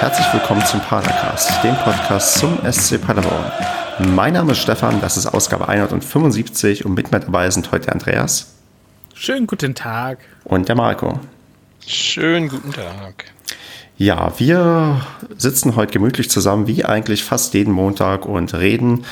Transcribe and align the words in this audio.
herzlich 0.00 0.26
willkommen 0.32 0.64
zum 0.66 0.80
Padercast, 0.80 1.64
dem 1.64 1.74
Podcast 1.76 2.38
zum 2.38 2.58
SC 2.70 3.00
Paderborn. 3.00 3.50
Mein 4.14 4.34
Name 4.34 4.52
ist 4.52 4.58
Stefan, 4.58 5.00
das 5.00 5.16
ist 5.16 5.26
Ausgabe 5.26 5.68
175 5.68 6.84
und 6.84 6.94
mit 6.94 7.10
mir 7.12 7.20
dabei 7.20 7.50
sind 7.50 7.72
heute 7.72 7.86
der 7.86 7.94
Andreas. 7.94 8.54
Schönen 9.14 9.46
guten 9.46 9.74
Tag. 9.74 10.18
Und 10.44 10.68
der 10.68 10.76
Marco. 10.76 11.18
Schönen 11.86 12.48
guten 12.48 12.72
Tag. 12.72 13.24
Ja, 13.96 14.32
wir 14.36 15.00
sitzen 15.38 15.76
heute 15.76 15.94
gemütlich 15.94 16.28
zusammen, 16.28 16.66
wie 16.66 16.84
eigentlich 16.84 17.24
fast 17.24 17.54
jeden 17.54 17.72
Montag 17.72 18.26
und 18.26 18.52
reden 18.52 19.06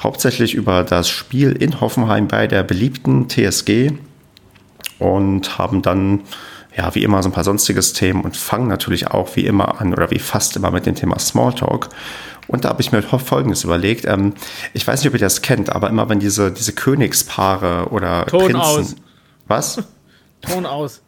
hauptsächlich 0.00 0.54
über 0.54 0.84
das 0.84 1.08
Spiel 1.08 1.50
in 1.50 1.80
Hoffenheim 1.80 2.28
bei 2.28 2.46
der 2.46 2.62
beliebten 2.62 3.28
TSG 3.28 3.90
und 5.00 5.58
haben 5.58 5.82
dann 5.82 6.20
ja, 6.78 6.94
wie 6.94 7.02
immer 7.02 7.20
so 7.24 7.28
ein 7.28 7.32
paar 7.32 7.42
sonstiges 7.42 7.92
Themen 7.92 8.22
und 8.22 8.36
fangen 8.36 8.68
natürlich 8.68 9.08
auch 9.08 9.34
wie 9.34 9.44
immer 9.44 9.80
an 9.80 9.92
oder 9.92 10.12
wie 10.12 10.20
fast 10.20 10.54
immer 10.54 10.70
mit 10.70 10.86
dem 10.86 10.94
Thema 10.94 11.18
Smalltalk. 11.18 11.88
Und 12.46 12.64
da 12.64 12.68
habe 12.68 12.80
ich 12.80 12.92
mir 12.92 13.02
Folgendes 13.02 13.64
überlegt. 13.64 14.06
Ähm, 14.06 14.32
ich 14.74 14.86
weiß 14.86 15.00
nicht, 15.00 15.08
ob 15.08 15.14
ihr 15.14 15.20
das 15.20 15.42
kennt, 15.42 15.70
aber 15.70 15.90
immer 15.90 16.08
wenn 16.08 16.20
diese, 16.20 16.52
diese 16.52 16.72
Königspaare 16.72 17.88
oder 17.90 18.26
Ton 18.26 18.52
Prinzen. 18.52 18.60
aus. 18.60 18.96
Was? 19.48 19.82
Ton 20.40 20.66
aus. 20.66 21.02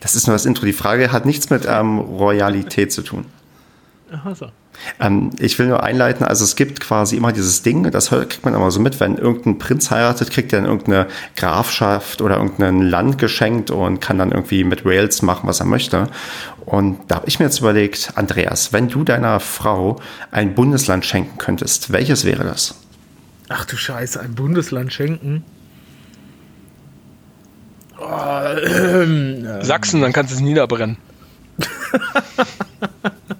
Das 0.00 0.14
ist 0.14 0.26
nur 0.26 0.34
das 0.34 0.44
Intro. 0.44 0.66
Die 0.66 0.74
Frage 0.74 1.10
hat 1.10 1.24
nichts 1.24 1.48
mit 1.48 1.66
ähm, 1.66 1.98
Royalität 1.98 2.92
zu 2.92 3.00
tun. 3.00 3.24
Aha, 4.12 4.34
so. 4.34 4.50
Ähm, 5.00 5.30
ich 5.38 5.58
will 5.58 5.66
nur 5.66 5.82
einleiten, 5.82 6.24
also 6.24 6.44
es 6.44 6.56
gibt 6.56 6.80
quasi 6.80 7.16
immer 7.16 7.32
dieses 7.32 7.62
Ding, 7.62 7.90
das 7.90 8.10
kriegt 8.10 8.44
man 8.44 8.54
immer 8.54 8.70
so 8.70 8.80
mit, 8.80 9.00
wenn 9.00 9.18
irgendein 9.18 9.58
Prinz 9.58 9.90
heiratet, 9.90 10.30
kriegt 10.30 10.52
er 10.52 10.60
dann 10.60 10.68
irgendeine 10.68 11.06
Grafschaft 11.36 12.20
oder 12.20 12.36
irgendein 12.36 12.82
Land 12.82 13.18
geschenkt 13.18 13.70
und 13.70 14.00
kann 14.00 14.18
dann 14.18 14.32
irgendwie 14.32 14.64
mit 14.64 14.84
Wales 14.84 15.22
machen, 15.22 15.48
was 15.48 15.60
er 15.60 15.66
möchte. 15.66 16.08
Und 16.64 16.98
da 17.08 17.16
habe 17.16 17.28
ich 17.28 17.38
mir 17.38 17.46
jetzt 17.46 17.60
überlegt, 17.60 18.12
Andreas, 18.16 18.72
wenn 18.72 18.88
du 18.88 19.04
deiner 19.04 19.40
Frau 19.40 20.00
ein 20.30 20.54
Bundesland 20.54 21.04
schenken 21.04 21.38
könntest, 21.38 21.92
welches 21.92 22.24
wäre 22.24 22.44
das? 22.44 22.74
Ach 23.48 23.64
du 23.64 23.76
Scheiße, 23.76 24.20
ein 24.20 24.34
Bundesland 24.34 24.92
schenken. 24.92 25.44
Oh, 27.98 28.42
ähm, 28.66 29.46
Sachsen, 29.62 30.00
dann 30.00 30.12
kannst 30.12 30.32
du 30.32 30.36
es 30.36 30.42
niederbrennen. 30.42 30.96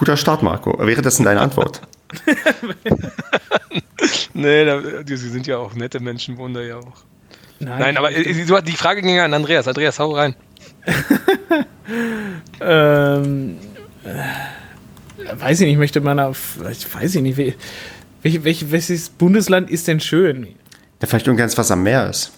Guter 0.00 0.16
Start, 0.16 0.42
Marco. 0.42 0.78
Wäre 0.78 1.02
das 1.02 1.16
denn 1.16 1.26
deine 1.26 1.42
Antwort? 1.42 1.82
nee, 4.32 4.64
da, 4.64 4.80
die, 5.02 5.14
sie 5.14 5.28
sind 5.28 5.46
ja 5.46 5.58
auch 5.58 5.74
nette 5.74 6.00
Menschen, 6.00 6.38
Wunder 6.38 6.62
ja 6.64 6.78
auch. 6.78 7.04
nein, 7.58 7.78
Nein, 7.78 7.96
aber 7.98 8.10
äh, 8.10 8.62
die 8.62 8.76
Frage 8.76 9.02
ging 9.02 9.14
ja 9.16 9.26
an 9.26 9.34
Andreas. 9.34 9.68
Andreas, 9.68 9.98
hau 9.98 10.12
rein. 10.12 10.34
ähm, 12.62 13.58
äh, 14.02 15.38
weiß 15.38 15.60
ich 15.60 15.66
nicht, 15.66 15.74
ich 15.74 15.78
möchte 15.78 16.00
meiner, 16.00 16.30
ich 16.70 16.94
weiß 16.94 17.16
ich 17.16 17.20
nicht, 17.20 17.38
wel- 17.38 17.52
welch, 18.22 18.42
welch, 18.42 18.70
welches 18.70 19.10
Bundesland 19.10 19.68
ist 19.68 19.86
denn 19.86 20.00
schön? 20.00 20.46
Ja, 21.02 21.08
vielleicht 21.08 21.26
irgendwas, 21.26 21.58
was 21.58 21.70
am 21.70 21.82
Meer 21.82 22.08
ist. 22.08 22.32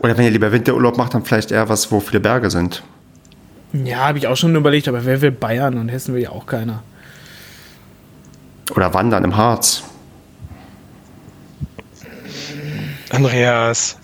Oder 0.00 0.18
wenn 0.18 0.24
ihr 0.24 0.32
lieber 0.32 0.50
Winterurlaub 0.50 0.96
macht, 0.98 1.14
dann 1.14 1.24
vielleicht 1.24 1.52
eher 1.52 1.68
was, 1.68 1.92
wo 1.92 2.00
viele 2.00 2.18
Berge 2.18 2.50
sind. 2.50 2.82
Ja, 3.82 4.06
habe 4.06 4.18
ich 4.18 4.28
auch 4.28 4.36
schon 4.36 4.54
überlegt, 4.54 4.86
aber 4.86 5.04
wer 5.04 5.20
will 5.20 5.32
Bayern 5.32 5.76
und 5.78 5.88
Hessen 5.88 6.14
will 6.14 6.22
ja 6.22 6.30
auch 6.30 6.46
keiner. 6.46 6.84
Oder 8.70 8.94
wandern 8.94 9.24
im 9.24 9.36
Harz. 9.36 9.82
Andreas. 13.10 13.98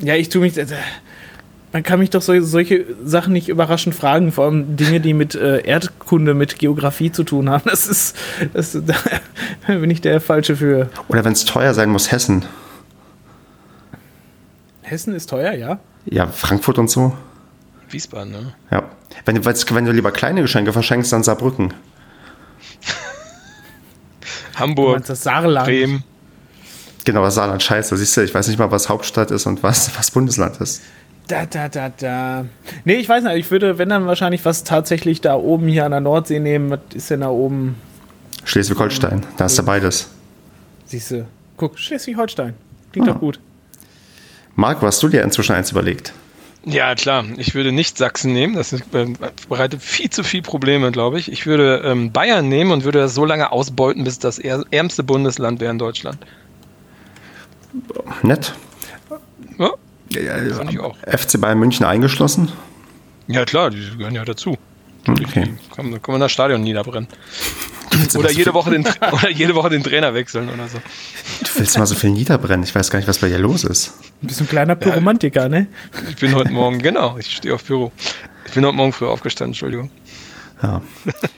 Ja, 0.00 0.16
ich 0.16 0.28
tue 0.28 0.40
mich. 0.40 0.58
Äh, 0.58 0.66
man 1.72 1.84
kann 1.84 2.00
mich 2.00 2.10
doch 2.10 2.22
so, 2.22 2.38
solche 2.40 2.84
Sachen 3.04 3.32
nicht 3.32 3.48
überraschend 3.48 3.94
fragen, 3.94 4.32
vor 4.32 4.46
allem 4.46 4.76
Dinge, 4.76 5.00
die 5.00 5.14
mit 5.14 5.34
äh, 5.36 5.60
Erdkunde, 5.64 6.34
mit 6.34 6.58
Geografie 6.58 7.12
zu 7.12 7.22
tun 7.22 7.48
haben. 7.48 7.70
Das 7.70 7.86
ist. 7.86 8.16
Das, 8.54 8.72
da 9.66 9.74
bin 9.74 9.90
ich 9.90 10.00
der 10.00 10.20
Falsche 10.20 10.56
für. 10.56 10.90
Oder 11.06 11.24
wenn 11.24 11.32
es 11.32 11.44
teuer 11.44 11.74
sein 11.74 11.90
muss, 11.90 12.10
Hessen. 12.10 12.44
Hessen 14.82 15.14
ist 15.14 15.30
teuer, 15.30 15.52
ja? 15.52 15.78
Ja, 16.06 16.26
Frankfurt 16.26 16.78
und 16.78 16.90
so. 16.90 17.12
Wiesbaden, 17.90 18.32
ne? 18.32 18.54
Ja. 18.70 18.84
Wenn, 19.24 19.36
du- 19.36 19.44
wenn 19.44 19.84
du 19.84 19.92
lieber 19.92 20.10
kleine 20.12 20.42
Geschenke 20.42 20.72
verschenkst, 20.72 21.12
dann 21.12 21.22
Saarbrücken. 21.22 21.72
Du 24.52 24.60
Hamburg, 24.60 24.92
meinst 24.94 25.10
das 25.10 25.22
Saarland? 25.22 25.66
Bremen. 25.66 26.02
Genau, 27.04 27.22
das 27.22 27.34
Saarland 27.34 27.62
scheiße. 27.62 27.96
Siehst 27.96 28.16
du, 28.16 28.22
ich 28.22 28.34
weiß 28.34 28.48
nicht 28.48 28.58
mal, 28.58 28.70
was 28.70 28.88
Hauptstadt 28.88 29.30
ist 29.30 29.44
und 29.46 29.62
was, 29.62 29.96
was 29.98 30.10
Bundesland 30.10 30.56
ist. 30.60 30.82
Da, 31.28 31.44
da, 31.44 31.68
da, 31.68 31.90
da. 31.90 32.46
Nee, 32.84 32.94
ich 32.94 33.08
weiß 33.08 33.22
nicht, 33.24 33.34
ich 33.36 33.50
würde, 33.50 33.78
wenn 33.78 33.88
dann 33.90 34.06
wahrscheinlich 34.06 34.44
was 34.44 34.64
tatsächlich 34.64 35.20
da 35.20 35.34
oben 35.34 35.68
hier 35.68 35.84
an 35.84 35.90
der 35.90 36.00
Nordsee 36.00 36.40
nehmen. 36.40 36.70
Was 36.70 36.80
ist 36.94 37.10
denn 37.10 37.20
da 37.20 37.28
oben? 37.28 37.76
Schleswig-Holstein, 38.44 39.26
da 39.36 39.44
hast 39.44 39.58
du 39.58 39.62
beides. 39.62 40.08
Siehst 40.86 41.10
du. 41.10 41.26
Guck, 41.56 41.78
Schleswig-Holstein. 41.78 42.54
Klingt 42.92 43.08
Ah. 43.08 43.12
doch 43.12 43.20
gut. 43.20 43.38
Marco, 44.54 44.86
hast 44.86 45.02
du 45.02 45.08
dir 45.08 45.22
inzwischen 45.22 45.54
eins 45.54 45.70
überlegt? 45.70 46.12
Ja, 46.68 46.96
klar. 46.96 47.24
Ich 47.36 47.54
würde 47.54 47.70
nicht 47.70 47.96
Sachsen 47.96 48.32
nehmen. 48.32 48.56
Das 48.56 48.72
äh, 48.72 48.80
bereitet 49.48 49.80
viel 49.82 50.10
zu 50.10 50.24
viel 50.24 50.42
Probleme, 50.42 50.90
glaube 50.90 51.18
ich. 51.20 51.30
Ich 51.30 51.46
würde 51.46 51.82
ähm, 51.84 52.10
Bayern 52.10 52.48
nehmen 52.48 52.72
und 52.72 52.82
würde 52.82 52.98
das 52.98 53.14
so 53.14 53.24
lange 53.24 53.52
ausbeuten, 53.52 54.02
bis 54.02 54.18
das 54.18 54.38
är- 54.40 54.64
ärmste 54.72 55.04
Bundesland 55.04 55.60
wäre 55.60 55.70
in 55.70 55.78
Deutschland. 55.78 56.18
Nett. 58.22 58.52
Ja, 59.58 59.70
Ja, 60.10 60.62
ich 60.68 60.80
auch. 60.80 60.96
FC 61.06 61.40
Bayern 61.40 61.58
München 61.60 61.86
eingeschlossen? 61.86 62.50
Ja, 63.28 63.44
klar, 63.44 63.70
die 63.70 63.78
gehören 63.96 64.14
ja 64.14 64.24
dazu. 64.24 64.56
Okay. 65.06 65.54
Kann, 65.74 66.02
kann 66.02 66.12
man 66.12 66.20
das 66.20 66.32
Stadion 66.32 66.62
niederbrennen. 66.62 67.08
Oder 68.14 68.28
so 68.28 68.38
jede, 68.38 68.52
Woche 68.52 68.70
den, 68.70 68.86
oder 69.12 69.30
jede 69.30 69.54
Woche 69.54 69.70
den 69.70 69.82
Trainer 69.82 70.12
wechseln 70.12 70.50
oder 70.50 70.68
so. 70.68 70.78
du 70.78 71.58
willst 71.58 71.78
mal 71.78 71.86
so 71.86 71.94
viel 71.94 72.10
niederbrennen. 72.10 72.64
Ich 72.64 72.74
weiß 72.74 72.90
gar 72.90 72.98
nicht, 72.98 73.08
was 73.08 73.18
bei 73.18 73.28
dir 73.28 73.38
los 73.38 73.64
ist. 73.64 73.94
Du 74.20 74.28
bist 74.28 74.40
ein 74.40 74.48
kleiner 74.48 74.74
Pyromantiker, 74.74 75.48
ne? 75.48 75.68
Ich 76.10 76.16
bin 76.16 76.34
heute 76.34 76.50
Morgen, 76.50 76.80
genau, 76.80 77.16
ich 77.18 77.36
stehe 77.36 77.54
auf 77.54 77.64
Büro. 77.64 77.92
Ich 78.46 78.52
bin 78.52 78.64
heute 78.66 78.76
Morgen 78.76 78.92
früh 78.92 79.06
aufgestanden, 79.06 79.52
Entschuldigung. 79.52 79.90
Ja. 80.62 80.82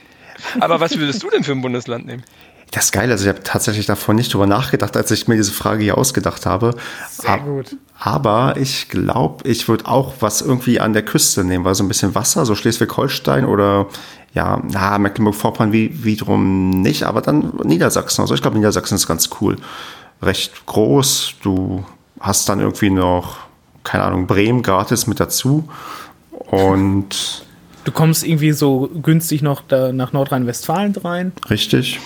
Aber 0.61 0.81
was 0.81 0.97
würdest 0.97 1.23
du 1.23 1.31
denn 1.31 1.45
für 1.45 1.53
ein 1.53 1.61
Bundesland 1.61 2.06
nehmen? 2.06 2.25
Das 2.71 2.87
ist 2.87 2.93
geil. 2.93 3.11
Also 3.11 3.25
ich 3.25 3.29
habe 3.29 3.43
tatsächlich 3.43 3.87
davon 3.87 4.17
nicht 4.17 4.33
drüber 4.33 4.47
nachgedacht, 4.47 4.97
als 4.97 5.11
ich 5.11 5.27
mir 5.27 5.37
diese 5.37 5.53
Frage 5.53 5.83
hier 5.83 5.97
ausgedacht 5.97 6.45
habe. 6.45 6.75
Sehr 7.11 7.39
gut. 7.39 7.77
Aber 7.99 8.56
ich 8.59 8.89
glaube, 8.89 9.49
ich 9.49 9.69
würde 9.69 9.87
auch 9.87 10.15
was 10.21 10.43
irgendwie 10.43 10.79
an 10.79 10.93
der 10.93 11.03
Küste 11.05 11.45
nehmen, 11.45 11.65
weil 11.65 11.75
so 11.75 11.83
ein 11.83 11.89
bisschen 11.89 12.15
Wasser, 12.15 12.45
so 12.45 12.55
Schleswig-Holstein 12.55 13.45
oder 13.45 13.87
ja, 14.34 14.62
na, 14.71 14.99
Mecklenburg-Vorpommern 14.99 15.73
wie, 15.73 16.05
wiederum 16.05 16.83
nicht, 16.83 17.05
aber 17.05 17.23
dann 17.23 17.55
Niedersachsen. 17.65 18.21
Also 18.23 18.34
ich 18.34 18.43
glaube, 18.43 18.56
Niedersachsen 18.59 18.97
ist 18.97 19.09
ganz 19.09 19.31
cool. 19.41 19.56
Recht 20.21 20.67
groß. 20.67 21.35
Du 21.43 21.85
hast 22.21 22.49
dann 22.49 22.61
irgendwie 22.61 22.91
noch, 22.91 23.39
keine 23.83 24.05
Ahnung, 24.05 24.27
Bremen 24.27 24.62
gratis 24.62 25.06
mit 25.06 25.21
dazu. 25.21 25.69
Und 26.31 27.45
Du 27.85 27.93
kommst 27.93 28.23
irgendwie 28.23 28.53
so 28.53 28.91
günstig 29.03 29.41
noch 29.41 29.62
da 29.67 29.93
nach 29.93 30.12
Nordrhein-Westfalen 30.12 30.95
rein. 30.97 31.33
richtig. 31.49 31.99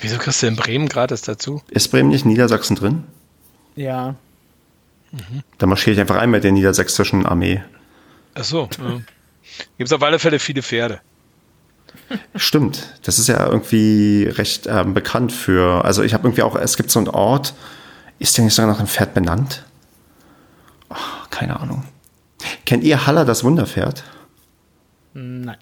Wieso 0.00 0.18
kriegst 0.18 0.42
du 0.42 0.46
in 0.46 0.56
Bremen 0.56 0.88
gratis 0.88 1.22
dazu? 1.22 1.62
Ist 1.70 1.88
Bremen 1.88 2.08
nicht 2.08 2.24
in 2.24 2.30
Niedersachsen 2.30 2.76
drin? 2.76 3.04
Ja. 3.76 4.14
Da 5.58 5.66
marschiere 5.66 5.94
ich 5.94 6.00
einfach 6.00 6.16
ein 6.16 6.30
mit 6.30 6.44
der 6.44 6.52
niedersächsischen 6.52 7.26
Armee. 7.26 7.62
Ach 8.34 8.44
so. 8.44 8.68
Ja. 8.78 9.00
Gibt 9.76 9.88
es 9.88 9.92
auf 9.92 10.02
alle 10.02 10.18
Fälle 10.18 10.38
viele 10.38 10.62
Pferde. 10.62 11.00
Stimmt, 12.36 12.94
das 13.02 13.18
ist 13.18 13.26
ja 13.26 13.44
irgendwie 13.46 14.24
recht 14.30 14.66
ähm, 14.68 14.94
bekannt 14.94 15.32
für. 15.32 15.84
Also 15.84 16.02
ich 16.02 16.14
habe 16.14 16.26
irgendwie 16.28 16.42
auch, 16.42 16.54
es 16.56 16.76
gibt 16.76 16.90
so 16.90 17.00
einen 17.00 17.08
Ort, 17.08 17.54
ist 18.18 18.36
der 18.36 18.44
nicht 18.44 18.54
sogar 18.54 18.70
nach 18.70 18.78
einem 18.78 18.88
Pferd 18.88 19.12
benannt? 19.12 19.64
Oh, 20.88 20.94
keine 21.30 21.58
Ahnung. 21.58 21.84
Kennt 22.64 22.84
ihr 22.84 23.06
Haller 23.06 23.24
das 23.24 23.44
Wunderpferd? 23.44 24.04
Nein. 25.14 25.56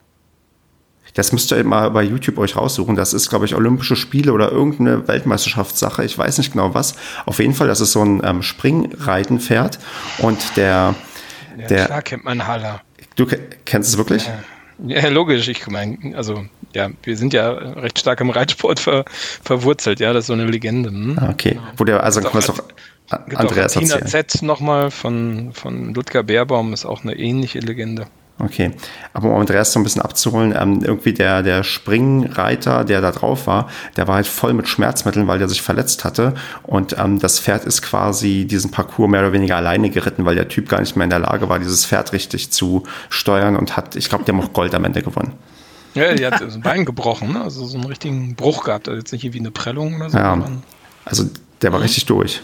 Das 1.19 1.33
müsst 1.33 1.51
ihr 1.51 1.65
mal 1.65 1.91
bei 1.91 2.05
YouTube 2.05 2.39
euch 2.39 2.55
raussuchen. 2.55 2.95
Das 2.95 3.13
ist, 3.13 3.29
glaube 3.29 3.45
ich, 3.45 3.57
Olympische 3.57 3.97
Spiele 3.97 4.33
oder 4.33 4.53
irgendeine 4.53 5.09
Weltmeisterschaftssache. 5.09 6.05
Ich 6.05 6.17
weiß 6.17 6.39
nicht 6.39 6.53
genau 6.53 6.75
was. 6.75 6.95
Auf 7.27 7.41
jeden 7.41 7.55
Fall, 7.55 7.67
das 7.67 7.81
ist 7.81 7.91
so 7.91 8.05
ein 8.05 8.23
ähm, 8.25 8.41
Springreitenpferd. 8.45 9.81
Und 10.19 10.57
der, 10.57 10.95
Ja, 11.59 11.67
der, 11.67 11.87
klar 11.87 12.03
kennt 12.03 12.25
man 12.25 12.47
Haller. 12.47 12.83
du 13.17 13.27
ke- 13.27 13.41
kennst 13.65 13.91
es 13.91 13.99
wirklich? 13.99 14.31
Ja, 14.87 15.09
logisch. 15.09 15.49
Ich 15.49 15.67
meine, 15.67 16.17
also, 16.17 16.45
ja, 16.73 16.89
wir 17.03 17.17
sind 17.17 17.33
ja 17.33 17.51
recht 17.51 17.99
stark 17.99 18.21
im 18.21 18.31
Reitsport 18.31 18.79
ver, 18.79 19.05
verwurzelt. 19.43 19.99
Ja, 19.99 20.13
das 20.13 20.21
ist 20.23 20.27
so 20.29 20.35
eine 20.35 20.45
Legende. 20.45 20.91
Hm? 20.91 21.19
Ah, 21.21 21.31
okay. 21.31 21.59
Wo 21.77 21.83
der, 21.83 22.05
also 22.05 22.21
kann 22.21 22.31
man 22.33 22.45
auch- 22.45 22.49
es 22.49 22.55
doch 23.11 23.39
Andreas 23.41 23.77
auch 23.77 23.81
Tina 23.81 23.97
erzählen. 23.97 24.29
Z 24.29 24.43
nochmal 24.43 24.93
von, 24.93 25.51
von 25.53 25.95
Ludger 25.95 26.23
Beerbaum, 26.23 26.73
ist 26.73 26.85
auch 26.85 27.03
eine 27.03 27.17
ähnliche 27.19 27.59
Legende. 27.59 28.07
Okay, 28.41 28.71
aber 29.13 29.31
um 29.31 29.41
Andreas 29.41 29.73
so 29.73 29.81
ein 29.81 29.83
bisschen 29.83 30.01
abzuholen, 30.01 30.55
ähm, 30.57 30.81
irgendwie 30.85 31.13
der, 31.13 31.43
der 31.43 31.65
Springreiter, 31.65 32.85
der 32.85 33.01
da 33.01 33.11
drauf 33.11 33.49
war, 33.49 33.69
der 33.97 34.07
war 34.07 34.15
halt 34.15 34.29
voll 34.29 34.53
mit 34.53 34.69
Schmerzmitteln, 34.69 35.27
weil 35.27 35.41
der 35.41 35.49
sich 35.49 35.61
verletzt 35.61 36.05
hatte. 36.05 36.35
Und 36.63 36.97
ähm, 36.99 37.19
das 37.19 37.41
Pferd 37.41 37.65
ist 37.65 37.83
quasi 37.83 38.45
diesen 38.45 38.71
Parcours 38.71 39.11
mehr 39.11 39.21
oder 39.21 39.33
weniger 39.33 39.57
alleine 39.57 39.91
geritten, 39.91 40.25
weil 40.25 40.37
der 40.37 40.47
Typ 40.47 40.69
gar 40.69 40.79
nicht 40.81 40.95
mehr 40.95 41.05
in 41.05 41.11
der 41.11 41.19
Lage 41.19 41.49
war, 41.49 41.59
dieses 41.59 41.85
Pferd 41.85 42.13
richtig 42.13 42.53
zu 42.53 42.85
steuern 43.09 43.57
und 43.57 43.77
hat, 43.77 43.97
ich 43.97 44.09
glaube, 44.09 44.25
der 44.25 44.37
hat 44.37 44.45
auch 44.45 44.53
Gold 44.53 44.73
am 44.75 44.85
Ende 44.85 45.03
gewonnen. 45.03 45.33
Ja, 45.95 46.15
die 46.15 46.25
hat 46.25 46.39
so 46.39 46.45
ein 46.45 46.63
Bein 46.63 46.85
gebrochen, 46.85 47.33
ne? 47.33 47.43
also 47.43 47.67
so 47.67 47.77
einen 47.77 47.87
richtigen 47.87 48.37
Bruch 48.37 48.63
gehabt. 48.63 48.89
Also 48.89 49.01
jetzt 49.01 49.13
nicht 49.13 49.25
irgendwie 49.25 49.41
eine 49.41 49.51
Prellung 49.51 49.97
oder 49.97 50.11
so. 50.11 50.19
Ja, 50.19 50.41
also 51.05 51.25
der 51.61 51.73
war 51.73 51.81
mhm. 51.81 51.85
richtig 51.85 52.07
durch. 52.07 52.41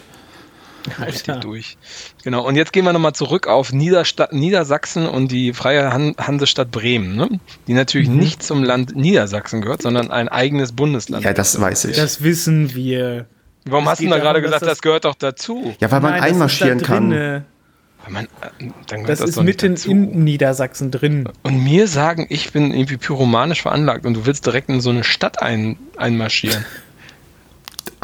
Richtig 1.06 1.36
durch. 1.40 1.76
Genau. 2.22 2.46
Und 2.46 2.56
jetzt 2.56 2.72
gehen 2.72 2.84
wir 2.84 2.92
nochmal 2.92 3.14
zurück 3.14 3.46
auf 3.46 3.72
Niedersta 3.72 4.28
Niedersachsen 4.30 5.06
und 5.06 5.30
die 5.30 5.52
Freie 5.52 5.92
Han 5.92 6.14
Hansestadt 6.18 6.70
Bremen, 6.70 7.16
ne? 7.16 7.28
die 7.66 7.74
natürlich 7.74 8.08
mhm. 8.08 8.18
nicht 8.18 8.42
zum 8.42 8.62
Land 8.62 8.94
Niedersachsen 8.96 9.62
gehört, 9.62 9.82
sondern 9.82 10.10
ein 10.10 10.28
eigenes 10.28 10.72
Bundesland. 10.72 11.24
Ja, 11.24 11.32
das 11.32 11.60
weiß 11.60 11.86
ich. 11.86 11.96
Das 11.96 12.22
wissen 12.22 12.74
wir. 12.74 13.26
Warum 13.66 13.84
das 13.84 13.92
hast 13.92 14.02
du 14.02 14.08
da 14.08 14.18
gerade 14.18 14.42
gesagt, 14.42 14.62
das, 14.62 14.68
das, 14.68 14.82
gehört 14.82 15.04
doch 15.06 15.14
dazu? 15.14 15.74
Ja, 15.80 15.90
weil 15.90 16.00
man 16.00 16.12
Nein, 16.12 16.22
einmarschieren 16.22 16.82
kann. 16.82 17.44
Man, 18.08 18.26
äh, 18.26 18.68
das, 19.06 19.20
das 19.20 19.30
ist 19.30 19.42
mitten 19.42 19.76
in 19.76 20.24
Niedersachsen 20.24 20.90
drin. 20.90 21.28
Und 21.42 21.64
mir 21.64 21.88
sagen, 21.88 22.26
ich 22.28 22.52
bin 22.52 22.72
irgendwie 22.72 22.98
pyromanisch 22.98 23.62
veranlagt 23.62 24.04
und 24.04 24.14
du 24.14 24.26
willst 24.26 24.44
direkt 24.44 24.68
in 24.68 24.80
so 24.82 24.90
eine 24.90 25.04
Stadt 25.04 25.40
ein, 25.40 25.78
einmarschieren. 25.96 26.64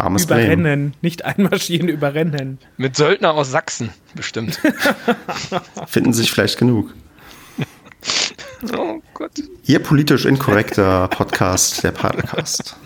Armes 0.04 0.24
überrennen, 0.24 0.62
Bremen. 0.62 0.94
nicht 1.02 1.24
einmarschieren, 1.24 1.88
überrennen. 1.88 2.58
Mit 2.76 2.96
Söldner 2.96 3.34
aus 3.34 3.50
Sachsen, 3.50 3.90
bestimmt. 4.14 4.60
Finden 5.86 6.12
sich 6.12 6.30
vielleicht 6.30 6.58
genug. 6.58 6.94
Oh 8.76 9.00
Gott. 9.14 9.32
Ihr 9.64 9.78
politisch 9.78 10.26
inkorrekter 10.26 11.08
Podcast, 11.08 11.82
der 11.82 11.92
Podcast. 11.92 12.76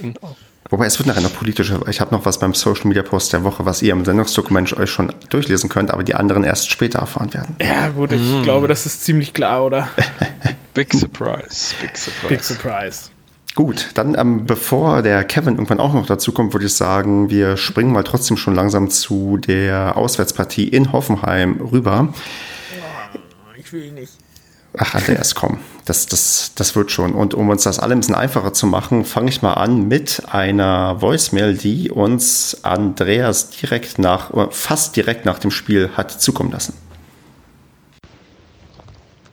Genau. 0.00 0.36
Wobei 0.70 0.86
es 0.86 0.98
wird 0.98 1.06
nachher 1.06 1.22
noch 1.22 1.34
politischer. 1.34 1.86
Ich 1.88 2.00
habe 2.00 2.14
noch 2.14 2.26
was 2.26 2.38
beim 2.38 2.52
Social 2.52 2.86
Media 2.86 3.02
Post 3.02 3.32
der 3.32 3.42
Woche, 3.42 3.64
was 3.64 3.80
ihr 3.80 3.92
im 3.92 4.04
Sendungsdokument 4.04 4.76
euch 4.76 4.90
schon 4.90 5.12
durchlesen 5.30 5.70
könnt, 5.70 5.90
aber 5.90 6.04
die 6.04 6.14
anderen 6.14 6.44
erst 6.44 6.70
später 6.70 6.98
erfahren 6.98 7.32
werden. 7.32 7.56
Ja, 7.60 7.88
gut, 7.88 8.12
ich 8.12 8.20
mm. 8.20 8.42
glaube, 8.42 8.68
das 8.68 8.84
ist 8.84 9.04
ziemlich 9.04 9.32
klar, 9.32 9.64
oder? 9.64 9.88
Big 10.74 10.92
surprise. 10.92 11.74
Big 11.80 11.96
surprise. 11.96 12.28
Big 12.28 12.44
surprise. 12.44 13.10
Gut, 13.58 13.90
dann 13.94 14.16
ähm, 14.16 14.46
bevor 14.46 15.02
der 15.02 15.24
Kevin 15.24 15.54
irgendwann 15.54 15.80
auch 15.80 15.92
noch 15.92 16.06
dazu 16.06 16.30
kommt, 16.30 16.52
würde 16.52 16.66
ich 16.66 16.74
sagen, 16.74 17.28
wir 17.28 17.56
springen 17.56 17.90
mal 17.90 18.04
trotzdem 18.04 18.36
schon 18.36 18.54
langsam 18.54 18.88
zu 18.88 19.36
der 19.36 19.96
Auswärtspartie 19.96 20.68
in 20.68 20.92
Hoffenheim 20.92 21.60
rüber. 21.60 22.14
Ich 23.56 23.72
will 23.72 23.90
nicht. 23.90 24.12
Ach, 24.76 24.94
Andreas, 24.94 25.34
komm, 25.34 25.58
das, 25.86 26.06
das, 26.06 26.52
das 26.54 26.76
wird 26.76 26.92
schon. 26.92 27.14
Und 27.14 27.34
um 27.34 27.48
uns 27.48 27.64
das 27.64 27.80
alle 27.80 27.94
ein 27.94 27.98
bisschen 27.98 28.14
einfacher 28.14 28.52
zu 28.52 28.68
machen, 28.68 29.04
fange 29.04 29.28
ich 29.28 29.42
mal 29.42 29.54
an 29.54 29.88
mit 29.88 30.22
einer 30.30 31.02
Voicemail, 31.02 31.56
die 31.56 31.90
uns 31.90 32.58
Andreas 32.62 33.50
direkt 33.50 33.98
nach, 33.98 34.30
fast 34.52 34.94
direkt 34.94 35.24
nach 35.24 35.40
dem 35.40 35.50
Spiel 35.50 35.90
hat 35.96 36.12
zukommen 36.12 36.52
lassen. 36.52 36.74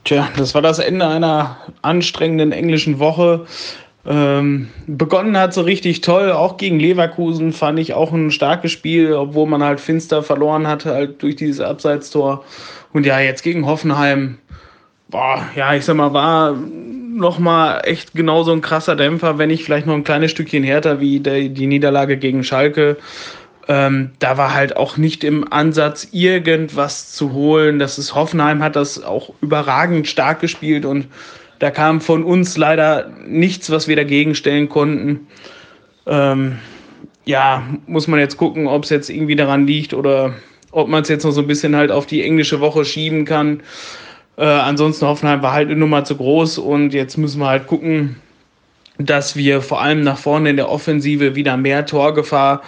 Tja, 0.03 0.29
das 0.35 0.55
war 0.55 0.63
das 0.63 0.79
Ende 0.79 1.07
einer 1.07 1.57
anstrengenden 1.83 2.51
englischen 2.51 2.97
Woche. 2.97 3.45
Ähm, 4.07 4.69
begonnen 4.85 5.37
hat 5.37 5.53
so 5.53 5.61
richtig 5.61 6.01
toll, 6.01 6.31
auch 6.31 6.57
gegen 6.57 6.79
Leverkusen 6.79 7.53
fand 7.53 7.79
ich 7.79 7.95
auch 7.95 8.13
ein 8.13 8.29
starkes 8.29 8.71
Spiel, 8.71 9.13
obwohl 9.13 9.47
man 9.47 9.63
halt 9.63 9.79
finster 9.79 10.21
verloren 10.21 10.67
hat, 10.67 10.85
halt 10.85 11.23
durch 11.23 11.35
dieses 11.35 11.59
Abseitstor. 11.59 12.43
Und 12.93 13.05
ja, 13.05 13.19
jetzt 13.19 13.41
gegen 13.41 13.65
Hoffenheim, 13.65 14.37
boah, 15.09 15.43
ja, 15.55 15.73
ich 15.73 15.85
sag 15.85 15.95
mal, 15.95 16.13
war 16.13 16.55
nochmal 16.55 17.81
echt 17.85 18.13
genauso 18.13 18.51
ein 18.51 18.61
krasser 18.61 18.95
Dämpfer, 18.95 19.39
wenn 19.39 19.49
nicht 19.49 19.63
vielleicht 19.63 19.87
noch 19.87 19.95
ein 19.95 20.03
kleines 20.03 20.31
Stückchen 20.31 20.63
härter 20.63 20.99
wie 20.99 21.19
der, 21.19 21.49
die 21.49 21.67
Niederlage 21.67 22.17
gegen 22.17 22.43
Schalke. 22.43 22.97
Ähm, 23.67 24.11
da 24.19 24.37
war 24.37 24.53
halt 24.53 24.77
auch 24.77 24.97
nicht 24.97 25.23
im 25.23 25.51
Ansatz 25.51 26.09
irgendwas 26.11 27.11
zu 27.11 27.33
holen. 27.33 27.79
Das 27.79 27.97
ist 27.97 28.13
Hoffenheim 28.13 28.61
hat 28.61 28.75
das 28.75 29.03
auch 29.03 29.31
überragend 29.41 30.07
stark 30.07 30.41
gespielt 30.41 30.85
und 30.85 31.07
da 31.59 31.71
kam 31.71 32.01
von 32.01 32.23
uns 32.23 32.57
leider 32.57 33.11
nichts, 33.25 33.69
was 33.69 33.87
wir 33.87 33.95
dagegen 33.95 34.35
stellen 34.35 34.69
konnten. 34.69 35.27
Ähm, 36.05 36.57
ja, 37.25 37.63
muss 37.87 38.07
man 38.07 38.19
jetzt 38.19 38.37
gucken, 38.37 38.67
ob 38.67 38.83
es 38.83 38.89
jetzt 38.89 39.09
irgendwie 39.09 39.35
daran 39.35 39.65
liegt 39.65 39.93
oder 39.93 40.33
ob 40.71 40.87
man 40.87 41.03
es 41.03 41.09
jetzt 41.09 41.23
noch 41.23 41.31
so 41.31 41.41
ein 41.41 41.47
bisschen 41.47 41.75
halt 41.75 41.91
auf 41.91 42.05
die 42.05 42.21
englische 42.21 42.59
Woche 42.59 42.85
schieben 42.85 43.25
kann. 43.25 43.61
Äh, 44.37 44.43
ansonsten 44.45 45.07
Hoffenheim 45.07 45.41
war 45.41 45.53
halt 45.53 45.69
eine 45.69 45.79
Nummer 45.79 46.03
zu 46.03 46.17
groß 46.17 46.57
und 46.57 46.93
jetzt 46.93 47.17
müssen 47.17 47.39
wir 47.39 47.47
halt 47.47 47.67
gucken, 47.67 48.17
dass 48.97 49.35
wir 49.35 49.61
vor 49.61 49.81
allem 49.81 50.01
nach 50.01 50.17
vorne 50.17 50.49
in 50.49 50.57
der 50.57 50.69
Offensive 50.69 51.35
wieder 51.35 51.57
mehr 51.57 51.85
Torgefahr 51.85 52.61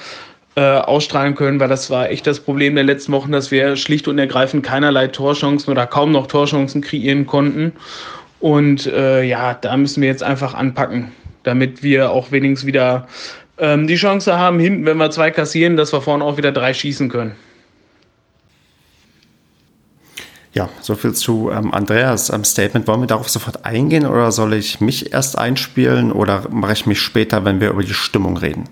äh, 0.55 0.61
ausstrahlen 0.61 1.35
können, 1.35 1.59
weil 1.59 1.69
das 1.69 1.89
war 1.89 2.09
echt 2.09 2.25
das 2.25 2.39
Problem 2.39 2.75
der 2.75 2.83
letzten 2.83 3.11
Wochen, 3.11 3.31
dass 3.31 3.51
wir 3.51 3.75
schlicht 3.75 4.07
und 4.07 4.17
ergreifend 4.17 4.65
keinerlei 4.65 5.07
Torchancen 5.07 5.71
oder 5.71 5.85
kaum 5.85 6.11
noch 6.11 6.27
Torchancen 6.27 6.81
kreieren 6.81 7.27
konnten. 7.27 7.73
Und 8.39 8.85
äh, 8.85 9.23
ja, 9.23 9.53
da 9.53 9.75
müssen 9.77 10.01
wir 10.01 10.09
jetzt 10.09 10.23
einfach 10.23 10.53
anpacken, 10.53 11.11
damit 11.43 11.81
wir 11.81 12.11
auch 12.11 12.31
wenigstens 12.31 12.67
wieder 12.67 13.07
ähm, 13.57 13.87
die 13.87 13.95
Chance 13.95 14.37
haben, 14.37 14.59
hinten, 14.59 14.85
wenn 14.85 14.97
wir 14.97 15.09
zwei 15.09 15.31
kassieren, 15.31 15.77
dass 15.77 15.91
wir 15.91 16.01
vorne 16.01 16.23
auch 16.23 16.37
wieder 16.37 16.51
drei 16.51 16.73
schießen 16.73 17.09
können. 17.09 17.35
Ja, 20.53 20.69
soviel 20.81 21.13
zu 21.13 21.51
ähm, 21.51 21.73
Andreas 21.73 22.29
ähm, 22.29 22.43
Statement. 22.43 22.87
Wollen 22.87 23.01
wir 23.01 23.07
darauf 23.07 23.29
sofort 23.29 23.65
eingehen 23.65 24.07
oder 24.07 24.31
soll 24.31 24.53
ich 24.53 24.81
mich 24.81 25.13
erst 25.13 25.37
einspielen 25.37 26.11
oder 26.11 26.49
mache 26.49 26.73
ich 26.73 26.85
mich 26.85 26.99
später, 26.99 27.45
wenn 27.45 27.59
wir 27.61 27.69
über 27.69 27.83
die 27.83 27.93
Stimmung 27.93 28.37
reden? 28.37 28.63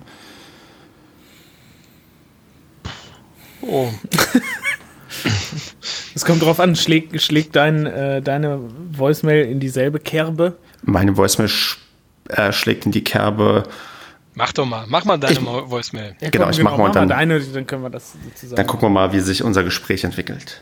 Oh. 3.61 3.89
Es 6.15 6.23
kommt 6.23 6.41
drauf 6.41 6.61
an, 6.61 6.77
schlägt, 6.77 7.21
schlägt 7.21 7.57
dein, 7.57 7.85
äh, 7.85 8.21
deine 8.21 8.59
Voicemail 8.91 9.45
in 9.45 9.59
dieselbe 9.59 9.99
Kerbe? 9.99 10.55
Meine 10.81 11.17
Voicemail 11.17 11.49
sch 11.49 11.77
äh, 12.29 12.53
schlägt 12.53 12.85
in 12.85 12.93
die 12.93 13.03
Kerbe. 13.03 13.63
Mach 14.33 14.53
doch 14.53 14.65
mal, 14.65 14.85
mach 14.87 15.03
mal 15.03 15.17
deine 15.17 15.33
ich, 15.33 15.45
Voicemail. 15.45 16.15
Ja, 16.21 16.29
genau, 16.29 16.49
ich 16.49 16.57
genau, 16.57 16.71
mach 16.71 16.77
mal, 16.77 16.85
mach 16.85 16.93
dann, 16.93 17.09
deine, 17.09 17.41
dann 17.41 17.67
können 17.67 17.83
wir 17.83 17.89
das 17.89 18.13
sozusagen. 18.13 18.55
Dann 18.55 18.65
gucken 18.65 18.87
wir 18.87 18.89
mal, 18.93 19.11
wie 19.11 19.19
sich 19.19 19.43
unser 19.43 19.63
Gespräch 19.63 20.05
entwickelt. 20.05 20.61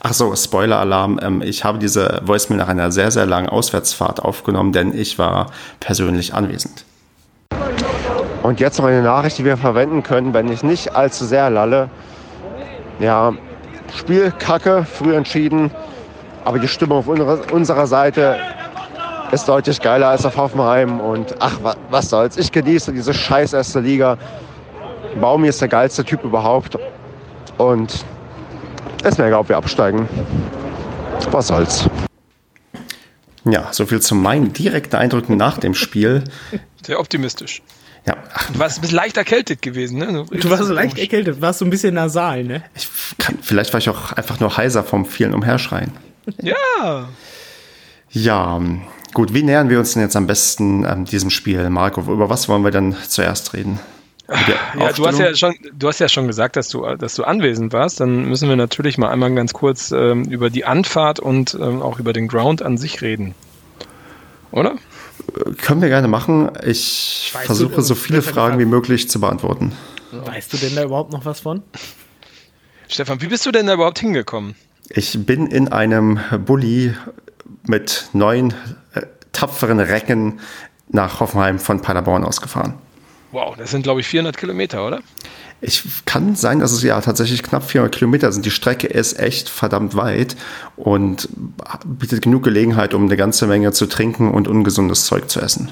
Ach 0.00 0.14
so, 0.14 0.34
Spoiler-Alarm. 0.34 1.18
Ähm, 1.20 1.42
ich 1.42 1.64
habe 1.64 1.78
diese 1.78 2.20
Voicemail 2.24 2.58
nach 2.58 2.68
einer 2.68 2.92
sehr, 2.92 3.10
sehr 3.10 3.26
langen 3.26 3.48
Auswärtsfahrt 3.48 4.20
aufgenommen, 4.20 4.72
denn 4.72 4.96
ich 4.96 5.18
war 5.18 5.50
persönlich 5.80 6.32
anwesend. 6.32 6.84
Und 8.44 8.60
jetzt 8.60 8.78
noch 8.78 8.86
eine 8.86 9.02
Nachricht, 9.02 9.38
die 9.38 9.44
wir 9.44 9.56
verwenden 9.56 10.04
können, 10.04 10.32
wenn 10.32 10.50
ich 10.52 10.62
nicht 10.62 10.94
allzu 10.94 11.24
sehr 11.24 11.50
lalle. 11.50 11.90
Ja, 13.00 13.34
Spiel 13.94 14.32
kacke, 14.38 14.84
früh 14.84 15.14
entschieden. 15.14 15.70
Aber 16.44 16.58
die 16.58 16.68
Stimmung 16.68 16.98
auf 16.98 17.52
unserer 17.52 17.86
Seite 17.86 18.38
ist 19.32 19.48
deutlich 19.48 19.80
geiler 19.80 20.08
als 20.08 20.24
auf 20.24 20.36
Hoffenheim. 20.36 21.00
Und 21.00 21.34
ach, 21.40 21.58
was 21.90 22.08
soll's. 22.08 22.36
Ich 22.36 22.50
genieße 22.52 22.92
diese 22.92 23.12
scheiß 23.12 23.52
erste 23.52 23.80
Liga. 23.80 24.16
Baumi 25.20 25.48
ist 25.48 25.60
der 25.60 25.68
geilste 25.68 26.04
Typ 26.04 26.24
überhaupt. 26.24 26.78
Und 27.58 28.04
ist 29.04 29.18
mir 29.18 29.26
egal, 29.26 29.40
ob 29.40 29.48
wir 29.48 29.56
absteigen. 29.56 30.08
Was 31.30 31.48
soll's. 31.48 31.88
Ja, 33.44 33.72
soviel 33.72 34.00
zu 34.00 34.14
meinen 34.14 34.52
direkten 34.52 34.96
Eindrücken 34.96 35.36
nach 35.36 35.58
dem 35.58 35.74
Spiel. 35.74 36.24
Sehr 36.84 37.00
optimistisch. 37.00 37.62
Ja. 38.08 38.16
Du 38.52 38.58
warst 38.58 38.78
ein 38.78 38.80
bisschen 38.80 38.96
leicht 38.96 39.18
erkältet 39.18 39.60
gewesen, 39.60 39.98
ne? 39.98 40.24
Du 40.30 40.50
warst 40.50 40.64
so 40.64 40.72
leicht 40.72 40.98
erkältet, 40.98 41.42
warst 41.42 41.58
so 41.58 41.66
ein 41.66 41.70
bisschen 41.70 41.94
nasal, 41.94 42.42
ne? 42.42 42.62
Ich 42.74 42.88
kann, 43.18 43.38
vielleicht 43.42 43.72
war 43.74 43.78
ich 43.78 43.90
auch 43.90 44.12
einfach 44.12 44.40
nur 44.40 44.56
heiser 44.56 44.82
vom 44.82 45.04
vielen 45.04 45.34
Umherschreien. 45.34 45.92
Ja. 46.40 47.08
Ja, 48.10 48.62
gut, 49.12 49.34
wie 49.34 49.42
nähern 49.42 49.68
wir 49.68 49.78
uns 49.78 49.92
denn 49.92 50.02
jetzt 50.02 50.16
am 50.16 50.26
besten 50.26 50.86
ähm, 50.86 51.04
diesem 51.04 51.28
Spiel, 51.28 51.68
Marco? 51.68 52.00
Über 52.00 52.30
was 52.30 52.48
wollen 52.48 52.64
wir 52.64 52.70
denn 52.70 52.96
zuerst 53.06 53.52
reden? 53.52 53.78
Ja, 54.78 54.92
du 54.92 55.06
hast 55.06 55.18
ja 55.18 55.34
schon, 55.34 55.54
du 55.72 55.88
hast 55.88 56.00
ja 56.00 56.08
schon 56.08 56.26
gesagt, 56.26 56.56
dass 56.56 56.68
du, 56.68 56.84
dass 56.96 57.14
du 57.14 57.24
anwesend 57.24 57.72
warst. 57.72 58.00
Dann 58.00 58.26
müssen 58.26 58.48
wir 58.48 58.56
natürlich 58.56 58.96
mal 58.96 59.10
einmal 59.10 59.34
ganz 59.34 59.52
kurz 59.52 59.90
ähm, 59.90 60.24
über 60.24 60.48
die 60.48 60.64
Anfahrt 60.64 61.20
und 61.20 61.54
ähm, 61.60 61.82
auch 61.82 61.98
über 61.98 62.14
den 62.14 62.28
Ground 62.28 62.62
an 62.62 62.78
sich 62.78 63.02
reden. 63.02 63.34
Oder? 64.50 64.76
Können 65.58 65.82
wir 65.82 65.88
gerne 65.88 66.08
machen. 66.08 66.50
Ich 66.64 67.30
weißt 67.34 67.46
versuche 67.46 67.76
du, 67.76 67.80
so 67.82 67.94
viele 67.94 68.22
Fragen 68.22 68.58
wie 68.58 68.64
möglich 68.64 69.08
zu 69.08 69.20
beantworten. 69.20 69.72
Weißt 70.12 70.52
du 70.52 70.56
denn 70.56 70.74
da 70.74 70.84
überhaupt 70.84 71.12
noch 71.12 71.24
was 71.24 71.40
von? 71.40 71.62
Stefan, 72.88 73.20
wie 73.20 73.26
bist 73.26 73.44
du 73.44 73.50
denn 73.50 73.66
da 73.66 73.74
überhaupt 73.74 73.98
hingekommen? 73.98 74.54
Ich 74.88 75.26
bin 75.26 75.46
in 75.46 75.68
einem 75.68 76.18
Bulli 76.46 76.94
mit 77.66 78.08
neun 78.14 78.54
äh, 78.94 79.02
tapferen 79.32 79.80
Recken 79.80 80.40
nach 80.88 81.20
Hoffenheim 81.20 81.58
von 81.58 81.82
Paderborn 81.82 82.24
ausgefahren. 82.24 82.74
Wow, 83.32 83.56
das 83.56 83.70
sind 83.70 83.82
glaube 83.82 84.00
ich 84.00 84.06
400 84.06 84.36
Kilometer, 84.36 84.86
oder? 84.86 85.00
Ich 85.60 86.04
kann 86.04 86.36
sein, 86.36 86.60
dass 86.60 86.72
es 86.72 86.82
ja 86.82 87.00
tatsächlich 87.00 87.42
knapp 87.42 87.64
400 87.64 87.94
Kilometer 87.94 88.30
sind. 88.30 88.46
Die 88.46 88.50
Strecke 88.50 88.86
ist 88.86 89.18
echt 89.18 89.48
verdammt 89.48 89.96
weit 89.96 90.36
und 90.76 91.28
bietet 91.84 92.22
genug 92.22 92.44
Gelegenheit, 92.44 92.94
um 92.94 93.06
eine 93.06 93.16
ganze 93.16 93.46
Menge 93.46 93.72
zu 93.72 93.86
trinken 93.86 94.30
und 94.30 94.46
ungesundes 94.46 95.04
Zeug 95.04 95.28
zu 95.28 95.40
essen. 95.40 95.70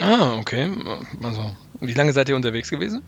Ah, 0.00 0.36
okay. 0.38 0.70
Also, 1.22 1.50
wie 1.80 1.92
lange 1.92 2.12
seid 2.12 2.28
ihr 2.28 2.36
unterwegs 2.36 2.70
gewesen? 2.70 3.02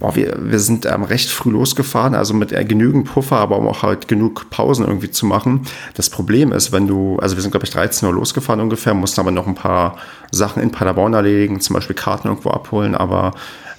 Boah, 0.00 0.16
wir, 0.16 0.34
wir 0.40 0.58
sind 0.60 0.86
ähm, 0.86 1.02
recht 1.02 1.28
früh 1.28 1.50
losgefahren, 1.50 2.14
also 2.14 2.32
mit 2.32 2.52
äh, 2.52 2.64
genügend 2.64 3.06
Puffer, 3.06 3.36
aber 3.36 3.58
um 3.58 3.68
auch 3.68 3.82
halt 3.82 4.08
genug 4.08 4.48
Pausen 4.48 4.86
irgendwie 4.86 5.10
zu 5.10 5.26
machen. 5.26 5.66
Das 5.92 6.08
Problem 6.08 6.52
ist, 6.52 6.72
wenn 6.72 6.86
du, 6.86 7.18
also 7.18 7.36
wir 7.36 7.42
sind 7.42 7.50
glaube 7.50 7.66
ich 7.66 7.70
13 7.70 8.08
Uhr 8.08 8.14
losgefahren 8.14 8.60
ungefähr, 8.60 8.94
mussten 8.94 9.20
aber 9.20 9.30
noch 9.30 9.46
ein 9.46 9.54
paar 9.54 9.98
Sachen 10.30 10.62
in 10.62 10.70
Paderborn 10.70 11.12
erledigen, 11.12 11.60
zum 11.60 11.74
Beispiel 11.74 11.94
Karten 11.94 12.28
irgendwo 12.28 12.48
abholen, 12.48 12.94
aber 12.94 13.32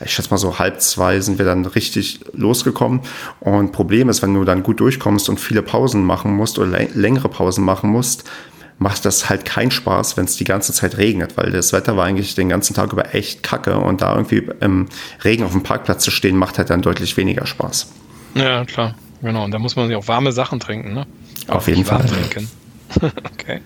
ich 0.03 0.13
schätze 0.13 0.29
mal 0.31 0.37
so 0.37 0.59
halb 0.59 0.81
zwei 0.81 1.19
sind 1.19 1.37
wir 1.37 1.45
dann 1.45 1.65
richtig 1.65 2.19
losgekommen. 2.33 3.01
Und 3.39 3.71
Problem 3.71 4.09
ist, 4.09 4.21
wenn 4.21 4.33
du 4.33 4.43
dann 4.43 4.63
gut 4.63 4.79
durchkommst 4.79 5.29
und 5.29 5.39
viele 5.39 5.61
Pausen 5.61 6.03
machen 6.03 6.35
musst 6.35 6.59
oder 6.59 6.87
längere 6.93 7.29
Pausen 7.29 7.63
machen 7.63 7.89
musst, 7.89 8.29
macht 8.77 9.05
das 9.05 9.29
halt 9.29 9.45
keinen 9.45 9.69
Spaß, 9.69 10.17
wenn 10.17 10.25
es 10.25 10.37
die 10.37 10.43
ganze 10.43 10.73
Zeit 10.73 10.97
regnet, 10.97 11.37
weil 11.37 11.51
das 11.51 11.71
Wetter 11.71 11.97
war 11.97 12.05
eigentlich 12.05 12.33
den 12.33 12.49
ganzen 12.49 12.73
Tag 12.73 12.91
über 12.91 13.13
echt 13.13 13.43
kacke 13.43 13.77
und 13.77 14.01
da 14.01 14.15
irgendwie 14.15 14.49
im 14.59 14.87
Regen 15.23 15.43
auf 15.43 15.51
dem 15.51 15.61
Parkplatz 15.61 16.03
zu 16.03 16.09
stehen, 16.09 16.35
macht 16.35 16.57
halt 16.57 16.71
dann 16.71 16.81
deutlich 16.81 17.15
weniger 17.15 17.45
Spaß. 17.45 17.91
Ja, 18.33 18.65
klar. 18.65 18.95
Genau. 19.21 19.45
Und 19.45 19.51
da 19.51 19.59
muss 19.59 19.75
man 19.75 19.87
sich 19.87 19.95
auch 19.95 20.07
warme 20.07 20.31
Sachen 20.31 20.59
trinken, 20.59 20.93
ne? 20.93 21.05
Auf 21.47 21.67
jeden 21.67 21.85
Fall. 21.85 22.05
Trinken. 22.05 22.49
okay. 23.33 23.61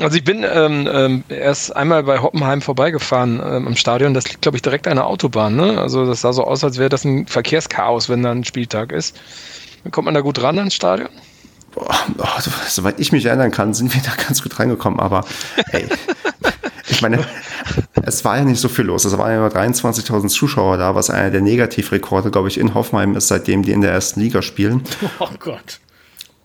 Also 0.00 0.16
ich 0.16 0.24
bin 0.24 0.44
ähm, 0.48 0.88
ähm, 0.90 1.24
erst 1.28 1.74
einmal 1.74 2.02
bei 2.04 2.20
Hoppenheim 2.20 2.62
vorbeigefahren 2.62 3.40
ähm, 3.44 3.66
im 3.66 3.76
Stadion. 3.76 4.14
Das 4.14 4.28
liegt, 4.28 4.42
glaube 4.42 4.56
ich, 4.56 4.62
direkt 4.62 4.86
an 4.88 4.96
der 4.96 5.06
Autobahn. 5.06 5.56
Ne? 5.56 5.80
Also 5.80 6.06
das 6.06 6.20
sah 6.20 6.32
so 6.32 6.44
aus, 6.44 6.64
als 6.64 6.78
wäre 6.78 6.88
das 6.88 7.04
ein 7.04 7.26
Verkehrschaos, 7.26 8.08
wenn 8.08 8.22
da 8.22 8.30
ein 8.30 8.44
Spieltag 8.44 8.92
ist. 8.92 9.18
Kommt 9.90 10.06
man 10.06 10.14
da 10.14 10.20
gut 10.20 10.42
ran 10.42 10.58
ans 10.58 10.74
Stadion? 10.74 11.08
Boah, 11.74 12.06
oh, 12.18 12.40
soweit 12.68 13.00
ich 13.00 13.12
mich 13.12 13.24
erinnern 13.24 13.50
kann, 13.50 13.72
sind 13.74 13.94
wir 13.94 14.02
da 14.02 14.12
ganz 14.22 14.42
gut 14.42 14.58
reingekommen. 14.58 15.00
Aber 15.00 15.24
ey, 15.72 15.88
ich 16.88 17.00
meine, 17.00 17.24
es 18.04 18.24
war 18.24 18.36
ja 18.36 18.44
nicht 18.44 18.60
so 18.60 18.68
viel 18.68 18.84
los. 18.84 19.04
Es 19.04 19.16
waren 19.16 19.32
ja 19.32 19.38
nur 19.38 19.48
23.000 19.48 20.28
Zuschauer 20.28 20.76
da, 20.76 20.94
was 20.94 21.10
einer 21.10 21.30
der 21.30 21.40
Negativrekorde, 21.40 22.30
glaube 22.30 22.48
ich, 22.48 22.58
in 22.58 22.74
Hoffenheim 22.74 23.16
ist, 23.16 23.28
seitdem 23.28 23.62
die 23.62 23.72
in 23.72 23.80
der 23.80 23.92
ersten 23.92 24.20
Liga 24.20 24.42
spielen. 24.42 24.82
Oh 25.18 25.28
Gott. 25.38 25.80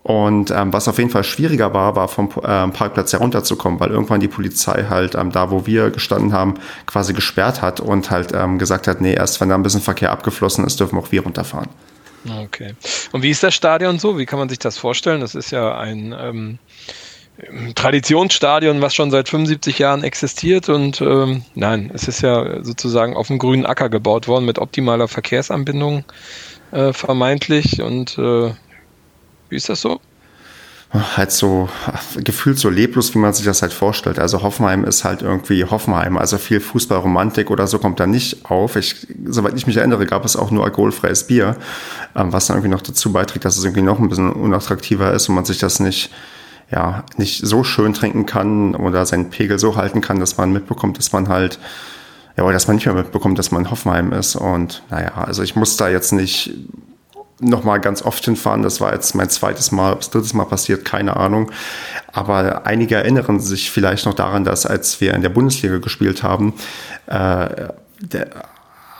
Und 0.08 0.50
ähm, 0.50 0.72
was 0.72 0.88
auf 0.88 0.96
jeden 0.96 1.10
Fall 1.10 1.22
schwieriger 1.22 1.74
war, 1.74 1.94
war 1.94 2.08
vom 2.08 2.30
ähm, 2.42 2.72
Parkplatz 2.72 3.12
herunterzukommen, 3.12 3.78
weil 3.78 3.90
irgendwann 3.90 4.20
die 4.20 4.28
Polizei 4.28 4.86
halt 4.88 5.14
ähm, 5.14 5.32
da, 5.32 5.50
wo 5.50 5.66
wir 5.66 5.90
gestanden 5.90 6.32
haben, 6.32 6.54
quasi 6.86 7.12
gesperrt 7.12 7.60
hat 7.60 7.78
und 7.78 8.10
halt 8.10 8.32
ähm, 8.32 8.58
gesagt 8.58 8.86
hat, 8.86 9.02
nee, 9.02 9.12
erst 9.12 9.38
wenn 9.38 9.50
da 9.50 9.54
ein 9.54 9.62
bisschen 9.62 9.82
Verkehr 9.82 10.10
abgeflossen 10.10 10.64
ist, 10.64 10.80
dürfen 10.80 10.98
auch 10.98 11.12
wir 11.12 11.24
runterfahren. 11.24 11.68
Okay. 12.42 12.72
Und 13.12 13.22
wie 13.22 13.28
ist 13.28 13.42
das 13.42 13.54
Stadion 13.54 13.98
so? 13.98 14.16
Wie 14.16 14.24
kann 14.24 14.38
man 14.38 14.48
sich 14.48 14.58
das 14.58 14.78
vorstellen? 14.78 15.20
Das 15.20 15.34
ist 15.34 15.50
ja 15.50 15.76
ein 15.76 16.16
ähm, 16.18 16.58
Traditionsstadion, 17.74 18.80
was 18.80 18.94
schon 18.94 19.10
seit 19.10 19.28
75 19.28 19.78
Jahren 19.78 20.04
existiert. 20.04 20.70
Und 20.70 21.02
ähm, 21.02 21.42
nein, 21.54 21.90
es 21.92 22.08
ist 22.08 22.22
ja 22.22 22.64
sozusagen 22.64 23.14
auf 23.14 23.26
dem 23.26 23.38
grünen 23.38 23.66
Acker 23.66 23.90
gebaut 23.90 24.26
worden 24.26 24.46
mit 24.46 24.58
optimaler 24.58 25.06
Verkehrsanbindung 25.06 26.04
äh, 26.70 26.94
vermeintlich. 26.94 27.82
Und 27.82 28.16
äh, 28.16 28.52
wie 29.48 29.56
ist 29.56 29.68
das 29.68 29.80
so? 29.80 30.00
halt 30.92 31.32
so 31.32 31.68
gefühlt 32.16 32.58
so 32.58 32.70
leblos, 32.70 33.14
wie 33.14 33.18
man 33.18 33.34
sich 33.34 33.44
das 33.44 33.60
halt 33.60 33.74
vorstellt. 33.74 34.18
Also 34.18 34.42
Hoffenheim 34.42 34.84
ist 34.84 35.04
halt 35.04 35.20
irgendwie 35.20 35.64
Hoffenheim. 35.64 36.16
Also 36.16 36.38
viel 36.38 36.60
Fußballromantik 36.60 37.50
oder 37.50 37.66
so 37.66 37.78
kommt 37.78 38.00
da 38.00 38.06
nicht 38.06 38.50
auf. 38.50 38.76
Ich, 38.76 39.06
soweit 39.26 39.54
ich 39.54 39.66
mich 39.66 39.76
erinnere, 39.76 40.06
gab 40.06 40.24
es 40.24 40.34
auch 40.34 40.50
nur 40.50 40.64
alkoholfreies 40.64 41.26
Bier, 41.26 41.56
ähm, 42.16 42.32
was 42.32 42.46
dann 42.46 42.56
irgendwie 42.56 42.74
noch 42.74 42.80
dazu 42.80 43.12
beiträgt, 43.12 43.44
dass 43.44 43.58
es 43.58 43.64
irgendwie 43.64 43.82
noch 43.82 43.98
ein 43.98 44.08
bisschen 44.08 44.32
unattraktiver 44.32 45.12
ist 45.12 45.28
und 45.28 45.34
man 45.34 45.44
sich 45.44 45.58
das 45.58 45.78
nicht 45.78 46.10
ja, 46.70 47.04
nicht 47.16 47.46
so 47.46 47.64
schön 47.64 47.94
trinken 47.94 48.26
kann 48.26 48.74
oder 48.74 49.06
seinen 49.06 49.30
Pegel 49.30 49.58
so 49.58 49.76
halten 49.76 50.02
kann, 50.02 50.20
dass 50.20 50.36
man 50.36 50.52
mitbekommt, 50.52 50.98
dass 50.98 51.12
man 51.12 51.28
halt, 51.28 51.58
ja, 52.36 52.44
oder 52.44 52.52
dass 52.52 52.66
man 52.66 52.76
nicht 52.76 52.84
mehr 52.84 52.94
mitbekommt, 52.94 53.38
dass 53.38 53.50
man 53.50 53.70
Hoffenheim 53.70 54.12
ist. 54.12 54.36
Und 54.36 54.82
naja, 54.90 55.12
also 55.14 55.42
ich 55.42 55.56
muss 55.56 55.78
da 55.78 55.88
jetzt 55.88 56.12
nicht 56.12 56.52
noch 57.40 57.64
mal 57.64 57.78
ganz 57.78 58.02
oft 58.02 58.24
hinfahren. 58.24 58.62
Das 58.62 58.80
war 58.80 58.92
jetzt 58.92 59.14
mein 59.14 59.30
zweites 59.30 59.70
Mal, 59.70 59.96
es 59.98 60.10
drittes 60.10 60.34
Mal 60.34 60.44
passiert, 60.44 60.84
keine 60.84 61.16
Ahnung. 61.16 61.50
Aber 62.12 62.66
einige 62.66 62.96
erinnern 62.96 63.40
sich 63.40 63.70
vielleicht 63.70 64.06
noch 64.06 64.14
daran, 64.14 64.44
dass 64.44 64.66
als 64.66 65.00
wir 65.00 65.14
in 65.14 65.22
der 65.22 65.28
Bundesliga 65.28 65.78
gespielt 65.78 66.22
haben, 66.22 66.54
äh, 67.06 67.68
der, 68.00 68.28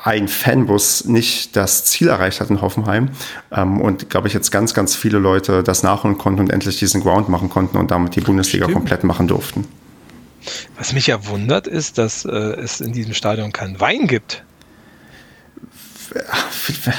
ein 0.05 0.29
Fanbus 0.29 1.05
nicht 1.05 1.57
das 1.57 1.85
Ziel 1.85 2.09
erreicht 2.09 2.41
hat 2.41 2.51
in 2.51 2.63
Hoffenheim 2.63 3.11
ähm, 3.51 3.81
und 3.81 4.09
glaube 4.09 4.29
ich 4.29 4.35
jetzt 4.35 4.51
ganz, 4.51 4.73
ganz 4.73 4.95
viele 4.95 5.19
Leute 5.19 5.63
das 5.63 5.83
nachholen 5.83 6.17
konnten 6.17 6.41
und 6.41 6.53
endlich 6.53 6.79
diesen 6.79 7.03
Ground 7.03 7.29
machen 7.29 7.51
konnten 7.51 7.77
und 7.77 7.91
damit 7.91 8.15
die 8.15 8.21
Bundesliga 8.21 8.67
Stimmt. 8.67 8.79
komplett 8.79 9.05
machen 9.05 9.29
durften. 9.29 9.67
Was 10.77 10.93
mich 10.93 11.09
ja 11.09 11.27
wundert, 11.27 11.67
ist, 11.67 11.99
dass 11.99 12.25
äh, 12.25 12.31
es 12.31 12.81
in 12.81 12.93
diesem 12.93 13.13
Stadion 13.13 13.53
keinen 13.53 13.81
Wein 13.81 14.07
gibt 14.07 14.45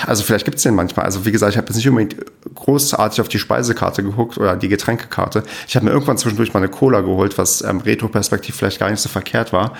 also 0.06 0.24
vielleicht 0.24 0.46
gibt 0.46 0.58
es 0.58 0.63
den 0.63 0.75
manchmal. 0.75 1.06
Also 1.06 1.25
wie 1.25 1.32
gesagt, 1.32 1.51
ich 1.51 1.58
habe 1.58 1.68
jetzt 1.68 1.78
nicht 1.78 1.88
unbedingt 1.88 2.16
großartig 2.56 3.22
auf 3.22 3.28
die 3.28 3.39
Speisekarte 3.39 4.04
geguckt 4.04 4.38
oder 4.38 4.56
die 4.56 4.70
Getränkekarte. 4.70 5.44
Ich 5.68 5.75
habe 5.75 5.86
mir 5.86 5.92
irgendwann 5.92 6.18
zwischendurch 6.18 6.54
mal 6.54 6.60
eine 6.60 6.70
Cola 6.70 7.01
geholt, 7.01 7.38
was 7.38 7.62
ähm, 7.62 7.80
Retro-Perspektiv 7.80 8.56
vielleicht 8.56 8.80
gar 8.80 8.89
nicht 8.89 9.00
so 9.00 9.10
verkehrt 9.10 9.54
war. 9.54 9.74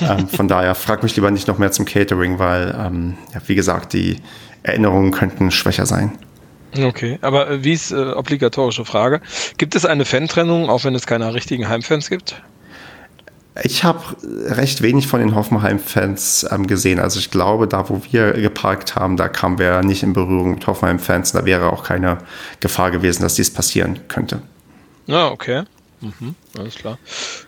ähm, 0.00 0.28
von 0.36 0.48
daher 0.48 0.74
frag 0.74 1.02
mich 1.02 1.14
lieber 1.16 1.30
nicht 1.30 1.48
noch 1.48 1.58
mehr 1.58 1.72
zum 1.72 1.84
Catering, 1.84 2.38
weil, 2.38 2.74
ähm, 2.78 3.14
ja, 3.34 3.40
wie 3.46 3.54
gesagt, 3.54 3.92
die 3.92 4.16
Erinnerungen 4.62 5.10
könnten 5.10 5.50
schwächer 5.50 5.86
sein. 5.86 6.18
Okay, 6.78 7.18
aber 7.20 7.50
äh, 7.50 7.64
wie 7.64 7.72
ist 7.72 7.92
äh, 7.92 7.96
obligatorische 7.96 8.84
Frage? 8.84 9.20
Gibt 9.58 9.74
es 9.74 9.84
eine 9.84 10.04
Fantrennung, 10.04 10.70
auch 10.70 10.84
wenn 10.84 10.94
es 10.94 11.06
keine 11.06 11.34
richtigen 11.34 11.68
Heimfans 11.68 12.08
gibt? 12.08 12.42
Ich 13.62 13.84
habe 13.84 14.00
recht 14.22 14.80
wenig 14.80 15.06
von 15.06 15.20
den 15.20 15.34
Hoffenheim-Fans 15.34 16.46
ähm, 16.50 16.66
gesehen. 16.66 16.98
Also 16.98 17.18
ich 17.18 17.30
glaube, 17.30 17.68
da 17.68 17.88
wo 17.90 18.00
wir 18.10 18.32
geparkt 18.32 18.96
haben, 18.96 19.18
da 19.18 19.28
kamen 19.28 19.58
wir 19.58 19.82
nicht 19.82 20.02
in 20.02 20.14
Berührung 20.14 20.52
mit 20.52 20.66
Hoffenheim-Fans. 20.66 21.32
Da 21.32 21.44
wäre 21.44 21.70
auch 21.70 21.84
keine 21.84 22.18
Gefahr 22.60 22.90
gewesen, 22.90 23.22
dass 23.22 23.34
dies 23.34 23.52
passieren 23.52 24.00
könnte. 24.08 24.40
Ah, 25.08 25.28
okay. 25.28 25.64
Mhm, 26.00 26.34
alles 26.58 26.76
klar. 26.76 26.98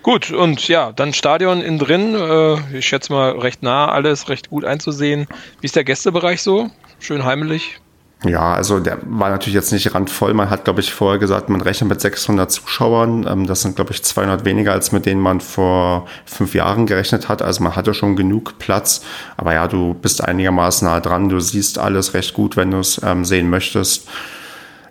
Gut, 0.03 0.31
und 0.31 0.69
ja, 0.69 0.93
dann 0.93 1.13
Stadion 1.15 1.61
innen 1.63 1.79
drin. 1.79 2.15
Äh, 2.15 2.79
ich 2.79 2.87
schätze 2.87 3.13
mal 3.13 3.39
recht 3.39 3.63
nah, 3.63 3.91
alles 3.91 4.29
recht 4.29 4.51
gut 4.51 4.65
einzusehen. 4.65 5.27
Wie 5.61 5.67
ist 5.67 5.75
der 5.75 5.85
Gästebereich 5.85 6.43
so? 6.43 6.71
Schön 7.01 7.25
heimelig? 7.25 7.81
Ja, 8.25 8.55
also 8.55 8.81
der 8.81 8.99
war 9.05 9.29
natürlich 9.29 9.55
jetzt 9.55 9.73
nicht 9.73 9.95
randvoll. 9.95 10.33
Man 10.33 10.49
hat, 10.49 10.65
glaube 10.65 10.81
ich, 10.81 10.95
vorher 10.95 11.19
gesagt, 11.19 11.51
man 11.51 11.61
rechnet 11.61 11.91
mit 11.91 12.01
600 12.01 12.51
Zuschauern. 12.51 13.27
Ähm, 13.29 13.47
das 13.47 13.63
sind, 13.63 13.77
glaube 13.77 13.93
ich, 13.93 14.03
200 14.03 14.45
weniger, 14.45 14.73
als 14.73 14.93
mit 14.93 15.05
denen 15.05 15.21
man 15.21 15.41
vor 15.41 16.07
fünf 16.25 16.55
Jahren 16.55 16.87
gerechnet 16.87 17.29
hat. 17.29 17.43
Also 17.43 17.63
man 17.63 17.77
hatte 17.77 17.93
schon 17.93 18.17
genug 18.17 18.59
Platz. 18.59 19.03
Aber 19.37 19.53
ja, 19.53 19.69
du 19.69 19.95
bist 19.95 20.25
einigermaßen 20.25 20.89
nah 20.89 21.01
dran. 21.01 21.29
Du 21.29 21.39
siehst 21.39 21.79
alles 21.79 22.15
recht 22.15 22.35
gut, 22.35 22.57
wenn 22.57 22.71
du 22.71 22.79
es 22.79 23.01
ähm, 23.05 23.25
sehen 23.25 23.51
möchtest. 23.51 24.09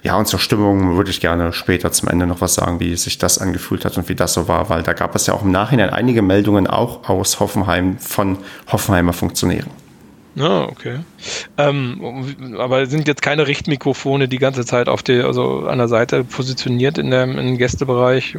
Ja, 0.04 0.18
und 0.18 0.28
zur 0.28 0.40
Stimmung 0.40 0.98
würde 0.98 1.10
ich 1.10 1.22
gerne 1.22 1.54
später 1.54 1.92
zum 1.92 2.10
Ende 2.10 2.28
noch 2.28 2.42
was 2.42 2.56
sagen, 2.56 2.82
wie 2.82 2.96
sich 2.98 3.18
das 3.18 3.38
angefühlt 3.38 3.86
hat 3.86 3.98
und 3.98 4.10
wie 4.10 4.16
das 4.16 4.34
so 4.34 4.50
war, 4.50 4.70
weil 4.70 4.84
da 4.84 4.92
gab 4.92 5.16
es 5.16 5.28
ja 5.28 5.34
auch 5.34 5.44
im 5.44 5.52
Nachhinein 5.52 5.92
einige 5.92 6.22
Meldungen 6.22 6.68
auch 6.68 7.08
aus 7.08 7.40
Hoffenheim 7.40 7.98
von 8.00 8.38
Hoffenheimer 8.70 9.14
Funktionären. 9.14 9.83
Ah, 10.38 10.64
okay. 10.64 11.00
Ähm, 11.58 12.56
aber 12.58 12.88
sind 12.88 13.08
jetzt 13.08 13.22
keine 13.22 13.46
Richtmikrofone 13.46 14.28
die 14.28 14.40
ganze 14.40 14.66
Zeit 14.66 14.90
auf 14.90 15.04
der, 15.04 15.26
also 15.26 15.68
an 15.68 15.78
der 15.78 15.88
Seite 15.88 16.24
positioniert 16.24 16.98
in 16.98 17.12
dem, 17.12 17.38
im 17.38 17.58
Gästebereich? 17.58 18.36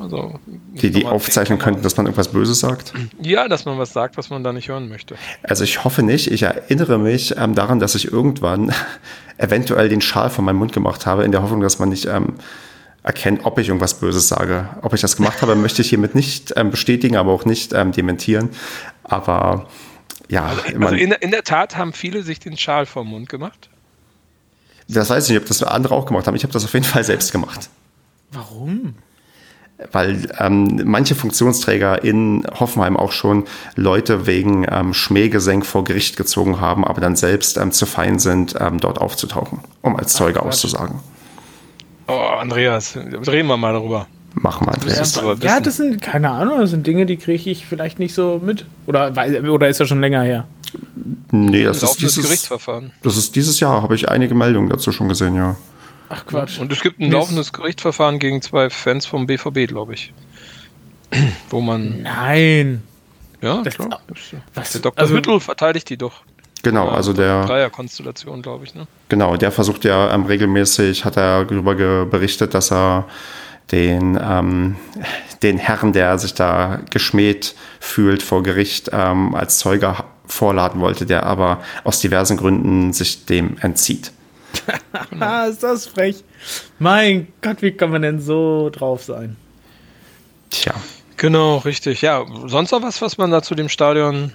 Also, 0.00 0.38
die 0.74 0.90
die 0.90 1.06
aufzeichnen 1.06 1.58
könnten, 1.58 1.82
dass 1.82 1.96
man 1.96 2.06
irgendwas 2.06 2.28
Böses 2.28 2.60
sagt? 2.60 2.92
Ja, 3.20 3.48
dass 3.48 3.64
man 3.64 3.78
was 3.78 3.92
sagt, 3.94 4.18
was 4.18 4.28
man 4.28 4.44
da 4.44 4.52
nicht 4.52 4.68
hören 4.68 4.88
möchte. 4.90 5.16
Also 5.42 5.64
ich 5.64 5.84
hoffe 5.84 6.02
nicht. 6.02 6.30
Ich 6.30 6.42
erinnere 6.42 6.98
mich 6.98 7.34
ähm, 7.38 7.54
daran, 7.54 7.80
dass 7.80 7.94
ich 7.94 8.12
irgendwann 8.12 8.72
eventuell 9.38 9.88
den 9.88 10.02
Schal 10.02 10.28
von 10.28 10.44
meinem 10.44 10.56
Mund 10.56 10.72
gemacht 10.72 11.06
habe, 11.06 11.24
in 11.24 11.32
der 11.32 11.42
Hoffnung, 11.42 11.62
dass 11.62 11.78
man 11.78 11.88
nicht 11.88 12.06
ähm, 12.06 12.34
erkennt, 13.02 13.44
ob 13.44 13.58
ich 13.58 13.68
irgendwas 13.68 13.94
Böses 13.94 14.28
sage. 14.28 14.68
Ob 14.82 14.92
ich 14.92 15.00
das 15.00 15.16
gemacht 15.16 15.40
habe, 15.40 15.54
möchte 15.54 15.80
ich 15.80 15.88
hiermit 15.88 16.14
nicht 16.14 16.52
ähm, 16.56 16.70
bestätigen, 16.70 17.16
aber 17.16 17.32
auch 17.32 17.46
nicht 17.46 17.72
ähm, 17.72 17.92
dementieren. 17.92 18.50
Aber 19.02 19.66
ja, 20.32 20.46
also, 20.46 20.62
also 20.62 20.94
in, 20.94 21.12
in, 21.12 21.30
der 21.30 21.44
Tat 21.44 21.76
haben 21.76 21.92
viele 21.92 22.22
sich 22.22 22.40
den 22.40 22.56
Schal 22.56 22.86
vom 22.86 23.08
Mund 23.08 23.28
gemacht. 23.28 23.68
Das 24.88 25.10
weiß 25.10 25.24
ich 25.24 25.30
nicht, 25.34 25.42
ob 25.42 25.46
das 25.46 25.62
andere 25.62 25.94
auch 25.94 26.06
gemacht 26.06 26.26
haben. 26.26 26.34
Ich 26.34 26.42
habe 26.42 26.54
das 26.54 26.64
auf 26.64 26.72
jeden 26.72 26.86
Fall 26.86 27.04
selbst 27.04 27.32
gemacht. 27.32 27.68
Warum? 28.30 28.94
Weil 29.90 30.32
ähm, 30.38 30.80
manche 30.84 31.14
Funktionsträger 31.14 32.02
in 32.02 32.46
Hoffenheim 32.58 32.96
auch 32.96 33.12
schon 33.12 33.44
Leute 33.74 34.26
wegen 34.26 34.64
ähm, 34.70 34.94
Schmähgesänk 34.94 35.66
vor 35.66 35.84
Gericht 35.84 36.16
gezogen 36.16 36.62
haben, 36.62 36.86
aber 36.86 37.02
dann 37.02 37.14
selbst 37.14 37.58
ähm, 37.58 37.70
zu 37.70 37.84
fein 37.84 38.18
sind, 38.18 38.54
ähm, 38.58 38.80
dort 38.80 38.98
aufzutauchen, 38.98 39.60
um 39.82 39.96
als 39.96 40.14
Zeuge 40.14 40.40
Ach, 40.40 40.46
auszusagen. 40.46 41.00
Oh, 42.08 42.12
Andreas, 42.14 42.96
reden 42.96 43.48
wir 43.48 43.58
mal 43.58 43.74
darüber. 43.74 44.06
Machen 44.34 44.66
wir 44.66 44.72
das. 44.72 45.20
Ja, 45.40 45.60
das 45.60 45.76
sind, 45.76 46.00
keine 46.00 46.30
Ahnung, 46.30 46.60
das 46.60 46.70
sind 46.70 46.86
Dinge, 46.86 47.06
die 47.06 47.16
kriege 47.16 47.50
ich 47.50 47.66
vielleicht 47.66 47.98
nicht 47.98 48.14
so 48.14 48.40
mit. 48.42 48.64
Oder, 48.86 49.12
oder 49.50 49.68
ist 49.68 49.80
das 49.80 49.88
schon 49.88 50.00
länger 50.00 50.22
her? 50.22 50.46
Nee, 51.30 51.64
das 51.64 51.82
ist 51.82 52.00
dieses 52.00 52.24
Gerichtsverfahren. 52.24 52.92
Das 53.02 53.16
ist 53.16 53.36
dieses 53.36 53.60
Jahr, 53.60 53.82
habe 53.82 53.94
ich 53.94 54.08
einige 54.08 54.34
Meldungen 54.34 54.70
dazu 54.70 54.92
schon 54.92 55.08
gesehen, 55.08 55.34
ja. 55.34 55.56
Ach 56.08 56.26
Quatsch. 56.26 56.58
Und 56.58 56.72
es 56.72 56.80
gibt 56.80 57.00
ein 57.00 57.10
laufendes 57.10 57.52
Gerichtsverfahren 57.52 58.18
gegen 58.18 58.42
zwei 58.42 58.70
Fans 58.70 59.06
vom 59.06 59.26
BVB, 59.26 59.66
glaube 59.66 59.94
ich. 59.94 60.12
Wo 61.50 61.60
man. 61.60 62.02
Nein. 62.02 62.82
Ja, 63.40 63.62
das, 63.62 63.74
klar. 63.74 64.00
Was? 64.54 64.72
Der 64.72 64.80
Dr. 64.82 65.02
Also, 65.02 65.14
Hüttel 65.14 65.40
verteidigt 65.40 65.88
die 65.90 65.96
doch. 65.96 66.22
Genau, 66.62 66.88
also 66.88 67.12
der. 67.12 67.44
Dreierkonstellation, 67.44 68.40
glaube 68.40 68.64
ich, 68.64 68.74
ne? 68.74 68.86
Genau, 69.08 69.36
der 69.36 69.50
versucht 69.50 69.84
ja 69.84 70.14
ähm, 70.14 70.26
regelmäßig, 70.26 71.04
hat 71.04 71.16
er 71.16 71.44
darüber 71.44 72.06
berichtet, 72.06 72.54
dass 72.54 72.70
er 72.70 73.06
den, 73.70 74.18
ähm, 74.22 74.76
den 75.42 75.58
Herrn, 75.58 75.92
der 75.92 76.18
sich 76.18 76.34
da 76.34 76.80
geschmäht 76.90 77.54
fühlt 77.80 78.22
vor 78.22 78.42
Gericht, 78.42 78.90
ähm, 78.92 79.34
als 79.34 79.58
Zeuge 79.58 79.96
vorladen 80.26 80.80
wollte, 80.80 81.06
der 81.06 81.24
aber 81.24 81.62
aus 81.84 82.00
diversen 82.00 82.36
Gründen 82.36 82.92
sich 82.92 83.26
dem 83.26 83.56
entzieht. 83.60 84.12
Ah, 85.20 85.44
ist 85.44 85.62
das 85.62 85.86
frech. 85.86 86.24
Mein 86.78 87.28
Gott, 87.40 87.62
wie 87.62 87.72
kann 87.72 87.90
man 87.90 88.02
denn 88.02 88.20
so 88.20 88.70
drauf 88.70 89.04
sein? 89.04 89.36
Tja. 90.50 90.74
Genau, 91.16 91.58
richtig. 91.58 92.02
Ja, 92.02 92.24
sonst 92.46 92.72
noch 92.72 92.82
was, 92.82 93.00
was 93.00 93.16
man 93.16 93.30
da 93.30 93.42
zu 93.42 93.54
dem 93.54 93.68
Stadion 93.68 94.32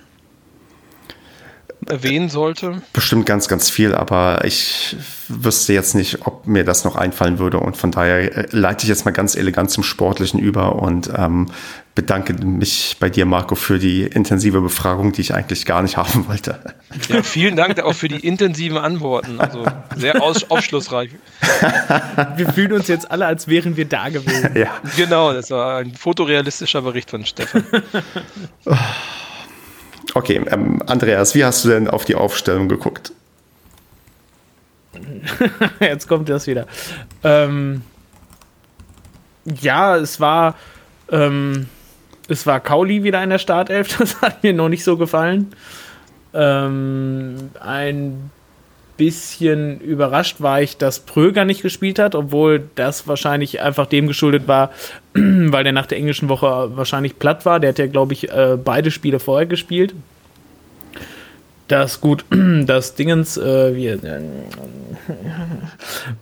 erwähnen 1.90 2.30
sollte? 2.30 2.82
Bestimmt 2.94 3.26
ganz, 3.26 3.48
ganz 3.48 3.70
viel, 3.70 3.94
aber 3.94 4.44
ich 4.46 4.96
wüsste 5.28 5.74
jetzt 5.74 5.96
nicht, 5.96 6.26
ob 6.26 6.48
mir 6.48 6.64
das 6.64 6.84
noch 6.84 6.96
einfallen 6.96 7.40
würde. 7.40 7.60
Und 7.60 7.78
von 7.78 7.92
daher 7.92 8.38
äh, 8.38 8.48
leite 8.52 8.84
ich 8.84 8.90
jetzt 8.90 9.06
mal 9.06 9.12
ganz 9.12 9.36
elegant 9.36 9.72
zum 9.72 9.84
Sportlichen 9.84 10.40
über 10.40 10.76
und 10.76 11.10
ähm, 11.16 11.52
bedanke 11.96 12.34
mich 12.34 12.98
bei 13.00 13.10
dir, 13.10 13.26
Marco, 13.26 13.56
für 13.56 13.80
die 13.80 14.04
intensive 14.04 14.62
Befragung, 14.62 15.14
die 15.14 15.22
ich 15.22 15.34
eigentlich 15.34 15.66
gar 15.66 15.82
nicht 15.82 15.98
haben 15.98 16.28
wollte. 16.28 16.60
Ja, 17.10 17.24
vielen 17.24 17.56
Dank 17.56 17.80
auch 17.80 17.94
für 17.94 18.08
die 18.08 18.26
intensiven 18.26 18.78
Antworten. 18.78 19.40
Also 19.40 19.66
sehr 19.96 20.22
aufschlussreich. 20.22 21.12
Wir 22.36 22.54
fühlen 22.54 22.74
uns 22.74 22.88
jetzt 22.88 23.10
alle, 23.10 23.26
als 23.26 23.48
wären 23.48 23.78
wir 23.78 23.86
da 23.86 24.10
gewesen. 24.10 24.56
Ja. 24.56 24.78
Genau, 24.96 25.34
das 25.34 25.50
war 25.50 25.78
ein 25.78 25.94
fotorealistischer 25.94 26.82
Bericht 26.82 27.10
von 27.10 27.26
Stefan. 27.26 27.64
Okay, 30.18 30.42
ähm, 30.50 30.82
Andreas, 30.88 31.36
wie 31.36 31.46
hast 31.46 31.64
du 31.64 31.70
denn 31.70 31.88
auf 31.88 32.04
die 32.04 32.16
Aufstellung 32.16 32.68
geguckt? 32.68 33.14
Jetzt 35.80 36.08
kommt 36.08 36.28
das 36.28 36.48
wieder. 36.48 36.66
Ähm, 37.24 37.84
ja, 39.46 39.96
es 39.96 40.20
war, 40.20 40.56
ähm, 41.12 41.68
es 42.28 42.48
war 42.48 42.60
Kauli 42.62 43.04
wieder 43.04 43.22
in 43.22 43.30
der 43.30 43.38
Startelf. 43.38 43.96
Das 44.00 44.20
hat 44.20 44.42
mir 44.42 44.54
noch 44.54 44.70
nicht 44.70 44.84
so 44.84 44.98
gefallen. 44.98 45.54
Ähm, 46.34 47.52
ein 47.60 48.32
bisschen 48.98 49.80
überrascht 49.80 50.42
war 50.42 50.62
ich, 50.62 50.78
dass 50.78 51.00
Pröger 51.00 51.46
nicht 51.46 51.62
gespielt 51.62 52.00
hat, 52.00 52.16
obwohl 52.16 52.70
das 52.76 53.08
wahrscheinlich 53.08 53.62
einfach 53.62 53.86
dem 53.86 54.08
geschuldet 54.08 54.48
war, 54.48 54.72
weil 55.14 55.64
der 55.64 55.74
nach 55.74 55.86
der 55.86 55.98
englischen 55.98 56.30
Woche 56.30 56.76
wahrscheinlich 56.76 57.20
platt 57.20 57.46
war. 57.46 57.60
Der 57.60 57.70
hat 57.70 57.80
ja, 57.80 57.88
glaube 57.88 58.14
ich, 58.14 58.30
äh, 58.32 58.58
beide 58.64 58.92
Spiele 58.92 59.20
vorher 59.20 59.46
gespielt. 59.46 59.94
Das 61.68 62.02
gut, 62.02 62.26
das 62.66 62.96
Dingens, 62.96 63.38
äh, 63.38 63.76
wie, 63.76 63.88
äh, 63.88 64.00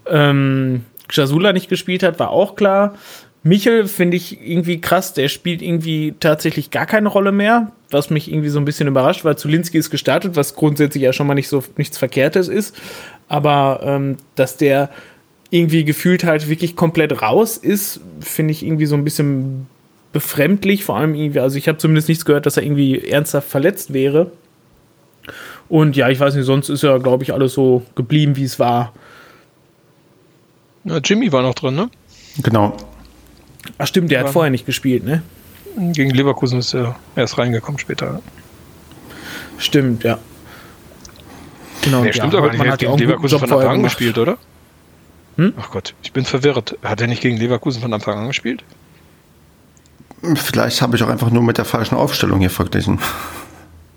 ähm, 0.09 0.85
Jasula 1.11 1.53
nicht 1.53 1.69
gespielt 1.69 2.03
hat, 2.03 2.19
war 2.19 2.29
auch 2.29 2.55
klar. 2.55 2.95
Michel 3.43 3.87
finde 3.87 4.17
ich 4.17 4.41
irgendwie 4.41 4.81
krass, 4.81 5.13
der 5.13 5.27
spielt 5.27 5.61
irgendwie 5.61 6.15
tatsächlich 6.19 6.71
gar 6.71 6.87
keine 6.87 7.09
Rolle 7.09 7.31
mehr, 7.31 7.71
was 7.95 8.09
mich 8.09 8.29
irgendwie 8.29 8.49
so 8.49 8.59
ein 8.59 8.65
bisschen 8.65 8.87
überrascht, 8.87 9.23
weil 9.23 9.37
Zulinski 9.37 9.77
ist 9.77 9.89
gestartet, 9.89 10.35
was 10.35 10.55
grundsätzlich 10.55 11.01
ja 11.01 11.13
schon 11.13 11.25
mal 11.25 11.33
nicht 11.33 11.47
so 11.47 11.63
nichts 11.77 11.97
Verkehrtes 11.97 12.49
ist. 12.49 12.75
Aber 13.29 13.79
ähm, 13.83 14.17
dass 14.35 14.57
der 14.57 14.89
irgendwie 15.49 15.85
gefühlt 15.85 16.25
halt 16.25 16.49
wirklich 16.49 16.75
komplett 16.75 17.21
raus 17.21 17.55
ist, 17.55 18.01
finde 18.19 18.51
ich 18.51 18.63
irgendwie 18.63 18.85
so 18.85 18.95
ein 18.95 19.05
bisschen 19.05 19.67
befremdlich. 20.11 20.83
Vor 20.83 20.97
allem 20.97 21.15
irgendwie, 21.15 21.39
also 21.39 21.57
ich 21.57 21.69
habe 21.69 21.77
zumindest 21.77 22.09
nichts 22.09 22.25
gehört, 22.25 22.45
dass 22.45 22.57
er 22.57 22.63
irgendwie 22.63 23.07
ernsthaft 23.07 23.49
verletzt 23.49 23.93
wäre. 23.93 24.31
Und 25.69 25.95
ja, 25.95 26.09
ich 26.09 26.19
weiß 26.19 26.35
nicht, 26.35 26.45
sonst 26.45 26.69
ist 26.69 26.83
ja, 26.83 26.97
glaube 26.97 27.23
ich, 27.23 27.33
alles 27.33 27.53
so 27.53 27.83
geblieben, 27.95 28.35
wie 28.35 28.43
es 28.43 28.59
war. 28.59 28.93
Ja, 30.83 30.97
Jimmy 30.97 31.31
war 31.31 31.41
noch 31.41 31.55
drin, 31.55 31.75
ne? 31.75 31.89
Genau. 32.43 32.75
Ach 33.77 33.87
stimmt, 33.87 34.11
der 34.11 34.19
hat 34.19 34.29
vorher 34.29 34.51
nicht 34.51 34.65
gespielt, 34.65 35.03
ne? 35.03 35.23
Gegen 35.77 36.11
Leverkusen 36.11 36.59
ist 36.59 36.73
er 36.73 36.95
erst 37.15 37.37
reingekommen 37.37 37.79
später. 37.79 38.21
Stimmt, 39.57 40.03
ja. 40.03 40.17
Genau, 41.81 42.01
nee, 42.01 42.13
stimmt 42.13 42.33
ja, 42.33 42.39
aber 42.39 42.51
nicht. 42.51 42.63
Er 42.63 42.71
hat 42.71 42.79
gegen 42.79 42.97
Leverkusen 42.97 43.39
von 43.39 43.51
Anfang 43.51 43.69
an 43.69 43.83
gespielt, 43.83 44.17
oder? 44.17 44.37
Hm? 45.37 45.53
Ach 45.59 45.69
Gott, 45.69 45.93
ich 46.01 46.13
bin 46.13 46.25
verwirrt. 46.25 46.77
Hat 46.83 47.01
er 47.01 47.07
nicht 47.07 47.21
gegen 47.21 47.37
Leverkusen 47.37 47.81
von 47.81 47.93
Anfang 47.93 48.17
an 48.17 48.27
gespielt? 48.27 48.63
Vielleicht 50.35 50.81
habe 50.81 50.95
ich 50.95 51.03
auch 51.03 51.09
einfach 51.09 51.29
nur 51.29 51.43
mit 51.43 51.57
der 51.57 51.65
falschen 51.65 51.95
Aufstellung 51.95 52.39
hier 52.39 52.49
verglichen. 52.49 52.99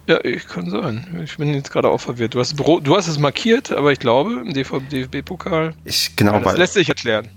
Ja, 0.08 0.22
ich 0.24 0.46
kann 0.46 0.68
sein. 0.70 1.22
Ich 1.24 1.36
bin 1.36 1.52
jetzt 1.54 1.70
gerade 1.70 1.88
auch 1.88 2.00
verwirrt. 2.00 2.34
Du 2.34 2.40
hast, 2.40 2.58
du 2.58 2.96
hast 2.96 3.08
es 3.08 3.18
markiert, 3.18 3.70
aber 3.70 3.92
ich 3.92 3.98
glaube, 3.98 4.42
im 4.44 4.52
DFB-Pokal. 4.52 5.74
Ich, 5.84 6.16
genau, 6.16 6.32
ja, 6.34 6.40
das 6.40 6.56
lässt 6.56 6.74
sich 6.74 6.88
erklären. 6.88 7.28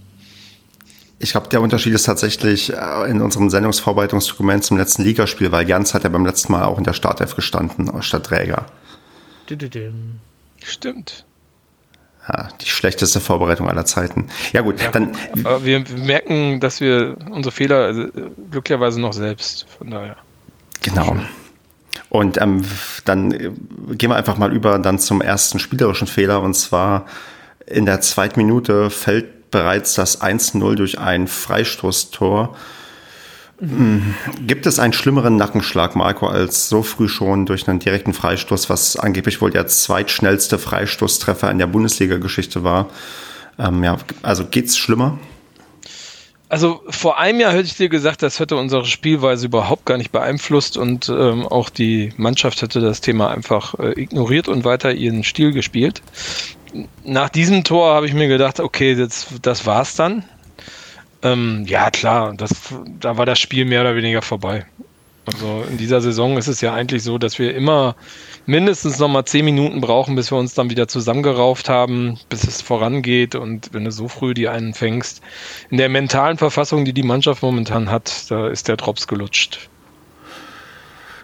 Ich 1.22 1.32
glaube, 1.32 1.50
der 1.50 1.62
Unterschied 1.62 1.94
ist 1.94 2.04
tatsächlich 2.04 2.74
äh, 2.74 3.10
in 3.10 3.22
unserem 3.22 3.52
Sendungsvorbereitungsdokument 3.52 4.64
zum 4.64 4.78
letzten 4.78 5.04
Ligaspiel, 5.04 5.52
weil 5.52 5.70
Jans 5.70 5.94
hat 5.94 6.04
ja 6.04 6.10
beim 6.10 6.26
letzten 6.26 6.52
Mal 6.52 6.64
auch 6.64 6.80
in 6.80 6.84
der 6.84 6.94
Startelf 6.94 7.36
gestanden, 7.36 7.92
statt 8.02 8.26
Träger. 8.26 8.66
Stimmt. 10.64 11.26
Ja, 12.28 12.50
die 12.60 12.66
schlechteste 12.66 13.20
Vorbereitung 13.20 13.70
aller 13.70 13.86
Zeiten. 13.86 14.30
Ja 14.52 14.62
gut, 14.62 14.82
ja, 14.82 14.90
dann. 14.90 15.16
Aber 15.44 15.64
wir 15.64 15.84
merken, 15.96 16.60
dass 16.60 16.82
wir 16.82 17.18
unsere 17.30 17.52
Fehler 17.52 17.86
also, 17.86 18.08
glücklicherweise 18.50 19.00
noch 19.00 19.14
selbst. 19.14 19.68
Von 19.78 19.92
daher. 19.92 20.18
Genau. 20.82 21.18
Und 22.10 22.42
ähm, 22.42 22.64
dann 23.06 23.32
äh, 23.32 23.52
gehen 23.96 24.10
wir 24.10 24.16
einfach 24.16 24.38
mal 24.38 24.54
über 24.54 24.80
dann 24.80 24.98
zum 24.98 25.22
ersten 25.22 25.60
spielerischen 25.60 26.08
Fehler 26.08 26.42
und 26.42 26.56
zwar 26.56 27.06
in 27.66 27.86
der 27.86 28.02
zweiten 28.02 28.40
Minute 28.40 28.90
fällt 28.90 29.41
bereits 29.52 29.94
das 29.94 30.22
1-0 30.22 30.76
durch 30.76 31.00
ein 31.00 31.28
Freistoßtor. 31.28 32.56
Mhm. 33.60 34.16
Gibt 34.48 34.66
es 34.66 34.80
einen 34.80 34.94
schlimmeren 34.94 35.36
Nackenschlag, 35.36 35.96
Marco, 35.96 36.26
als 36.26 36.68
so 36.68 36.82
früh 36.82 37.08
schon 37.08 37.46
durch 37.46 37.68
einen 37.68 37.80
direkten 37.80 38.14
Freistoß, 38.14 38.70
was 38.70 38.96
angeblich 38.96 39.40
wohl 39.42 39.52
der 39.52 39.68
zweitschnellste 39.68 40.58
Freistoßtreffer 40.58 41.52
in 41.52 41.60
der 41.60 41.68
Bundesliga-Geschichte 41.68 42.64
war? 42.64 42.90
Ähm, 43.60 43.84
ja, 43.84 43.98
also 44.24 44.46
geht's 44.46 44.78
schlimmer? 44.78 45.20
Also 46.52 46.84
vor 46.90 47.18
einem 47.18 47.40
Jahr 47.40 47.54
hätte 47.54 47.64
ich 47.64 47.78
dir 47.78 47.88
gesagt, 47.88 48.22
das 48.22 48.40
hätte 48.40 48.58
unsere 48.58 48.86
Spielweise 48.86 49.46
überhaupt 49.46 49.86
gar 49.86 49.98
nicht 49.98 50.12
beeinflusst 50.12 50.76
und 50.76 51.08
ähm, 51.08 51.48
auch 51.48 51.70
die 51.70 52.12
Mannschaft 52.18 52.62
hätte 52.62 52.82
das 52.82 53.00
Thema 53.00 53.32
einfach 53.32 53.80
äh, 53.80 54.00
ignoriert 54.00 54.50
und 54.50 54.66
weiter 54.66 54.92
ihren 54.92 55.24
Stil 55.24 55.54
gespielt 55.54 56.02
nach 57.04 57.30
diesem 57.30 57.64
Tor 57.64 57.94
habe 57.94 58.06
ich 58.06 58.14
mir 58.14 58.28
gedacht, 58.28 58.60
okay, 58.60 58.96
das, 58.96 59.28
das 59.42 59.66
war's 59.66 59.96
dann. 59.96 60.24
Ähm, 61.24 61.66
ja, 61.68 61.92
klar, 61.92 62.34
das, 62.36 62.74
da 63.00 63.18
war 63.18 63.26
das 63.26 63.40
Spiel 63.40 63.66
mehr 63.66 63.82
oder 63.82 63.96
weniger 63.96 64.22
vorbei. 64.22 64.66
Also 65.26 65.64
in 65.70 65.78
dieser 65.78 66.02
Saison 66.02 66.38
ist 66.38 66.48
es 66.48 66.62
ja 66.62 66.74
eigentlich 66.74 67.04
so, 67.04 67.18
dass 67.20 67.38
wir 67.38 67.54
immer 67.56 67.96
mindestens 68.48 68.98
noch 68.98 69.08
mal 69.08 69.24
zehn 69.26 69.46
Minuten 69.46 69.80
brauchen, 69.80 70.16
bis 70.16 70.32
wir 70.32 70.38
uns 70.38 70.56
dann 70.56 70.72
wieder 70.72 70.88
zusammengerauft 70.88 71.70
haben, 71.70 72.20
bis 72.30 72.44
es 72.44 72.62
vorangeht. 72.62 73.36
Und 73.36 73.72
wenn 73.74 73.86
du 73.86 73.92
so 73.92 74.08
früh 74.08 74.34
die 74.34 74.48
einen 74.48 74.74
fängst, 74.74 75.22
in 75.70 75.78
der 75.78 75.90
mentalen 75.90 76.38
Verfassung, 76.38 76.86
die 76.86 76.94
die 76.94 77.04
Mannschaft 77.04 77.44
momentan 77.44 77.92
hat, 77.92 78.32
da 78.32 78.48
ist 78.48 78.68
der 78.68 78.78
Drops 78.78 79.08
gelutscht. 79.08 79.70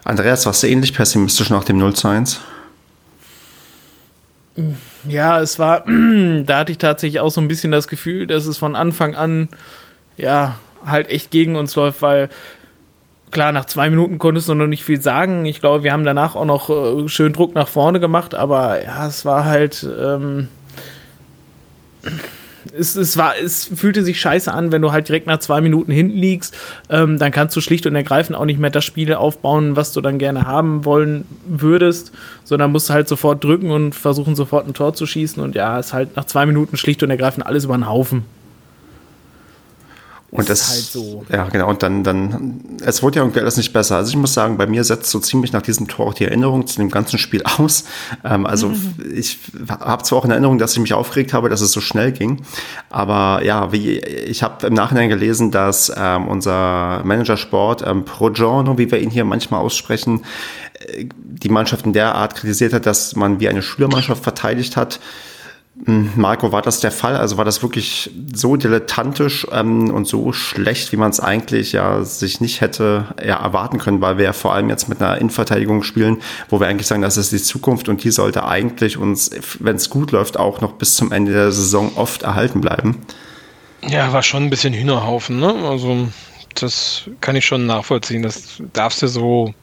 Andreas, 0.03 0.45
warst 0.45 0.63
du 0.63 0.67
ähnlich 0.67 0.93
pessimistisch 0.93 1.49
nach 1.49 1.63
dem 1.63 1.79
0 1.79 1.95
zu 1.95 2.07
1? 2.07 2.39
Ja, 5.07 5.41
es 5.41 5.59
war, 5.59 5.85
da 6.45 6.59
hatte 6.59 6.71
ich 6.71 6.77
tatsächlich 6.77 7.19
auch 7.19 7.29
so 7.29 7.41
ein 7.41 7.47
bisschen 7.47 7.71
das 7.71 7.87
Gefühl, 7.87 8.27
dass 8.27 8.45
es 8.45 8.57
von 8.57 8.75
Anfang 8.75 9.15
an, 9.15 9.49
ja, 10.17 10.59
halt 10.85 11.09
echt 11.09 11.31
gegen 11.31 11.55
uns 11.55 11.75
läuft, 11.75 12.01
weil 12.01 12.29
klar, 13.31 13.51
nach 13.51 13.65
zwei 13.65 13.89
Minuten 13.89 14.19
konntest 14.19 14.49
du 14.49 14.53
noch 14.53 14.67
nicht 14.67 14.83
viel 14.83 15.01
sagen. 15.01 15.45
Ich 15.45 15.59
glaube, 15.59 15.83
wir 15.83 15.93
haben 15.93 16.03
danach 16.03 16.35
auch 16.35 16.45
noch 16.45 16.69
äh, 16.69 17.07
schön 17.07 17.33
Druck 17.33 17.55
nach 17.55 17.67
vorne 17.67 17.99
gemacht, 17.99 18.35
aber 18.35 18.83
ja, 18.83 19.07
es 19.07 19.25
war 19.25 19.45
halt, 19.45 19.85
ähm, 19.99 20.47
es, 22.77 22.95
es, 22.95 23.17
war, 23.17 23.33
es 23.41 23.65
fühlte 23.65 24.03
sich 24.03 24.19
scheiße 24.19 24.51
an, 24.53 24.71
wenn 24.71 24.81
du 24.81 24.91
halt 24.91 25.07
direkt 25.07 25.27
nach 25.27 25.39
zwei 25.39 25.61
Minuten 25.61 25.91
hinten 25.91 26.17
liegst. 26.17 26.55
Ähm, 26.89 27.17
dann 27.17 27.31
kannst 27.31 27.55
du 27.55 27.61
schlicht 27.61 27.85
und 27.85 27.95
ergreifend 27.95 28.37
auch 28.37 28.45
nicht 28.45 28.59
mehr 28.59 28.69
das 28.69 28.85
Spiel 28.85 29.13
aufbauen, 29.13 29.75
was 29.75 29.93
du 29.93 30.01
dann 30.01 30.17
gerne 30.19 30.45
haben 30.45 30.85
wollen 30.85 31.25
würdest, 31.45 32.11
sondern 32.43 32.71
musst 32.71 32.89
halt 32.89 33.07
sofort 33.07 33.43
drücken 33.43 33.71
und 33.71 33.95
versuchen, 33.95 34.35
sofort 34.35 34.67
ein 34.67 34.73
Tor 34.73 34.93
zu 34.93 35.05
schießen. 35.05 35.41
Und 35.41 35.55
ja, 35.55 35.79
ist 35.79 35.93
halt 35.93 36.15
nach 36.15 36.25
zwei 36.25 36.45
Minuten 36.45 36.77
schlicht 36.77 37.03
und 37.03 37.09
ergreifend 37.09 37.45
alles 37.45 37.65
über 37.65 37.77
den 37.77 37.87
Haufen. 37.87 38.25
Und 40.29 40.49
es, 40.49 40.69
halt 40.69 40.81
so. 40.81 41.25
Ja, 41.31 41.47
genau. 41.47 41.69
Und 41.69 41.83
dann, 41.83 42.03
dann, 42.03 42.79
es 42.83 43.01
wurde 43.01 43.17
ja 43.17 43.23
irgendwie 43.23 43.39
alles 43.39 43.55
nicht 43.55 43.71
besser. 43.71 43.95
Also 43.95 44.09
ich 44.09 44.17
muss 44.17 44.33
sagen, 44.33 44.57
bei 44.57 44.67
mir 44.67 44.83
setzt 44.83 45.09
so 45.09 45.19
ziemlich 45.19 45.53
nach 45.53 45.61
diesem 45.61 45.87
Tor 45.87 46.07
auch 46.07 46.13
die 46.13 46.25
Erinnerung 46.25 46.67
zu 46.67 46.79
dem 46.79 46.89
ganzen 46.89 47.17
Spiel 47.17 47.43
aus. 47.57 47.85
Ähm, 48.25 48.45
also 48.45 48.69
mhm. 48.69 48.95
ich 49.13 49.39
habe 49.79 50.03
zwar 50.03 50.19
auch 50.19 50.25
in 50.25 50.31
Erinnerung, 50.31 50.57
dass 50.57 50.73
ich 50.73 50.79
mich 50.79 50.93
aufgeregt 50.93 51.31
habe, 51.31 51.47
dass 51.47 51.61
es 51.61 51.71
so 51.71 51.79
schnell 51.79 52.11
ging. 52.11 52.41
Aber 52.89 53.41
ja, 53.43 53.71
wie 53.71 53.99
ich 53.99 54.43
habe 54.43 54.67
im 54.67 54.73
Nachhinein 54.73 55.07
gelesen, 55.07 55.51
dass 55.51 55.91
ähm, 55.95 56.27
unser 56.27 57.01
Manager 57.05 57.37
Sport, 57.37 57.85
ähm, 57.87 58.03
Progiorno, 58.03 58.77
wie 58.77 58.91
wir 58.91 58.99
ihn 58.99 59.09
hier 59.09 59.23
manchmal 59.23 59.61
aussprechen, 59.61 60.25
äh, 60.79 61.05
die 61.15 61.49
Mannschaft 61.49 61.85
in 61.85 61.93
der 61.93 62.15
Art 62.15 62.35
kritisiert 62.35 62.73
hat, 62.73 62.85
dass 62.85 63.15
man 63.15 63.39
wie 63.39 63.47
eine 63.47 63.61
Schülermannschaft 63.61 64.23
verteidigt 64.23 64.75
hat. 64.75 64.99
Hm, 65.85 66.11
Marco, 66.15 66.51
war 66.51 66.61
das 66.61 66.79
der 66.79 66.91
Fall? 66.91 67.15
Also 67.15 67.37
war 67.37 67.45
das 67.45 67.61
wirklich 67.61 68.09
so 68.33 68.55
dilettantisch 68.55 69.45
ähm, 69.51 69.91
und 69.91 70.07
so 70.07 70.33
schlecht, 70.33 70.91
wie 70.91 70.97
man 70.97 71.11
es 71.11 71.19
eigentlich 71.19 71.71
ja 71.71 72.03
sich 72.03 72.41
nicht 72.41 72.61
hätte 72.61 73.13
ja, 73.23 73.35
erwarten 73.35 73.77
können, 73.77 74.01
weil 74.01 74.17
wir 74.17 74.25
ja 74.25 74.33
vor 74.33 74.53
allem 74.53 74.69
jetzt 74.69 74.89
mit 74.89 75.01
einer 75.01 75.17
Innenverteidigung 75.17 75.83
spielen, 75.83 76.17
wo 76.49 76.59
wir 76.59 76.67
eigentlich 76.67 76.87
sagen, 76.87 77.03
das 77.03 77.17
ist 77.17 77.31
die 77.31 77.41
Zukunft 77.41 77.89
und 77.89 78.03
die 78.03 78.11
sollte 78.11 78.45
eigentlich 78.45 78.97
uns, 78.97 79.29
wenn 79.59 79.75
es 79.75 79.89
gut 79.89 80.11
läuft, 80.11 80.37
auch 80.37 80.61
noch 80.61 80.73
bis 80.73 80.95
zum 80.95 81.11
Ende 81.11 81.31
der 81.31 81.51
Saison 81.51 81.91
oft 81.95 82.23
erhalten 82.23 82.59
bleiben. 82.59 83.05
Ja, 83.87 84.11
war 84.11 84.23
schon 84.23 84.43
ein 84.43 84.49
bisschen 84.49 84.73
Hühnerhaufen, 84.73 85.39
ne? 85.39 85.53
Also 85.53 86.07
das 86.55 87.03
kann 87.21 87.35
ich 87.35 87.45
schon 87.45 87.67
nachvollziehen. 87.67 88.23
Das 88.23 88.61
darfst 88.73 89.01
du 89.03 89.07
so 89.07 89.53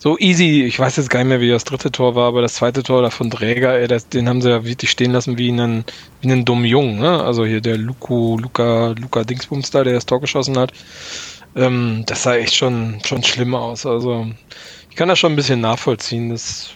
so 0.00 0.18
easy. 0.18 0.64
Ich 0.64 0.78
weiß 0.78 0.96
jetzt 0.96 1.10
gar 1.10 1.20
nicht 1.20 1.28
mehr, 1.28 1.40
wie 1.40 1.50
das 1.50 1.64
dritte 1.64 1.92
Tor 1.92 2.14
war, 2.14 2.26
aber 2.26 2.40
das 2.42 2.54
zweite 2.54 2.82
Tor 2.82 3.02
da 3.02 3.10
von 3.10 3.30
Dräger, 3.30 3.78
ey, 3.78 3.86
das, 3.86 4.08
den 4.08 4.28
haben 4.28 4.40
sie 4.40 4.48
ja 4.48 4.64
wirklich 4.64 4.90
stehen 4.90 5.12
lassen 5.12 5.38
wie 5.38 5.50
einen, 5.50 5.84
wie 6.22 6.32
einen 6.32 6.44
dummen 6.44 6.64
Jungen. 6.64 6.98
Ne? 6.98 7.22
Also 7.22 7.44
hier 7.44 7.60
der 7.60 7.76
Luku, 7.76 8.38
Luca, 8.38 8.94
Luca 8.98 9.22
Dingsbums 9.24 9.70
da, 9.70 9.84
der 9.84 9.92
das 9.92 10.06
Tor 10.06 10.20
geschossen 10.20 10.58
hat. 10.58 10.72
Ähm, 11.54 12.04
das 12.06 12.22
sah 12.22 12.34
echt 12.34 12.56
schon, 12.56 12.98
schon 13.04 13.22
schlimm 13.22 13.54
aus. 13.54 13.84
Also 13.84 14.26
ich 14.88 14.96
kann 14.96 15.08
das 15.08 15.18
schon 15.18 15.34
ein 15.34 15.36
bisschen 15.36 15.60
nachvollziehen. 15.60 16.30
Das 16.30 16.70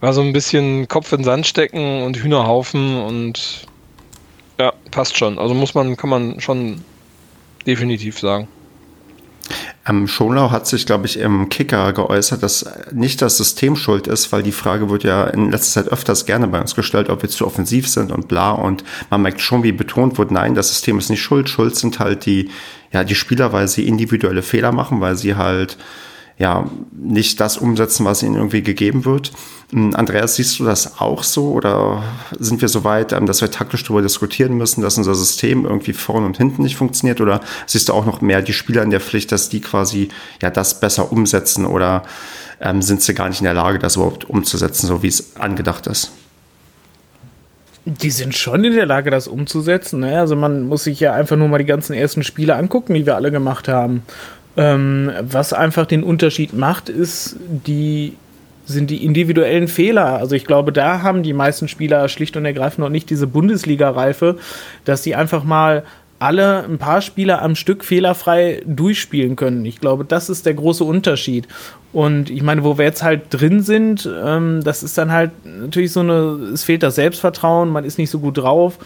war 0.00 0.12
so 0.12 0.20
ein 0.20 0.32
bisschen 0.32 0.88
Kopf 0.88 1.12
in 1.12 1.22
Sand 1.22 1.46
stecken 1.46 2.02
und 2.02 2.16
Hühnerhaufen 2.16 3.00
und 3.02 3.66
ja, 4.58 4.72
passt 4.90 5.16
schon. 5.16 5.38
Also 5.38 5.54
muss 5.54 5.74
man, 5.74 5.96
kann 5.96 6.10
man 6.10 6.40
schon 6.40 6.82
definitiv 7.66 8.18
sagen. 8.18 8.48
Ähm, 9.84 10.06
Schonlau 10.06 10.50
hat 10.52 10.66
sich, 10.66 10.86
glaube 10.86 11.06
ich, 11.06 11.18
im 11.18 11.48
Kicker 11.48 11.92
geäußert, 11.92 12.42
dass 12.42 12.64
nicht 12.92 13.20
das 13.20 13.36
System 13.36 13.74
schuld 13.74 14.06
ist, 14.06 14.30
weil 14.30 14.42
die 14.42 14.52
Frage 14.52 14.90
wird 14.90 15.02
ja 15.02 15.24
in 15.24 15.50
letzter 15.50 15.82
Zeit 15.82 15.92
öfters 15.92 16.24
gerne 16.24 16.46
bei 16.46 16.60
uns 16.60 16.76
gestellt, 16.76 17.10
ob 17.10 17.22
wir 17.22 17.28
zu 17.28 17.46
offensiv 17.46 17.88
sind 17.88 18.12
und 18.12 18.28
bla. 18.28 18.52
Und 18.52 18.84
man 19.10 19.22
merkt 19.22 19.40
schon, 19.40 19.64
wie 19.64 19.72
betont 19.72 20.18
wird, 20.18 20.30
nein, 20.30 20.54
das 20.54 20.68
System 20.68 20.98
ist 20.98 21.10
nicht 21.10 21.22
schuld. 21.22 21.48
Schuld 21.48 21.74
sind 21.74 21.98
halt 21.98 22.26
die, 22.26 22.50
ja, 22.92 23.02
die 23.02 23.16
Spieler, 23.16 23.52
weil 23.52 23.66
sie 23.66 23.88
individuelle 23.88 24.42
Fehler 24.42 24.70
machen, 24.70 25.00
weil 25.00 25.16
sie 25.16 25.34
halt 25.34 25.76
ja, 26.42 26.68
nicht 26.92 27.38
das 27.38 27.56
umsetzen, 27.56 28.04
was 28.04 28.24
ihnen 28.24 28.34
irgendwie 28.34 28.62
gegeben 28.62 29.04
wird. 29.04 29.30
Hm, 29.70 29.94
Andreas, 29.94 30.34
siehst 30.34 30.58
du 30.58 30.64
das 30.64 30.98
auch 31.00 31.22
so 31.22 31.52
oder 31.52 32.02
sind 32.36 32.60
wir 32.60 32.66
so 32.66 32.82
weit, 32.82 33.12
ähm, 33.12 33.26
dass 33.26 33.40
wir 33.40 33.50
taktisch 33.52 33.84
darüber 33.84 34.02
diskutieren 34.02 34.56
müssen, 34.56 34.82
dass 34.82 34.98
unser 34.98 35.14
System 35.14 35.64
irgendwie 35.64 35.92
vorne 35.92 36.26
und 36.26 36.36
hinten 36.36 36.62
nicht 36.62 36.74
funktioniert 36.74 37.20
oder 37.20 37.40
siehst 37.66 37.88
du 37.88 37.92
auch 37.92 38.06
noch 38.06 38.22
mehr 38.22 38.42
die 38.42 38.52
Spieler 38.52 38.82
in 38.82 38.90
der 38.90 38.98
Pflicht, 38.98 39.30
dass 39.30 39.50
die 39.50 39.60
quasi 39.60 40.08
ja 40.42 40.50
das 40.50 40.80
besser 40.80 41.12
umsetzen 41.12 41.64
oder 41.64 42.02
ähm, 42.60 42.82
sind 42.82 43.02
sie 43.02 43.14
gar 43.14 43.28
nicht 43.28 43.38
in 43.38 43.44
der 43.44 43.54
Lage, 43.54 43.78
das 43.78 43.94
überhaupt 43.94 44.28
umzusetzen, 44.28 44.88
so 44.88 45.00
wie 45.04 45.08
es 45.08 45.36
angedacht 45.36 45.86
ist? 45.86 46.10
Die 47.84 48.10
sind 48.10 48.34
schon 48.34 48.64
in 48.64 48.74
der 48.74 48.86
Lage, 48.86 49.12
das 49.12 49.28
umzusetzen. 49.28 50.00
Ne? 50.00 50.18
Also 50.18 50.34
man 50.34 50.64
muss 50.64 50.84
sich 50.84 50.98
ja 50.98 51.12
einfach 51.12 51.36
nur 51.36 51.46
mal 51.46 51.58
die 51.58 51.64
ganzen 51.66 51.94
ersten 51.94 52.24
Spiele 52.24 52.56
angucken, 52.56 52.94
die 52.94 53.06
wir 53.06 53.14
alle 53.14 53.30
gemacht 53.30 53.68
haben. 53.68 54.02
Ähm, 54.56 55.10
was 55.22 55.52
einfach 55.52 55.86
den 55.86 56.02
Unterschied 56.02 56.52
macht, 56.52 56.88
ist 56.88 57.36
die 57.40 58.16
sind 58.64 58.90
die 58.90 59.04
individuellen 59.04 59.68
Fehler. 59.68 60.18
Also 60.18 60.36
ich 60.36 60.44
glaube, 60.44 60.72
da 60.72 61.02
haben 61.02 61.22
die 61.22 61.32
meisten 61.32 61.68
Spieler 61.68 62.08
schlicht 62.08 62.36
und 62.36 62.44
ergreifend 62.44 62.78
noch 62.78 62.90
nicht 62.90 63.10
diese 63.10 63.26
Bundesliga-Reife, 63.26 64.38
dass 64.84 65.02
sie 65.02 65.14
einfach 65.14 65.42
mal 65.42 65.84
alle 66.22 66.62
ein 66.64 66.78
paar 66.78 67.00
Spieler 67.00 67.42
am 67.42 67.56
Stück 67.56 67.84
fehlerfrei 67.84 68.62
durchspielen 68.64 69.34
können. 69.34 69.64
Ich 69.64 69.80
glaube, 69.80 70.04
das 70.04 70.30
ist 70.30 70.46
der 70.46 70.54
große 70.54 70.84
Unterschied. 70.84 71.48
Und 71.92 72.30
ich 72.30 72.42
meine, 72.42 72.62
wo 72.62 72.78
wir 72.78 72.84
jetzt 72.84 73.02
halt 73.02 73.22
drin 73.30 73.60
sind, 73.60 74.08
ähm, 74.24 74.62
das 74.62 74.84
ist 74.84 74.96
dann 74.96 75.10
halt 75.10 75.32
natürlich 75.44 75.92
so 75.92 76.00
eine, 76.00 76.50
es 76.54 76.62
fehlt 76.62 76.84
das 76.84 76.94
Selbstvertrauen, 76.94 77.68
man 77.68 77.84
ist 77.84 77.98
nicht 77.98 78.10
so 78.10 78.20
gut 78.20 78.38
drauf. 78.38 78.78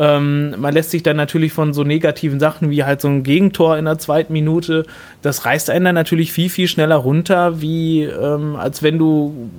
Ähm, 0.00 0.54
man 0.58 0.72
lässt 0.72 0.92
sich 0.92 1.02
dann 1.02 1.18
natürlich 1.18 1.52
von 1.52 1.74
so 1.74 1.84
negativen 1.84 2.40
Sachen 2.40 2.70
wie 2.70 2.84
halt 2.84 3.02
so 3.02 3.08
ein 3.08 3.22
Gegentor 3.22 3.76
in 3.76 3.84
der 3.84 3.98
zweiten 3.98 4.32
Minute, 4.32 4.86
das 5.20 5.44
reißt 5.44 5.68
einen 5.68 5.84
dann 5.84 5.94
natürlich 5.94 6.32
viel, 6.32 6.48
viel 6.48 6.68
schneller 6.68 6.96
runter, 6.96 7.60
wie 7.60 8.04
ähm, 8.04 8.56
als 8.56 8.82
wenn 8.82 8.98
du 8.98 9.50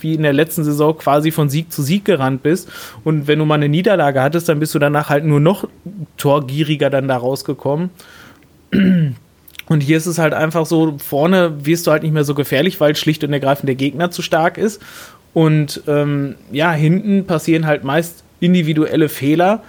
wie 0.00 0.14
in 0.14 0.22
der 0.22 0.32
letzten 0.32 0.62
Saison 0.62 0.96
quasi 0.96 1.32
von 1.32 1.48
Sieg 1.48 1.72
zu 1.72 1.82
Sieg 1.82 2.04
gerannt 2.04 2.44
bist. 2.44 2.70
Und 3.02 3.26
wenn 3.26 3.40
du 3.40 3.44
mal 3.44 3.56
eine 3.56 3.68
Niederlage 3.68 4.22
hattest, 4.22 4.48
dann 4.48 4.60
bist 4.60 4.72
du 4.72 4.78
danach 4.78 5.08
halt 5.08 5.24
nur 5.24 5.40
noch 5.40 5.68
torgieriger 6.16 6.90
dann 6.90 7.08
da 7.08 7.16
rausgekommen. 7.16 7.90
Und 8.70 9.80
hier 9.80 9.96
ist 9.96 10.06
es 10.06 10.18
halt 10.18 10.32
einfach 10.32 10.66
so, 10.66 10.94
vorne 10.98 11.66
wirst 11.66 11.88
du 11.88 11.90
halt 11.90 12.04
nicht 12.04 12.12
mehr 12.12 12.22
so 12.22 12.36
gefährlich, 12.36 12.80
weil 12.80 12.94
schlicht 12.94 13.24
und 13.24 13.32
ergreifend 13.32 13.66
der 13.66 13.74
Gegner 13.74 14.12
zu 14.12 14.22
stark 14.22 14.58
ist. 14.58 14.80
Und 15.34 15.82
ähm, 15.88 16.36
ja, 16.52 16.70
hinten 16.70 17.26
passieren 17.26 17.66
halt 17.66 17.82
meist 17.82 18.22
individuelle 18.38 19.08
Fehler 19.08 19.64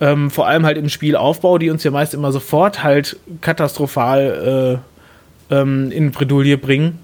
ähm, 0.00 0.30
vor 0.30 0.46
allem 0.46 0.64
halt 0.64 0.78
im 0.78 0.88
Spielaufbau, 0.88 1.58
die 1.58 1.70
uns 1.70 1.84
ja 1.84 1.90
meist 1.90 2.14
immer 2.14 2.32
sofort 2.32 2.82
halt 2.82 3.18
katastrophal 3.40 4.80
äh, 5.50 5.54
ähm, 5.54 5.90
in 5.92 6.10
Bredouille 6.10 6.56
bringen. 6.56 6.98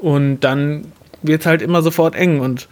Und 0.00 0.40
dann 0.40 0.92
wird 1.22 1.42
es 1.42 1.46
halt 1.46 1.60
immer 1.62 1.82
sofort 1.82 2.14
eng. 2.14 2.40
Und 2.40 2.68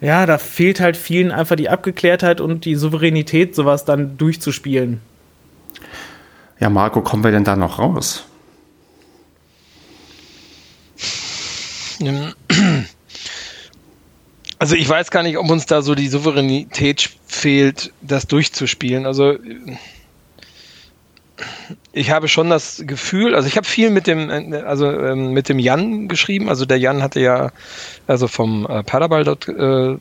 ja, 0.00 0.26
da 0.26 0.38
fehlt 0.38 0.80
halt 0.80 0.96
vielen 0.96 1.30
einfach 1.30 1.56
die 1.56 1.68
Abgeklärtheit 1.68 2.40
und 2.40 2.64
die 2.64 2.74
Souveränität, 2.74 3.54
sowas 3.54 3.84
dann 3.84 4.18
durchzuspielen. 4.18 5.00
Ja, 6.58 6.68
Marco, 6.68 7.00
kommen 7.00 7.22
wir 7.22 7.30
denn 7.30 7.44
da 7.44 7.54
noch 7.54 7.78
raus? 7.78 8.26
Also 14.58 14.76
ich 14.76 14.88
weiß 14.88 15.10
gar 15.10 15.22
nicht, 15.22 15.36
ob 15.36 15.50
uns 15.50 15.66
da 15.66 15.82
so 15.82 15.94
die 15.94 16.08
Souveränität 16.08 17.10
fehlt, 17.26 17.92
das 18.02 18.26
durchzuspielen. 18.26 19.06
Also 19.06 19.36
ich 21.92 22.10
habe 22.10 22.28
schon 22.28 22.50
das 22.50 22.82
Gefühl, 22.86 23.34
also 23.34 23.48
ich 23.48 23.56
habe 23.56 23.66
viel 23.66 23.90
mit 23.90 24.06
dem, 24.06 24.30
also 24.66 24.90
ähm, 24.90 25.32
mit 25.32 25.48
dem 25.48 25.58
Jan 25.58 26.08
geschrieben. 26.08 26.48
Also 26.48 26.66
der 26.66 26.78
Jan 26.78 27.02
hatte 27.02 27.20
ja, 27.20 27.50
also 28.06 28.28
vom 28.28 28.66
äh, 28.66 28.82
Paderball.com 28.82 30.00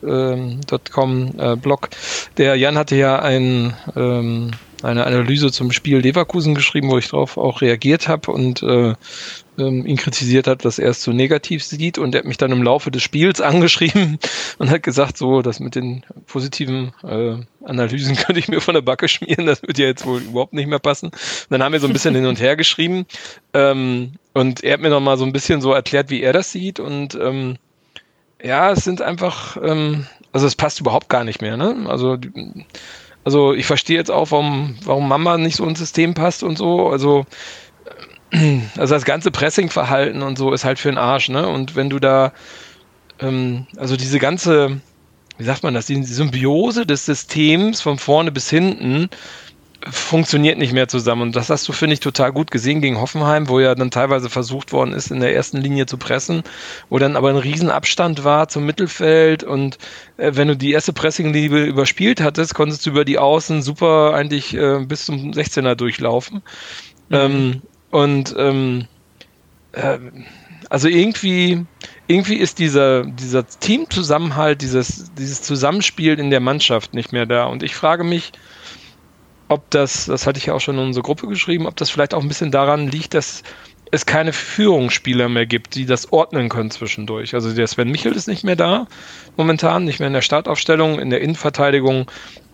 äh, 1.38 1.54
äh, 1.54 1.56
Blog, 1.56 1.90
der 2.38 2.56
Jan 2.56 2.78
hatte 2.78 2.96
ja 2.96 3.20
ein 3.20 3.76
ähm, 3.96 4.52
eine 4.84 5.06
Analyse 5.06 5.52
zum 5.52 5.72
Spiel 5.72 6.00
Leverkusen 6.00 6.56
geschrieben, 6.56 6.90
wo 6.90 6.98
ich 6.98 7.10
darauf 7.10 7.38
auch 7.38 7.62
reagiert 7.62 8.08
habe 8.08 8.32
und 8.32 8.62
äh, 8.64 8.94
ähm, 9.58 9.86
ihn 9.86 9.98
kritisiert 9.98 10.48
hat, 10.48 10.66
dass 10.66 10.80
er 10.80 10.90
es 10.90 11.04
so 11.04 11.12
negativ 11.12 11.64
sieht 11.64 11.98
und 11.98 12.14
er 12.14 12.20
hat 12.20 12.26
mich 12.26 12.38
dann 12.38 12.52
im 12.52 12.64
Laufe 12.64 12.92
des 12.92 13.02
Spiels 13.02 13.42
angeschrieben 13.42 14.20
und 14.58 14.70
hat 14.70 14.84
gesagt, 14.84 15.18
so, 15.18 15.42
das 15.42 15.60
mit 15.60 15.76
den 15.76 16.04
positiven 16.28 16.94
äh, 17.04 17.38
Analysen 17.64 18.16
könnte 18.18 18.40
ich 18.40 18.48
mir 18.48 18.62
von 18.62 18.74
der 18.74 18.82
Backe 18.82 19.08
schmieren, 19.08 19.46
das 19.46 19.62
wird 19.62 19.78
ja 19.78 19.86
jetzt 19.86 20.06
wohl 20.06 20.22
überhaupt 20.22 20.54
nicht 20.54 20.68
mehr 20.68 20.80
passen. 20.80 21.08
Und 21.08 21.18
dann 21.50 21.64
haben 21.64 21.74
wir 21.74 21.80
so 21.80 21.88
ein 21.88 21.94
bisschen 21.94 22.16
hin 22.16 22.26
und 22.26 22.42
her 22.42 22.56
geschrieben 22.56 23.06
ähm, 23.54 24.14
und 24.34 24.64
er 24.64 24.74
hat 24.74 24.82
mir 24.82 24.90
noch 24.90 25.02
mal 25.02 25.18
so 25.18 25.26
ein 25.26 25.34
bisschen 25.34 25.62
so 25.62 25.72
erklärt, 25.72 26.10
wie 26.10 26.22
er 26.22 26.34
das 26.34 26.52
sieht 26.52 26.80
und 26.80 27.16
ähm, 27.16 27.58
ja, 28.44 28.72
es 28.72 28.84
sind 28.84 29.02
einfach, 29.02 29.56
ähm, 29.64 30.06
also 30.34 30.46
es 30.46 30.56
passt 30.56 30.82
überhaupt 30.82 31.08
gar 31.08 31.24
nicht 31.24 31.42
mehr, 31.42 31.56
ne? 31.56 31.86
Also 31.88 32.18
also 33.24 33.54
ich 33.54 33.66
verstehe 33.66 33.98
jetzt 33.98 34.12
auch, 34.12 34.32
warum, 34.32 34.76
warum 34.84 35.08
Mama 35.08 35.38
nicht 35.38 35.56
so 35.56 35.66
ins 35.66 35.80
System 35.80 36.14
passt 36.14 36.44
und 36.44 36.58
so. 36.58 36.90
Also, 36.90 37.26
also 38.78 38.94
das 38.94 39.06
ganze 39.06 39.32
Pressingverhalten 39.32 40.22
und 40.24 40.38
so 40.38 40.54
ist 40.54 40.66
halt 40.66 40.80
für 40.80 40.90
den 40.90 40.98
Arsch, 40.98 41.30
ne? 41.30 41.48
Und 41.48 41.76
wenn 41.76 41.90
du 41.90 42.00
da, 42.00 42.34
ähm, 43.20 43.68
also 43.78 43.96
diese 43.96 44.20
ganze, 44.20 44.82
wie 45.38 45.44
sagt 45.44 45.64
man 45.64 45.74
das, 45.74 45.86
die 45.86 46.04
Symbiose 46.04 46.86
des 46.86 47.06
Systems 47.06 47.82
von 47.82 47.98
vorne 47.98 48.32
bis 48.32 48.50
hinten, 48.50 49.10
funktioniert 49.90 50.58
nicht 50.58 50.74
mehr 50.74 50.88
zusammen. 50.88 51.22
Und 51.24 51.36
das 51.36 51.50
hast 51.50 51.68
du, 51.68 51.74
finde 51.74 51.94
ich, 51.94 52.00
total 52.00 52.32
gut 52.32 52.52
gesehen 52.52 52.82
gegen 52.82 53.00
Hoffenheim, 53.00 53.50
wo 53.50 53.60
ja 53.60 53.76
dann 53.76 53.92
teilweise 53.92 54.30
versucht 54.30 54.72
worden 54.72 54.94
ist, 54.94 55.12
in 55.12 55.20
der 55.20 55.36
ersten 55.36 55.58
Linie 55.58 55.86
zu 55.86 55.98
pressen, 55.98 56.44
wo 56.90 57.00
dann 57.00 57.16
aber 57.16 57.30
ein 57.30 57.38
Riesenabstand 57.38 58.24
war 58.24 58.48
zum 58.48 58.66
Mittelfeld 58.66 59.44
und 59.44 59.78
äh, 60.18 60.32
wenn 60.34 60.48
du 60.48 60.58
die 60.58 60.72
erste 60.72 60.94
Pressinglinie 60.94 61.66
überspielt 61.66 62.22
hattest, 62.22 62.56
konntest 62.56 62.86
du 62.86 62.92
über 62.92 63.06
die 63.06 63.20
Außen 63.20 63.62
super 63.62 64.14
eigentlich 64.14 64.56
äh, 64.56 64.80
bis 64.86 65.06
zum 65.06 65.32
16er 65.32 65.76
durchlaufen. 65.76 66.42
Mhm. 67.10 67.16
Ähm, 67.16 67.62
und 67.92 68.36
ähm, 68.38 68.88
äh, 69.74 70.00
also 70.70 70.88
irgendwie, 70.88 71.66
irgendwie 72.08 72.38
ist 72.38 72.58
dieser, 72.58 73.06
dieser 73.06 73.46
Teamzusammenhalt, 73.46 74.62
dieses, 74.64 75.12
dieses 75.14 75.44
Zusammenspiel 75.44 76.20
in 76.20 76.32
der 76.32 76.40
Mannschaft 76.40 76.96
nicht 76.96 77.12
mehr 77.12 77.28
da. 77.28 77.46
Und 77.46 77.62
ich 77.62 77.76
frage 77.76 78.04
mich, 78.04 78.32
ob 79.54 79.70
das, 79.72 80.06
das 80.06 80.28
hatte 80.28 80.40
ich 80.40 80.48
ja 80.48 80.54
auch 80.54 80.62
schon 80.62 80.78
in 80.78 80.86
unsere 80.86 81.04
Gruppe 81.04 81.28
geschrieben, 81.28 81.68
ob 81.68 81.76
das 81.78 81.90
vielleicht 81.90 82.14
auch 82.14 82.22
ein 82.22 82.28
bisschen 82.28 82.52
daran 82.52 82.88
liegt, 82.88 83.14
dass 83.14 83.44
es 83.92 84.08
keine 84.08 84.34
Führungsspieler 84.34 85.30
mehr 85.30 85.46
gibt, 85.46 85.76
die 85.76 85.86
das 85.86 86.12
ordnen 86.12 86.50
können 86.50 86.72
zwischendurch. 86.72 87.36
Also 87.36 87.54
der 87.54 87.68
Sven 87.68 87.92
Michel 87.92 88.14
ist 88.14 88.28
nicht 88.28 88.44
mehr 88.44 88.56
da 88.56 88.88
momentan, 89.38 89.86
nicht 89.86 90.00
mehr 90.00 90.08
in 90.08 90.14
der 90.14 90.24
Startaufstellung. 90.24 91.00
In 91.00 91.12
der 91.12 91.22
Innenverteidigung 91.22 92.10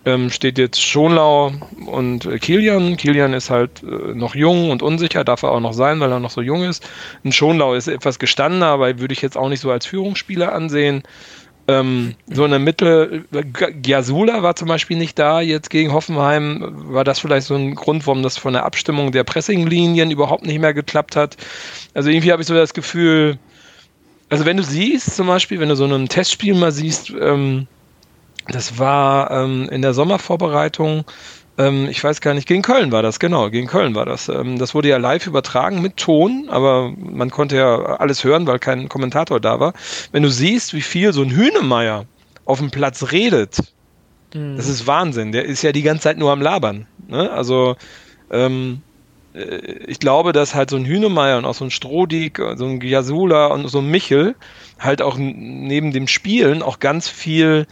ähm, 0.05 0.29
steht 0.31 0.57
jetzt 0.57 0.81
Schonlau 0.81 1.53
und 1.85 2.25
äh, 2.25 2.39
Kilian. 2.39 2.97
Kilian 2.97 3.33
ist 3.33 3.49
halt 3.49 3.83
äh, 3.83 4.13
noch 4.13 4.35
jung 4.35 4.69
und 4.69 4.81
unsicher, 4.81 5.23
darf 5.23 5.43
er 5.43 5.51
auch 5.51 5.61
noch 5.61 5.73
sein, 5.73 6.01
weil 6.01 6.11
er 6.11 6.19
noch 6.19 6.29
so 6.29 6.41
jung 6.41 6.63
ist. 6.63 6.85
Und 7.23 7.33
Schonlau 7.33 7.73
ist 7.73 7.87
etwas 7.87 8.19
gestandener, 8.19 8.67
aber 8.67 8.99
würde 8.99 9.13
ich 9.13 9.21
jetzt 9.21 9.37
auch 9.37 9.47
nicht 9.47 9.61
so 9.61 9.71
als 9.71 9.85
Führungsspieler 9.85 10.51
ansehen. 10.51 11.03
Ähm, 11.69 12.15
so 12.27 12.45
in 12.45 12.51
der 12.51 12.59
Mitte, 12.59 13.25
Giasula 13.83 14.41
war 14.41 14.55
zum 14.55 14.67
Beispiel 14.67 14.97
nicht 14.97 15.19
da 15.19 15.39
jetzt 15.39 15.69
gegen 15.69 15.93
Hoffenheim. 15.93 16.65
War 16.91 17.03
das 17.03 17.19
vielleicht 17.19 17.45
so 17.45 17.53
ein 17.53 17.75
Grund, 17.75 18.07
warum 18.07 18.23
das 18.23 18.37
von 18.39 18.53
der 18.53 18.65
Abstimmung 18.65 19.11
der 19.11 19.23
Pressinglinien 19.23 20.09
überhaupt 20.09 20.47
nicht 20.47 20.59
mehr 20.59 20.73
geklappt 20.73 21.15
hat? 21.15 21.37
Also 21.93 22.09
irgendwie 22.09 22.31
habe 22.31 22.41
ich 22.41 22.47
so 22.47 22.55
das 22.55 22.73
Gefühl, 22.73 23.37
also 24.29 24.45
wenn 24.45 24.57
du 24.57 24.63
siehst, 24.63 25.15
zum 25.15 25.27
Beispiel, 25.27 25.59
wenn 25.59 25.69
du 25.69 25.75
so 25.75 25.85
ein 25.85 26.09
Testspiel 26.09 26.55
mal 26.55 26.71
siehst, 26.71 27.11
ähm, 27.11 27.67
das 28.47 28.79
war 28.79 29.29
ähm, 29.29 29.69
in 29.69 29.83
der 29.83 29.93
Sommervorbereitung, 29.93 31.05
ähm, 31.59 31.87
ich 31.89 32.01
weiß 32.01 32.21
gar 32.21 32.33
nicht, 32.33 32.47
gegen 32.47 32.61
Köln 32.61 32.93
war 32.93 33.01
das, 33.01 33.19
genau, 33.19 33.49
gegen 33.49 33.67
Köln 33.67 33.93
war 33.93 34.05
das. 34.05 34.29
Ähm, 34.29 34.57
das 34.57 34.73
wurde 34.73 34.87
ja 34.87 34.97
live 34.97 35.27
übertragen 35.27 35.81
mit 35.81 35.97
Ton, 35.97 36.47
aber 36.49 36.93
man 36.97 37.29
konnte 37.29 37.57
ja 37.57 37.97
alles 37.97 38.23
hören, 38.23 38.47
weil 38.47 38.59
kein 38.59 38.87
Kommentator 38.87 39.41
da 39.41 39.59
war. 39.59 39.73
Wenn 40.13 40.23
du 40.23 40.29
siehst, 40.29 40.73
wie 40.73 40.81
viel 40.81 41.11
so 41.11 41.21
ein 41.21 41.31
Hühnemeier 41.31 42.05
auf 42.45 42.59
dem 42.59 42.71
Platz 42.71 43.11
redet, 43.11 43.57
mhm. 44.33 44.55
das 44.55 44.69
ist 44.69 44.87
Wahnsinn. 44.87 45.33
Der 45.33 45.43
ist 45.43 45.61
ja 45.61 45.73
die 45.73 45.83
ganze 45.83 46.03
Zeit 46.03 46.17
nur 46.17 46.31
am 46.31 46.41
Labern. 46.41 46.87
Ne? 47.09 47.29
Also, 47.29 47.75
ähm, 48.31 48.81
äh, 49.33 49.57
ich 49.85 49.99
glaube, 49.99 50.31
dass 50.31 50.55
halt 50.55 50.69
so 50.69 50.77
ein 50.77 50.85
Hühnemeier 50.85 51.37
und 51.37 51.45
auch 51.45 51.55
so 51.55 51.65
ein 51.65 51.71
Strohdig, 51.71 52.39
so 52.55 52.65
ein 52.65 52.79
Giasula 52.79 53.47
und 53.47 53.67
so 53.67 53.79
ein 53.79 53.91
Michel 53.91 54.35
halt 54.79 55.01
auch 55.01 55.17
neben 55.17 55.91
dem 55.91 56.07
Spielen 56.07 56.61
auch 56.61 56.79
ganz 56.79 57.09
viel 57.09 57.67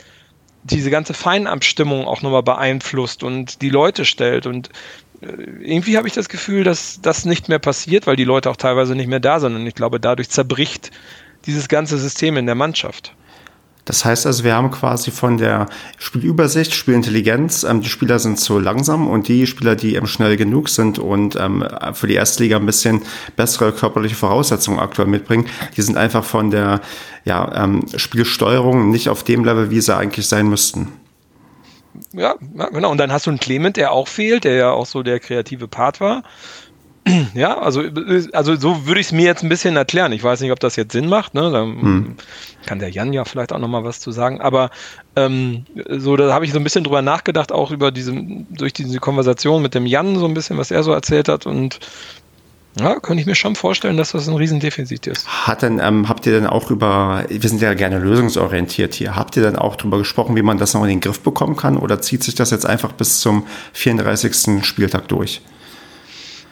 diese 0.71 0.89
ganze 0.89 1.13
Feinabstimmung 1.13 2.05
auch 2.05 2.21
nochmal 2.21 2.43
beeinflusst 2.43 3.23
und 3.23 3.61
die 3.61 3.69
Leute 3.69 4.05
stellt. 4.05 4.45
Und 4.45 4.69
äh, 5.21 5.27
irgendwie 5.61 5.97
habe 5.97 6.07
ich 6.07 6.13
das 6.13 6.29
Gefühl, 6.29 6.63
dass 6.63 7.01
das 7.01 7.25
nicht 7.25 7.49
mehr 7.49 7.59
passiert, 7.59 8.07
weil 8.07 8.15
die 8.15 8.23
Leute 8.23 8.49
auch 8.49 8.57
teilweise 8.57 8.95
nicht 8.95 9.07
mehr 9.07 9.19
da 9.19 9.39
sind. 9.39 9.55
Und 9.55 9.65
ich 9.65 9.75
glaube, 9.75 9.99
dadurch 9.99 10.29
zerbricht 10.29 10.91
dieses 11.45 11.67
ganze 11.67 11.97
System 11.97 12.37
in 12.37 12.45
der 12.45 12.55
Mannschaft. 12.55 13.13
Das 13.87 14.03
heißt 14.03 14.25
also, 14.25 14.43
wir 14.43 14.53
haben 14.53 14.69
quasi 14.69 15.11
von 15.11 15.37
der 15.37 15.67
Spielübersicht, 15.97 16.73
Spielintelligenz, 16.73 17.63
ähm, 17.63 17.81
die 17.81 17.89
Spieler 17.89 18.19
sind 18.19 18.37
zu 18.37 18.59
langsam 18.59 19.07
und 19.07 19.29
die 19.29 19.47
Spieler, 19.47 19.75
die 19.75 19.95
eben 19.95 20.07
schnell 20.07 20.35
genug 20.35 20.67
sind 20.69 20.99
und 20.99 21.37
ähm, 21.37 21.65
für 21.93 22.07
die 22.07 22.15
Erstliga 22.15 22.57
ein 22.57 22.65
bisschen 22.65 23.01
bessere 23.37 23.71
körperliche 23.71 24.15
Voraussetzungen 24.15 24.79
aktuell 24.79 25.07
mitbringen, 25.07 25.47
die 25.77 25.81
sind 25.81 25.97
einfach 25.97 26.25
von 26.25 26.51
der 26.51 26.81
ja, 27.23 27.63
ähm, 27.63 27.85
Spielsteuerung 27.95 28.91
nicht 28.91 29.07
auf 29.07 29.23
dem 29.23 29.45
Level, 29.45 29.71
wie 29.71 29.79
sie 29.79 29.95
eigentlich 29.95 30.27
sein 30.27 30.47
müssten. 30.49 30.89
Ja, 32.11 32.35
genau. 32.71 32.91
Und 32.91 32.97
dann 32.97 33.11
hast 33.11 33.25
du 33.25 33.31
einen 33.31 33.39
Clement, 33.39 33.77
der 33.77 33.91
auch 33.91 34.07
fehlt, 34.07 34.43
der 34.43 34.55
ja 34.55 34.71
auch 34.71 34.85
so 34.85 35.01
der 35.01 35.19
kreative 35.19 35.67
Part 35.67 35.99
war. 35.99 36.23
Ja, 37.33 37.59
also, 37.59 37.83
also 38.33 38.55
so 38.55 38.85
würde 38.85 38.99
ich 38.99 39.07
es 39.07 39.11
mir 39.11 39.25
jetzt 39.25 39.43
ein 39.43 39.49
bisschen 39.49 39.75
erklären. 39.75 40.11
Ich 40.11 40.23
weiß 40.23 40.41
nicht, 40.41 40.51
ob 40.51 40.59
das 40.59 40.75
jetzt 40.75 40.91
Sinn 40.91 41.07
macht. 41.07 41.33
Ne? 41.33 41.51
Da 41.51 41.63
hm. 41.63 42.15
kann 42.65 42.79
der 42.79 42.89
Jan 42.89 43.13
ja 43.13 43.25
vielleicht 43.25 43.53
auch 43.53 43.59
nochmal 43.59 43.83
was 43.83 43.99
zu 43.99 44.11
sagen. 44.11 44.41
Aber 44.41 44.69
ähm, 45.15 45.65
so, 45.89 46.15
da 46.15 46.33
habe 46.33 46.45
ich 46.45 46.51
so 46.51 46.59
ein 46.59 46.63
bisschen 46.63 46.83
drüber 46.83 47.01
nachgedacht, 47.01 47.51
auch 47.51 47.71
über 47.71 47.91
diese, 47.91 48.13
durch 48.49 48.73
diese 48.73 48.99
Konversation 48.99 49.61
mit 49.61 49.75
dem 49.75 49.85
Jan, 49.85 50.17
so 50.17 50.25
ein 50.25 50.33
bisschen, 50.33 50.57
was 50.57 50.71
er 50.71 50.83
so 50.83 50.91
erzählt 50.91 51.29
hat. 51.29 51.45
Und 51.45 51.79
ja, 52.79 52.99
könnte 52.99 53.21
ich 53.21 53.27
mir 53.27 53.35
schon 53.35 53.55
vorstellen, 53.55 53.97
dass 53.97 54.11
das 54.11 54.27
ein 54.27 54.35
Riesendefizit 54.35 55.07
ist. 55.07 55.27
Hat 55.27 55.61
denn, 55.61 55.79
ähm, 55.79 56.07
habt 56.07 56.25
ihr 56.25 56.33
denn 56.33 56.45
auch 56.45 56.69
über, 56.69 57.25
wir 57.27 57.49
sind 57.49 57.61
ja 57.61 57.73
gerne 57.73 57.97
lösungsorientiert 57.99 58.93
hier, 58.93 59.15
habt 59.15 59.35
ihr 59.35 59.43
denn 59.43 59.55
auch 59.55 59.75
darüber 59.75 59.97
gesprochen, 59.97 60.35
wie 60.35 60.43
man 60.43 60.57
das 60.57 60.73
noch 60.73 60.83
in 60.83 60.89
den 60.89 60.99
Griff 60.99 61.21
bekommen 61.21 61.55
kann 61.55 61.77
oder 61.77 62.01
zieht 62.01 62.23
sich 62.23 62.35
das 62.35 62.51
jetzt 62.51 62.65
einfach 62.65 62.91
bis 62.91 63.19
zum 63.19 63.47
34. 63.73 64.63
Spieltag 64.63 65.07
durch? 65.07 65.41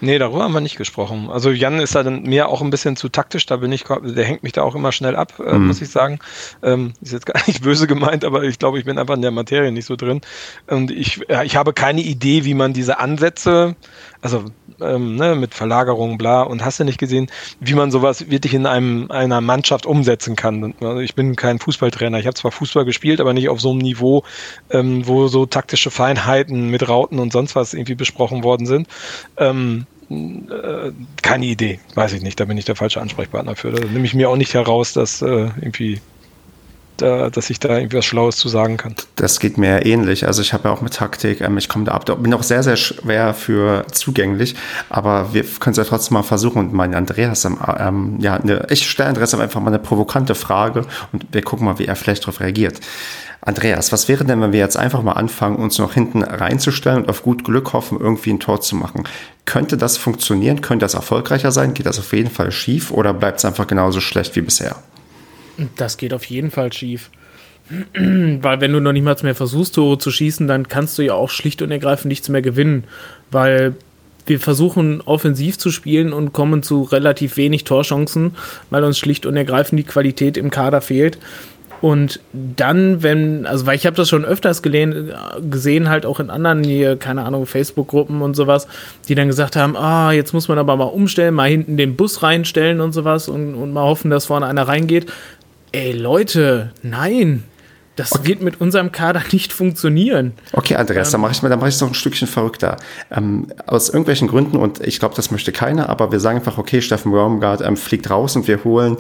Nee, 0.01 0.19
darüber 0.19 0.43
haben 0.43 0.53
wir 0.53 0.62
nicht 0.62 0.77
gesprochen. 0.77 1.29
Also 1.29 1.51
Jan 1.51 1.79
ist 1.79 1.95
da 1.95 2.03
dann 2.03 2.23
mir 2.23 2.49
auch 2.49 2.62
ein 2.62 2.69
bisschen 2.69 2.95
zu 2.95 3.10
taktisch, 3.10 3.45
da 3.45 3.58
bin 3.58 3.71
ich, 3.71 3.84
der 3.84 4.25
hängt 4.25 4.43
mich 4.43 4.51
da 4.51 4.62
auch 4.63 4.75
immer 4.75 4.91
schnell 4.91 5.15
ab, 5.15 5.34
äh, 5.39 5.53
mhm. 5.53 5.67
muss 5.67 5.81
ich 5.81 5.89
sagen. 5.89 6.19
Ähm, 6.63 6.93
ist 7.01 7.13
jetzt 7.13 7.25
gar 7.25 7.41
nicht 7.47 7.62
böse 7.63 7.88
gemeint, 7.88 8.25
aber 8.25 8.43
ich 8.43 8.60
glaube, 8.60 8.77
ich 8.77 8.86
bin 8.86 8.97
einfach 8.97 9.15
in 9.15 9.21
der 9.21 9.31
Materie 9.31 9.71
nicht 9.71 9.86
so 9.86 9.95
drin. 9.95 10.21
Und 10.67 10.91
ich, 10.91 11.21
ja, 11.29 11.43
ich 11.43 11.55
habe 11.55 11.73
keine 11.73 12.01
Idee, 12.01 12.45
wie 12.45 12.53
man 12.53 12.73
diese 12.73 12.99
Ansätze, 12.99 13.75
also 14.21 14.45
ähm, 14.82 15.15
ne, 15.15 15.36
mit 15.36 15.54
Verlagerung, 15.54 16.17
bla, 16.17 16.41
und 16.41 16.63
hast 16.63 16.80
du 16.80 16.84
nicht 16.84 16.99
gesehen, 16.99 17.28
wie 17.60 17.73
man 17.73 17.91
sowas 17.91 18.30
wirklich 18.30 18.54
in 18.54 18.65
einem, 18.65 19.10
einer 19.12 19.41
Mannschaft 19.41 19.86
umsetzen 19.86 20.36
kann. 20.36 20.73
Also 20.80 20.99
ich 20.99 21.15
bin 21.15 21.36
kein 21.36 21.60
Fußballtrainer. 21.60 22.19
Ich 22.19 22.28
habe 22.28 22.36
zwar 22.36 22.51
Fußball 22.51 22.86
gespielt, 22.86 23.21
aber 23.21 23.34
nicht 23.34 23.49
auf 23.49 23.62
so 23.62 23.71
einem 23.71 23.80
Niveau, 23.80 24.23
ähm, 24.69 25.08
wo 25.08 25.28
so 25.28 25.45
taktische 25.45 25.91
Feinheiten 25.91 26.69
mit 26.69 26.88
Rauten 26.88 27.19
und 27.19 27.32
sonst 27.32 27.56
was 27.56 27.73
irgendwie 27.73 27.95
besprochen 27.95 28.43
worden 28.43 28.65
sind. 28.65 28.88
Ähm, 29.38 29.86
äh, 30.10 30.91
keine 31.21 31.45
Idee, 31.45 31.80
weiß 31.95 32.13
ich 32.13 32.21
nicht, 32.21 32.39
da 32.39 32.45
bin 32.45 32.58
ich 32.58 32.65
der 32.65 32.75
falsche 32.75 33.01
Ansprechpartner 33.01 33.56
für. 33.56 33.71
Da 33.71 33.86
nehme 33.86 34.06
ich 34.06 34.13
mir 34.13 34.30
auch 34.30 34.38
nicht 34.38 34.54
heraus, 34.54 34.93
dass 34.93 35.21
äh, 35.21 35.49
irgendwie 35.60 35.99
da, 36.97 37.29
dass 37.29 37.49
ich 37.49 37.60
da 37.60 37.77
irgendwas 37.77 38.05
Schlaues 38.05 38.38
zu 38.38 38.49
sagen 38.49 38.77
kann. 38.77 38.95
Das 39.15 39.39
geht 39.39 39.58
mir 39.58 39.86
ähnlich. 39.86 40.27
Also 40.27 40.41
ich 40.41 40.53
habe 40.53 40.69
ja 40.69 40.73
auch 40.73 40.81
mit 40.81 40.93
Taktik, 40.93 41.41
ähm, 41.41 41.58
ich 41.58 41.69
komme 41.69 41.86
da 41.86 41.91
ab, 41.91 42.05
bin 42.05 42.34
auch 42.34 42.43
sehr, 42.43 42.63
sehr 42.63 42.77
schwer 42.77 43.34
für 43.34 43.86
zugänglich, 43.91 44.55
aber 44.89 45.34
wir 45.34 45.43
können 45.43 45.71
es 45.71 45.77
ja 45.77 45.84
trotzdem 45.84 46.15
mal 46.15 46.23
versuchen. 46.23 46.60
Und 46.60 46.73
mein 46.73 46.93
Andreas, 46.95 47.45
ähm, 47.45 48.17
ja, 48.19 48.36
eine, 48.36 48.67
ich 48.69 48.89
stelle 48.89 49.10
Andreas 49.10 49.34
einfach 49.34 49.62
mal 49.62 49.67
eine 49.67 49.79
provokante 49.79 50.36
Frage 50.36 50.86
und 51.12 51.25
wir 51.31 51.41
gucken 51.41 51.65
mal, 51.65 51.79
wie 51.79 51.86
er 51.86 51.95
vielleicht 51.95 52.23
darauf 52.23 52.39
reagiert. 52.39 52.79
Andreas, 53.45 53.91
was 53.91 54.08
wäre 54.08 54.25
denn, 54.25 54.41
wenn 54.41 54.53
wir 54.53 54.60
jetzt 54.60 54.75
einfach 54.75 55.03
mal 55.03 55.13
anfangen, 55.13 55.58
uns 55.58 55.77
noch 55.77 55.93
hinten 55.93 56.23
reinzustellen 56.23 57.03
und 57.03 57.10
auf 57.10 57.21
gut 57.21 57.43
Glück 57.43 57.73
hoffen, 57.73 57.99
irgendwie 57.99 58.31
ein 58.31 58.39
Tor 58.39 58.60
zu 58.60 58.75
machen? 58.75 59.03
Könnte 59.45 59.77
das 59.77 59.97
funktionieren? 59.97 60.62
Könnte 60.62 60.84
das 60.84 60.95
erfolgreicher 60.95 61.51
sein? 61.51 61.75
Geht 61.75 61.86
das 61.86 61.99
auf 61.99 62.12
jeden 62.12 62.31
Fall 62.31 62.51
schief 62.51 62.89
oder 62.89 63.13
bleibt 63.13 63.38
es 63.38 63.45
einfach 63.45 63.67
genauso 63.67 64.01
schlecht 64.01 64.36
wie 64.36 64.41
bisher? 64.41 64.77
Das 65.77 65.97
geht 65.97 66.13
auf 66.13 66.25
jeden 66.25 66.51
Fall 66.51 66.71
schief. 66.73 67.09
Weil 67.93 68.61
wenn 68.61 68.73
du 68.73 68.79
noch 68.79 68.93
nicht 68.93 69.03
mal 69.03 69.15
mehr 69.23 69.35
versuchst, 69.35 69.75
Tore 69.75 69.97
zu 69.97 70.11
schießen, 70.11 70.47
dann 70.47 70.67
kannst 70.67 70.97
du 70.97 71.01
ja 71.01 71.13
auch 71.13 71.29
schlicht 71.29 71.61
und 71.61 71.71
ergreifend 71.71 72.09
nichts 72.09 72.29
mehr 72.29 72.41
gewinnen. 72.41 72.83
Weil 73.31 73.75
wir 74.27 74.39
versuchen 74.39 75.01
offensiv 75.01 75.57
zu 75.57 75.71
spielen 75.71 76.13
und 76.13 76.33
kommen 76.33 76.63
zu 76.63 76.83
relativ 76.83 77.37
wenig 77.37 77.63
Torchancen, 77.63 78.35
weil 78.69 78.83
uns 78.83 78.97
schlicht 78.97 79.25
und 79.25 79.37
ergreifend 79.37 79.79
die 79.79 79.83
Qualität 79.83 80.37
im 80.37 80.49
Kader 80.49 80.81
fehlt. 80.81 81.19
Und 81.81 82.19
dann, 82.33 83.03
wenn, 83.03 83.45
also 83.45 83.67
weil 83.67 83.75
ich 83.75 83.85
habe 83.85 83.95
das 83.95 84.09
schon 84.09 84.25
öfters 84.25 84.63
gelehnt, 84.63 85.13
gesehen, 85.51 85.89
halt 85.89 86.05
auch 86.05 86.19
in 86.19 86.29
anderen 86.29 86.63
hier, 86.63 86.95
keine 86.95 87.23
Ahnung, 87.23 87.45
Facebook-Gruppen 87.45 88.21
und 88.21 88.35
sowas, 88.35 88.67
die 89.07 89.13
dann 89.13 89.27
gesagt 89.27 89.55
haben, 89.55 89.75
ah, 89.75 90.11
jetzt 90.11 90.33
muss 90.33 90.47
man 90.47 90.57
aber 90.57 90.75
mal 90.77 90.85
umstellen, 90.85 91.35
mal 91.35 91.49
hinten 91.49 91.77
den 91.77 91.95
Bus 91.95 92.23
reinstellen 92.23 92.81
und 92.81 92.93
sowas 92.93 93.27
und, 93.27 93.53
und 93.53 93.73
mal 93.73 93.83
hoffen, 93.83 94.09
dass 94.09 94.25
vorne 94.25 94.47
einer 94.47 94.67
reingeht. 94.67 95.11
Ey, 95.75 95.91
Leute, 95.91 96.71
nein. 96.83 97.43
Das 97.97 98.13
okay. 98.13 98.27
wird 98.27 98.41
mit 98.41 98.61
unserem 98.61 98.93
Kader 98.93 99.21
nicht 99.33 99.51
funktionieren. 99.51 100.31
Okay, 100.53 100.75
Andreas, 100.77 101.09
ähm, 101.09 101.11
dann 101.11 101.21
mache 101.21 101.33
ich 101.33 101.41
mach 101.41 101.67
es 101.67 101.81
noch 101.81 101.89
ein 101.89 101.93
Stückchen 101.93 102.29
verrückter. 102.29 102.77
Ähm, 103.11 103.51
aus 103.67 103.89
irgendwelchen 103.89 104.29
Gründen, 104.29 104.55
und 104.55 104.79
ich 104.79 104.99
glaube, 104.99 105.15
das 105.15 105.31
möchte 105.31 105.51
keiner, 105.51 105.89
aber 105.89 106.13
wir 106.13 106.21
sagen 106.21 106.38
einfach, 106.38 106.57
okay, 106.57 106.81
Steffen 106.81 107.11
Baumgart 107.11 107.59
ähm, 107.59 107.75
fliegt 107.75 108.09
raus 108.09 108.38
und 108.38 108.47
wir 108.47 108.63
holen 108.63 108.95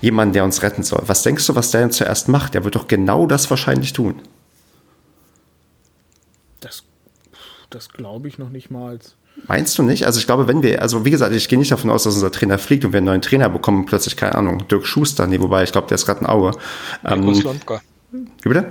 jemanden, 0.00 0.34
der 0.34 0.42
uns 0.42 0.64
retten 0.64 0.82
soll. 0.82 1.04
Was 1.06 1.22
denkst 1.22 1.46
du, 1.46 1.54
was 1.54 1.70
der 1.70 1.82
denn 1.82 1.92
zuerst 1.92 2.26
macht? 2.28 2.54
Der 2.54 2.64
wird 2.64 2.74
doch 2.74 2.88
genau 2.88 3.26
das 3.28 3.48
wahrscheinlich 3.48 3.92
tun. 3.92 4.16
Das, 6.58 6.82
das 7.70 7.90
glaube 7.90 8.26
ich 8.26 8.38
noch 8.38 8.50
nicht 8.50 8.72
mal. 8.72 8.98
Meinst 9.48 9.76
du 9.78 9.82
nicht? 9.82 10.06
Also 10.06 10.20
ich 10.20 10.26
glaube, 10.26 10.46
wenn 10.46 10.62
wir, 10.62 10.82
also 10.82 11.04
wie 11.04 11.10
gesagt, 11.10 11.34
ich 11.34 11.48
gehe 11.48 11.58
nicht 11.58 11.72
davon 11.72 11.90
aus, 11.90 12.04
dass 12.04 12.14
unser 12.14 12.30
Trainer 12.30 12.58
fliegt 12.58 12.84
und 12.84 12.92
wir 12.92 12.98
einen 12.98 13.06
neuen 13.06 13.22
Trainer 13.22 13.48
bekommen, 13.48 13.86
plötzlich, 13.86 14.16
keine 14.16 14.34
Ahnung, 14.34 14.66
Dirk 14.68 14.86
Schuster, 14.86 15.26
nee, 15.26 15.40
wobei 15.40 15.64
ich 15.64 15.72
glaube, 15.72 15.88
der 15.88 15.96
ist 15.96 16.06
gerade 16.06 16.20
ein 16.20 16.26
Aue. 16.26 16.52
Ähm, 17.04 17.20
Mirko 17.20 17.34
Slomka. 17.34 17.82
Wie 18.10 18.48
bitte? 18.48 18.70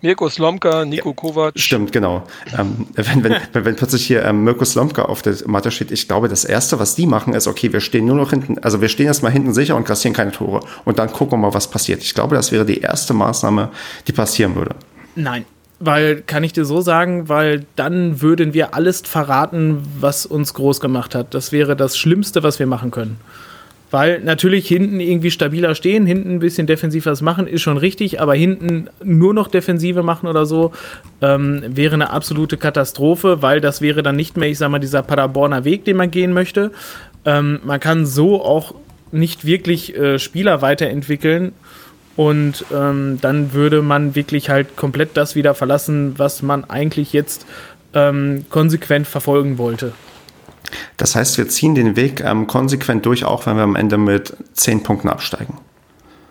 Mirko 0.00 0.28
Slomka, 0.28 0.84
Nico 0.84 1.08
ja, 1.08 1.14
Kovac. 1.14 1.58
Stimmt, 1.58 1.90
genau. 1.90 2.22
Ähm, 2.56 2.86
wenn, 2.94 3.24
wenn, 3.24 3.36
wenn, 3.52 3.64
wenn, 3.64 3.76
plötzlich 3.76 4.06
hier 4.06 4.24
ähm, 4.24 4.44
Mirko 4.44 4.64
Slomka 4.64 5.02
auf 5.02 5.22
der 5.22 5.34
Matte 5.46 5.70
steht, 5.72 5.90
ich 5.90 6.06
glaube, 6.06 6.28
das 6.28 6.44
Erste, 6.44 6.78
was 6.78 6.94
die 6.94 7.06
machen, 7.06 7.34
ist, 7.34 7.48
okay, 7.48 7.72
wir 7.72 7.80
stehen 7.80 8.06
nur 8.06 8.16
noch 8.16 8.30
hinten, 8.30 8.58
also 8.60 8.80
wir 8.80 8.88
stehen 8.88 9.06
erstmal 9.06 9.32
hinten 9.32 9.52
sicher 9.52 9.74
und 9.74 9.84
kassieren 9.84 10.14
keine 10.14 10.30
Tore. 10.30 10.60
Und 10.84 10.98
dann 11.00 11.12
gucken 11.12 11.32
wir 11.32 11.48
mal, 11.48 11.54
was 11.54 11.68
passiert. 11.68 12.02
Ich 12.02 12.14
glaube, 12.14 12.36
das 12.36 12.52
wäre 12.52 12.64
die 12.64 12.80
erste 12.80 13.12
Maßnahme, 13.12 13.70
die 14.06 14.12
passieren 14.12 14.54
würde. 14.54 14.76
Nein, 15.16 15.44
weil, 15.80 16.22
kann 16.22 16.44
ich 16.44 16.52
dir 16.52 16.64
so 16.64 16.80
sagen, 16.80 17.28
weil 17.28 17.64
dann 17.76 18.20
würden 18.20 18.52
wir 18.54 18.74
alles 18.74 19.02
verraten, 19.02 19.82
was 20.00 20.26
uns 20.26 20.54
groß 20.54 20.80
gemacht 20.80 21.14
hat. 21.14 21.34
Das 21.34 21.52
wäre 21.52 21.76
das 21.76 21.96
Schlimmste, 21.96 22.42
was 22.42 22.58
wir 22.58 22.66
machen 22.66 22.90
können. 22.90 23.18
Weil 23.90 24.20
natürlich 24.20 24.68
hinten 24.68 25.00
irgendwie 25.00 25.30
stabiler 25.30 25.74
stehen, 25.74 26.04
hinten 26.04 26.34
ein 26.34 26.38
bisschen 26.40 26.66
defensiv 26.66 27.06
was 27.06 27.22
machen, 27.22 27.46
ist 27.46 27.62
schon 27.62 27.78
richtig, 27.78 28.20
aber 28.20 28.34
hinten 28.34 28.90
nur 29.02 29.32
noch 29.32 29.48
Defensive 29.48 30.02
machen 30.02 30.26
oder 30.28 30.44
so, 30.44 30.72
ähm, 31.22 31.62
wäre 31.66 31.94
eine 31.94 32.10
absolute 32.10 32.58
Katastrophe, 32.58 33.40
weil 33.40 33.62
das 33.62 33.80
wäre 33.80 34.02
dann 34.02 34.16
nicht 34.16 34.36
mehr, 34.36 34.50
ich 34.50 34.58
sag 34.58 34.70
mal, 34.70 34.78
dieser 34.78 35.02
Paderborner 35.02 35.64
Weg, 35.64 35.86
den 35.86 35.96
man 35.96 36.10
gehen 36.10 36.34
möchte. 36.34 36.70
Ähm, 37.24 37.60
man 37.64 37.80
kann 37.80 38.04
so 38.04 38.44
auch 38.44 38.74
nicht 39.10 39.46
wirklich 39.46 39.96
äh, 39.96 40.18
Spieler 40.18 40.60
weiterentwickeln. 40.60 41.52
Und 42.18 42.64
ähm, 42.74 43.18
dann 43.20 43.52
würde 43.52 43.80
man 43.80 44.16
wirklich 44.16 44.50
halt 44.50 44.76
komplett 44.76 45.16
das 45.16 45.36
wieder 45.36 45.54
verlassen, 45.54 46.18
was 46.18 46.42
man 46.42 46.68
eigentlich 46.68 47.12
jetzt 47.12 47.46
ähm, 47.94 48.44
konsequent 48.50 49.06
verfolgen 49.06 49.56
wollte. 49.56 49.92
Das 50.96 51.14
heißt, 51.14 51.38
wir 51.38 51.48
ziehen 51.48 51.76
den 51.76 51.94
Weg 51.94 52.20
ähm, 52.24 52.48
konsequent 52.48 53.06
durch, 53.06 53.24
auch 53.24 53.46
wenn 53.46 53.54
wir 53.54 53.62
am 53.62 53.76
Ende 53.76 53.98
mit 53.98 54.36
10 54.54 54.82
Punkten 54.82 55.08
absteigen. 55.08 55.58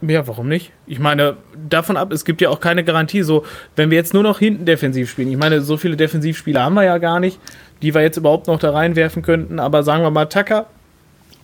Ja, 0.02 0.28
warum 0.28 0.50
nicht? 0.50 0.73
Ich 0.88 1.00
meine, 1.00 1.38
davon 1.69 1.95
ab, 1.95 2.12
es 2.12 2.26
gibt 2.26 2.41
ja 2.41 2.50
auch 2.50 2.60
keine 2.60 2.84
Garantie, 2.84 3.21
so, 3.21 3.45
wenn 3.78 3.89
wir 3.89 3.95
jetzt 3.95 4.13
nur 4.13 4.23
noch 4.23 4.39
hinten 4.39 4.65
defensiv 4.65 5.10
spielen. 5.10 5.32
Ich 5.32 5.38
meine, 5.38 5.62
so 5.62 5.78
viele 5.78 5.95
Defensivspieler 5.95 6.63
haben 6.63 6.73
wir 6.73 6.84
ja 6.84 6.97
gar 6.97 7.21
nicht, 7.21 7.39
die 7.82 7.93
wir 7.93 8.02
jetzt 8.02 8.17
überhaupt 8.17 8.47
noch 8.47 8.60
da 8.60 8.71
reinwerfen 8.71 9.21
könnten, 9.21 9.58
aber 9.58 9.84
sagen 9.84 10.04
wir 10.04 10.12
mal, 10.12 10.26
Tucker 10.26 10.67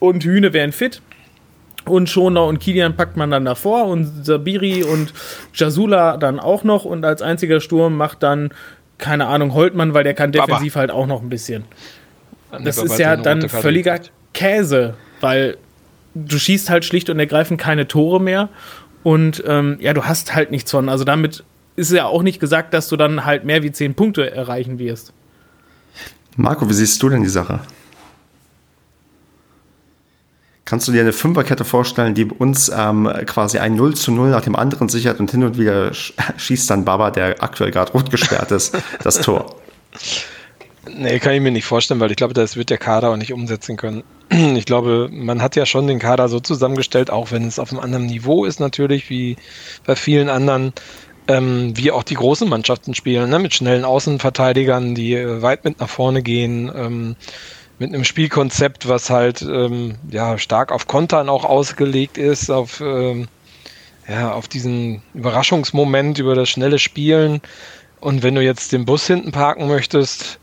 und 0.00 0.22
Hühne 0.22 0.52
wären 0.52 0.72
fit. 0.72 1.00
Und 1.86 2.08
Schoner 2.08 2.46
und 2.46 2.60
Kilian 2.60 2.96
packt 2.96 3.16
man 3.16 3.30
dann 3.30 3.44
davor 3.44 3.86
und 3.86 4.24
Sabiri 4.24 4.84
und 4.84 5.12
Jasula 5.52 6.16
dann 6.16 6.40
auch 6.40 6.64
noch 6.64 6.84
und 6.84 7.04
als 7.04 7.20
einziger 7.20 7.60
Sturm 7.60 7.96
macht 7.96 8.22
dann, 8.22 8.50
keine 8.98 9.26
Ahnung, 9.26 9.52
Holtmann, 9.52 9.92
weil 9.92 10.04
der 10.04 10.14
kann 10.14 10.32
defensiv 10.32 10.74
Baba. 10.74 10.80
halt 10.80 10.90
auch 10.90 11.06
noch 11.06 11.22
ein 11.22 11.28
bisschen 11.28 11.64
das 12.62 12.78
ist 12.78 12.98
ja 12.98 13.16
dann 13.16 13.48
völliger 13.48 14.00
Käse, 14.32 14.94
weil 15.20 15.56
du 16.14 16.38
schießt 16.38 16.70
halt 16.70 16.84
schlicht 16.84 17.10
und 17.10 17.18
ergreifend 17.18 17.60
keine 17.60 17.88
Tore 17.88 18.20
mehr 18.20 18.48
und 19.02 19.42
ähm, 19.46 19.78
ja, 19.80 19.92
du 19.92 20.04
hast 20.04 20.34
halt 20.34 20.50
nichts 20.50 20.70
von. 20.70 20.88
Also 20.88 21.04
damit 21.04 21.44
ist 21.76 21.92
ja 21.92 22.06
auch 22.06 22.22
nicht 22.22 22.40
gesagt, 22.40 22.72
dass 22.74 22.88
du 22.88 22.96
dann 22.96 23.24
halt 23.24 23.44
mehr 23.44 23.62
wie 23.62 23.72
zehn 23.72 23.94
Punkte 23.94 24.30
erreichen 24.30 24.78
wirst. 24.78 25.12
Marco, 26.36 26.68
wie 26.68 26.74
siehst 26.74 27.02
du 27.02 27.08
denn 27.08 27.22
die 27.22 27.28
Sache? 27.28 27.60
Kannst 30.64 30.88
du 30.88 30.92
dir 30.92 31.02
eine 31.02 31.12
Fünferkette 31.12 31.64
vorstellen, 31.64 32.14
die 32.14 32.24
uns 32.24 32.70
ähm, 32.74 33.10
quasi 33.26 33.58
ein 33.58 33.74
0 33.74 33.94
zu 33.96 34.12
0 34.12 34.30
nach 34.30 34.40
dem 34.40 34.56
anderen 34.56 34.88
sichert 34.88 35.20
und 35.20 35.30
hin 35.30 35.44
und 35.44 35.58
wieder 35.58 35.92
schießt 35.92 36.70
dann 36.70 36.86
Baba, 36.86 37.10
der 37.10 37.42
aktuell 37.42 37.70
gerade 37.70 37.92
rot 37.92 38.10
gesperrt 38.10 38.50
ist, 38.50 38.76
das 39.02 39.20
Tor? 39.20 39.56
Nee, 40.96 41.18
kann 41.18 41.34
ich 41.34 41.40
mir 41.40 41.50
nicht 41.50 41.66
vorstellen, 41.66 42.00
weil 42.00 42.10
ich 42.10 42.16
glaube, 42.16 42.34
das 42.34 42.56
wird 42.56 42.70
der 42.70 42.78
Kader 42.78 43.10
auch 43.10 43.16
nicht 43.16 43.32
umsetzen 43.32 43.76
können. 43.76 44.02
Ich 44.56 44.64
glaube, 44.64 45.08
man 45.12 45.42
hat 45.42 45.54
ja 45.54 45.66
schon 45.66 45.86
den 45.86 45.98
Kader 45.98 46.28
so 46.28 46.40
zusammengestellt, 46.40 47.10
auch 47.10 47.30
wenn 47.30 47.46
es 47.46 47.58
auf 47.58 47.70
einem 47.70 47.80
anderen 47.80 48.06
Niveau 48.06 48.44
ist 48.44 48.58
natürlich, 48.58 49.10
wie 49.10 49.36
bei 49.86 49.96
vielen 49.96 50.28
anderen, 50.28 50.72
ähm, 51.28 51.76
wie 51.76 51.90
auch 51.90 52.02
die 52.02 52.14
großen 52.14 52.48
Mannschaften 52.48 52.94
spielen, 52.94 53.30
ne? 53.30 53.38
mit 53.38 53.54
schnellen 53.54 53.84
Außenverteidigern, 53.84 54.94
die 54.94 55.14
äh, 55.14 55.42
weit 55.42 55.64
mit 55.64 55.80
nach 55.80 55.88
vorne 55.88 56.22
gehen, 56.22 56.72
ähm, 56.74 57.16
mit 57.78 57.92
einem 57.92 58.04
Spielkonzept, 58.04 58.88
was 58.88 59.10
halt 59.10 59.42
ähm, 59.42 59.96
ja 60.10 60.38
stark 60.38 60.72
auf 60.72 60.86
Kontern 60.86 61.28
auch 61.28 61.44
ausgelegt 61.44 62.18
ist, 62.18 62.50
auf 62.50 62.80
ähm, 62.80 63.28
ja, 64.08 64.32
auf 64.32 64.48
diesen 64.48 65.02
Überraschungsmoment 65.14 66.18
über 66.18 66.34
das 66.34 66.50
schnelle 66.50 66.78
Spielen. 66.78 67.40
Und 68.00 68.22
wenn 68.22 68.34
du 68.34 68.42
jetzt 68.42 68.72
den 68.72 68.84
Bus 68.84 69.06
hinten 69.06 69.32
parken 69.32 69.66
möchtest, 69.66 70.38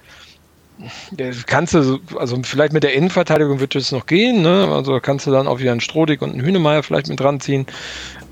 kannst 1.45 1.75
du, 1.75 1.99
also 2.17 2.41
vielleicht 2.43 2.73
mit 2.73 2.83
der 2.83 2.93
Innenverteidigung 2.93 3.59
wird 3.59 3.75
es 3.75 3.91
noch 3.91 4.07
gehen, 4.07 4.41
ne? 4.41 4.67
Also 4.71 4.99
kannst 4.99 5.27
du 5.27 5.31
dann 5.31 5.47
auch 5.47 5.59
wieder 5.59 5.71
einen 5.71 5.81
Strodig 5.81 6.21
und 6.23 6.31
einen 6.31 6.41
Hühnemeier 6.41 6.81
vielleicht 6.81 7.07
mit 7.07 7.19
dran 7.19 7.39
ziehen, 7.39 7.67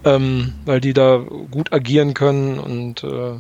ähm, 0.04 0.54
weil 0.66 0.82
die 0.82 0.94
da 0.94 1.18
gut 1.52 1.72
agieren 1.72 2.16
können 2.16 2.58
und 2.58 3.04
äh, 3.04 3.40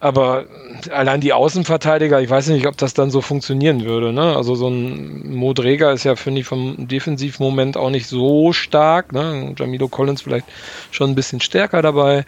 aber 0.00 0.44
allein 0.90 1.20
die 1.20 1.32
Außenverteidiger, 1.32 2.20
ich 2.20 2.30
weiß 2.30 2.48
nicht, 2.48 2.66
ob 2.66 2.76
das 2.76 2.94
dann 2.94 3.10
so 3.10 3.20
funktionieren 3.20 3.84
würde. 3.84 4.12
Ne? 4.12 4.36
Also 4.36 4.54
so 4.54 4.68
ein 4.68 5.34
Modreger 5.34 5.92
ist 5.92 6.04
ja, 6.04 6.14
finde 6.14 6.40
ich, 6.40 6.46
vom 6.46 6.86
Defensivmoment 6.86 7.76
auch 7.76 7.90
nicht 7.90 8.06
so 8.06 8.52
stark. 8.52 9.12
Ne? 9.12 9.54
Jamilo 9.58 9.88
Collins 9.88 10.22
vielleicht 10.22 10.46
schon 10.92 11.10
ein 11.10 11.14
bisschen 11.16 11.40
stärker 11.40 11.82
dabei. 11.82 12.24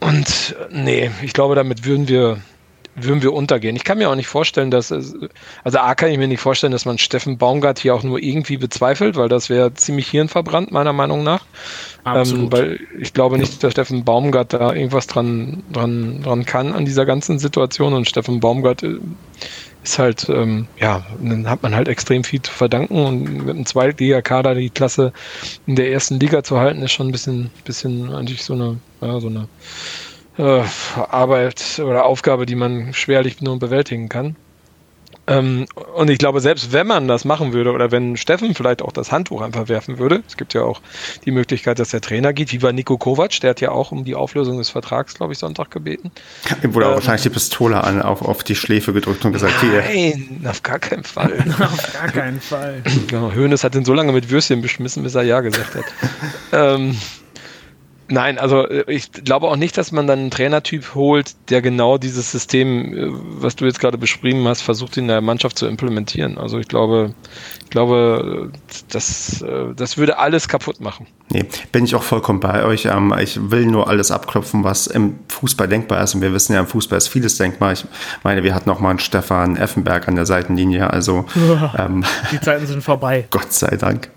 Und 0.00 0.56
nee, 0.70 1.10
ich 1.22 1.32
glaube, 1.32 1.54
damit 1.54 1.84
würden 1.84 2.08
wir 2.08 2.38
würden 2.96 3.22
wir 3.22 3.32
untergehen. 3.32 3.76
Ich 3.76 3.84
kann 3.84 3.98
mir 3.98 4.10
auch 4.10 4.14
nicht 4.14 4.26
vorstellen, 4.26 4.70
dass 4.70 4.92
also 4.92 5.78
A 5.78 5.94
kann 5.94 6.10
ich 6.10 6.18
mir 6.18 6.28
nicht 6.28 6.40
vorstellen, 6.40 6.72
dass 6.72 6.84
man 6.84 6.98
Steffen 6.98 7.38
Baumgart 7.38 7.78
hier 7.78 7.94
auch 7.94 8.02
nur 8.02 8.22
irgendwie 8.22 8.56
bezweifelt, 8.56 9.16
weil 9.16 9.28
das 9.28 9.50
wäre 9.50 9.74
ziemlich 9.74 10.08
hirnverbrannt, 10.08 10.70
meiner 10.70 10.92
Meinung 10.92 11.22
nach. 11.24 11.44
Ähm, 12.06 12.52
weil 12.52 12.80
ich 13.00 13.12
glaube 13.12 13.38
nicht, 13.38 13.62
dass 13.62 13.72
Steffen 13.72 14.04
Baumgart 14.04 14.52
da 14.52 14.72
irgendwas 14.72 15.06
dran, 15.06 15.62
dran, 15.72 16.22
dran 16.22 16.44
kann 16.44 16.72
an 16.72 16.84
dieser 16.84 17.06
ganzen 17.06 17.38
Situation 17.38 17.94
und 17.94 18.08
Steffen 18.08 18.40
Baumgart 18.40 18.82
äh, 18.82 18.98
ist 19.82 19.98
halt, 19.98 20.28
ähm, 20.30 20.66
ja, 20.80 21.04
dann 21.20 21.48
hat 21.48 21.62
man 21.62 21.74
halt 21.74 21.88
extrem 21.88 22.24
viel 22.24 22.40
zu 22.40 22.50
verdanken 22.50 23.04
und 23.04 23.44
mit 23.44 23.54
einem 23.54 23.66
Zweitligakader 23.66 24.54
die 24.54 24.70
Klasse 24.70 25.12
in 25.66 25.76
der 25.76 25.90
ersten 25.92 26.18
Liga 26.18 26.42
zu 26.42 26.58
halten, 26.58 26.82
ist 26.82 26.92
schon 26.92 27.08
ein 27.08 27.12
bisschen, 27.12 27.50
bisschen 27.64 28.12
eigentlich 28.12 28.42
so 28.42 28.54
eine, 28.54 28.78
ja, 29.02 29.20
so 29.20 29.28
eine 29.28 29.48
äh, 30.38 30.62
Arbeit 30.96 31.80
oder 31.84 32.04
Aufgabe, 32.04 32.46
die 32.46 32.56
man 32.56 32.92
schwerlich 32.92 33.40
nur 33.40 33.58
bewältigen 33.58 34.08
kann. 34.08 34.36
Ähm, 35.26 35.66
und 35.94 36.10
ich 36.10 36.18
glaube, 36.18 36.40
selbst 36.40 36.72
wenn 36.72 36.86
man 36.86 37.08
das 37.08 37.24
machen 37.24 37.52
würde 37.52 37.72
oder 37.72 37.90
wenn 37.90 38.16
Steffen 38.16 38.54
vielleicht 38.54 38.82
auch 38.82 38.92
das 38.92 39.10
Handtuch 39.10 39.40
einfach 39.40 39.68
werfen 39.68 39.98
würde, 39.98 40.22
es 40.26 40.36
gibt 40.36 40.52
ja 40.52 40.62
auch 40.62 40.82
die 41.24 41.30
Möglichkeit, 41.30 41.78
dass 41.78 41.90
der 41.90 42.02
Trainer 42.02 42.32
geht, 42.32 42.52
wie 42.52 42.58
bei 42.58 42.72
Nico 42.72 42.98
Kovac, 42.98 43.40
der 43.40 43.50
hat 43.50 43.60
ja 43.60 43.70
auch 43.70 43.90
um 43.90 44.04
die 44.04 44.14
Auflösung 44.14 44.58
des 44.58 44.68
Vertrags, 44.68 45.14
glaube 45.14 45.32
ich, 45.32 45.38
Sonntag 45.38 45.70
gebeten. 45.70 46.10
Ihm 46.62 46.74
wurde 46.74 46.86
ähm, 46.86 46.94
wahrscheinlich 46.94 47.22
die 47.22 47.30
Pistole 47.30 47.82
an, 47.82 48.02
auf, 48.02 48.20
auf 48.20 48.44
die 48.44 48.54
Schläfe 48.54 48.92
gedrückt 48.92 49.24
und 49.24 49.32
gesagt, 49.32 49.54
Nein, 49.62 50.38
hier. 50.40 50.50
auf 50.50 50.62
gar 50.62 50.78
keinen 50.78 51.04
Fall. 51.04 51.42
auf 51.60 51.92
gar 51.94 52.08
keinen 52.08 52.40
Fall. 52.40 52.82
Genau, 53.06 53.32
Hoeneß 53.34 53.64
hat 53.64 53.74
ihn 53.74 53.84
so 53.84 53.94
lange 53.94 54.12
mit 54.12 54.30
Würstchen 54.30 54.60
beschmissen, 54.60 55.02
bis 55.02 55.14
er 55.14 55.22
Ja 55.22 55.40
gesagt 55.40 55.74
hat. 55.74 55.84
ähm, 56.52 56.96
Nein, 58.08 58.38
also 58.38 58.68
äh, 58.68 58.84
ich 58.88 59.12
glaube 59.12 59.48
auch 59.48 59.56
nicht, 59.56 59.78
dass 59.78 59.92
man 59.92 60.06
dann 60.06 60.18
einen 60.18 60.30
Trainertyp 60.30 60.94
holt, 60.94 61.34
der 61.48 61.62
genau 61.62 61.96
dieses 61.96 62.30
System, 62.30 62.94
äh, 62.94 63.06
was 63.40 63.56
du 63.56 63.64
jetzt 63.64 63.80
gerade 63.80 63.96
beschrieben 63.96 64.46
hast, 64.46 64.62
versucht 64.62 64.96
in 64.96 65.08
der 65.08 65.20
Mannschaft 65.20 65.58
zu 65.58 65.66
implementieren. 65.66 66.36
Also 66.36 66.58
ich 66.58 66.68
glaube, 66.68 67.14
ich 67.62 67.70
glaube, 67.70 68.52
das, 68.90 69.40
äh, 69.42 69.74
das 69.74 69.96
würde 69.96 70.18
alles 70.18 70.48
kaputt 70.48 70.80
machen. 70.80 71.06
Nee, 71.30 71.46
bin 71.72 71.84
ich 71.84 71.94
auch 71.94 72.02
vollkommen 72.02 72.40
bei 72.40 72.64
euch. 72.64 72.84
Ähm, 72.84 73.14
ich 73.20 73.50
will 73.50 73.66
nur 73.66 73.88
alles 73.88 74.10
abklopfen, 74.10 74.64
was 74.64 74.86
im 74.86 75.18
Fußball 75.28 75.66
denkbar 75.66 76.02
ist. 76.02 76.14
Und 76.14 76.20
wir 76.20 76.32
wissen 76.32 76.52
ja, 76.52 76.60
im 76.60 76.66
Fußball 76.66 76.98
ist 76.98 77.08
vieles 77.08 77.38
denkbar. 77.38 77.72
Ich 77.72 77.86
meine, 78.22 78.42
wir 78.42 78.54
hatten 78.54 78.68
auch 78.68 78.80
mal 78.80 78.90
einen 78.90 78.98
Stefan 78.98 79.56
Effenberg 79.56 80.08
an 80.08 80.16
der 80.16 80.26
Seitenlinie. 80.26 80.90
Also 80.90 81.24
ähm, 81.78 82.04
die 82.30 82.40
Zeiten 82.40 82.66
sind 82.66 82.82
vorbei. 82.82 83.26
Gott 83.30 83.52
sei 83.52 83.76
Dank. 83.76 84.10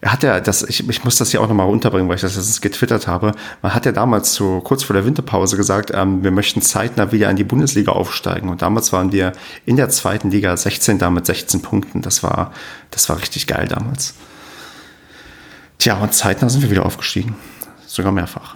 Er 0.00 0.12
hat 0.12 0.22
ja, 0.22 0.38
das, 0.38 0.62
ich, 0.62 0.88
ich 0.88 1.02
muss 1.02 1.16
das 1.16 1.32
hier 1.32 1.40
auch 1.40 1.48
nochmal 1.48 1.66
runterbringen, 1.66 2.08
weil 2.08 2.14
ich 2.14 2.22
das 2.22 2.36
jetzt 2.36 2.62
getwittert 2.62 3.08
habe. 3.08 3.32
Man 3.62 3.74
hat 3.74 3.84
ja 3.84 3.90
damals 3.90 4.32
so 4.32 4.60
kurz 4.60 4.84
vor 4.84 4.94
der 4.94 5.04
Winterpause 5.04 5.56
gesagt, 5.56 5.90
ähm, 5.92 6.22
wir 6.22 6.30
möchten 6.30 6.62
zeitnah 6.62 7.10
wieder 7.10 7.28
in 7.28 7.36
die 7.36 7.44
Bundesliga 7.44 7.92
aufsteigen. 7.92 8.48
Und 8.48 8.62
damals 8.62 8.92
waren 8.92 9.10
wir 9.10 9.32
in 9.66 9.76
der 9.76 9.88
zweiten 9.88 10.30
Liga 10.30 10.56
16 10.56 10.98
da 10.98 11.10
mit 11.10 11.26
16 11.26 11.62
Punkten. 11.62 12.00
Das 12.00 12.22
war, 12.22 12.52
das 12.92 13.08
war 13.08 13.18
richtig 13.18 13.48
geil 13.48 13.66
damals. 13.66 14.14
Tja, 15.78 15.98
und 15.98 16.14
zeitnah 16.14 16.48
sind 16.48 16.62
wir 16.62 16.70
wieder 16.70 16.86
aufgestiegen. 16.86 17.34
Sogar 17.86 18.12
mehrfach. 18.12 18.54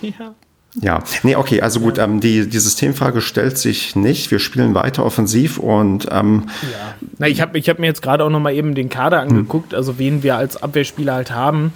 Ja. 0.00 0.34
Ja, 0.80 1.02
nee, 1.22 1.36
okay, 1.36 1.60
also 1.60 1.80
gut, 1.80 1.98
ähm, 1.98 2.20
die, 2.20 2.48
die 2.48 2.58
Systemfrage 2.58 3.20
stellt 3.20 3.58
sich 3.58 3.94
nicht. 3.94 4.30
Wir 4.30 4.38
spielen 4.38 4.74
weiter 4.74 5.04
offensiv 5.04 5.58
und 5.58 6.08
ähm, 6.10 6.44
ja. 6.62 6.94
Na, 7.18 7.28
ich 7.28 7.40
habe 7.40 7.58
ich 7.58 7.68
hab 7.68 7.78
mir 7.78 7.86
jetzt 7.86 8.02
gerade 8.02 8.24
auch 8.24 8.30
noch 8.30 8.40
mal 8.40 8.52
eben 8.52 8.74
den 8.74 8.88
Kader 8.88 9.22
hm. 9.22 9.28
angeguckt, 9.28 9.72
hm. 9.72 9.78
also 9.78 9.98
wen 9.98 10.22
wir 10.22 10.36
als 10.36 10.62
Abwehrspieler 10.62 11.14
halt 11.14 11.30
haben. 11.30 11.72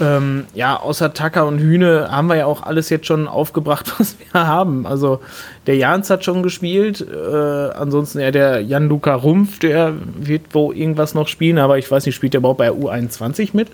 Ähm, 0.00 0.46
ja, 0.54 0.80
außer 0.80 1.12
Tacker 1.12 1.46
und 1.46 1.58
Hühne 1.58 2.08
haben 2.10 2.28
wir 2.28 2.36
ja 2.36 2.46
auch 2.46 2.62
alles 2.62 2.88
jetzt 2.88 3.06
schon 3.06 3.28
aufgebracht, 3.28 3.92
was 3.98 4.16
wir 4.18 4.46
haben. 4.46 4.86
Also 4.86 5.20
der 5.66 5.76
Jans 5.76 6.08
hat 6.08 6.24
schon 6.24 6.42
gespielt, 6.42 7.06
äh, 7.06 7.70
ansonsten 7.76 8.20
ja 8.20 8.30
der 8.30 8.62
Jan-Luca 8.62 9.14
Rumpf, 9.14 9.58
der 9.58 9.94
wird 10.18 10.42
wo 10.52 10.72
irgendwas 10.72 11.14
noch 11.14 11.28
spielen, 11.28 11.58
aber 11.58 11.76
ich 11.76 11.90
weiß 11.90 12.06
nicht, 12.06 12.14
spielt 12.14 12.32
der 12.32 12.38
überhaupt 12.38 12.58
bei 12.58 12.70
U21 12.70 13.50
mit? 13.52 13.68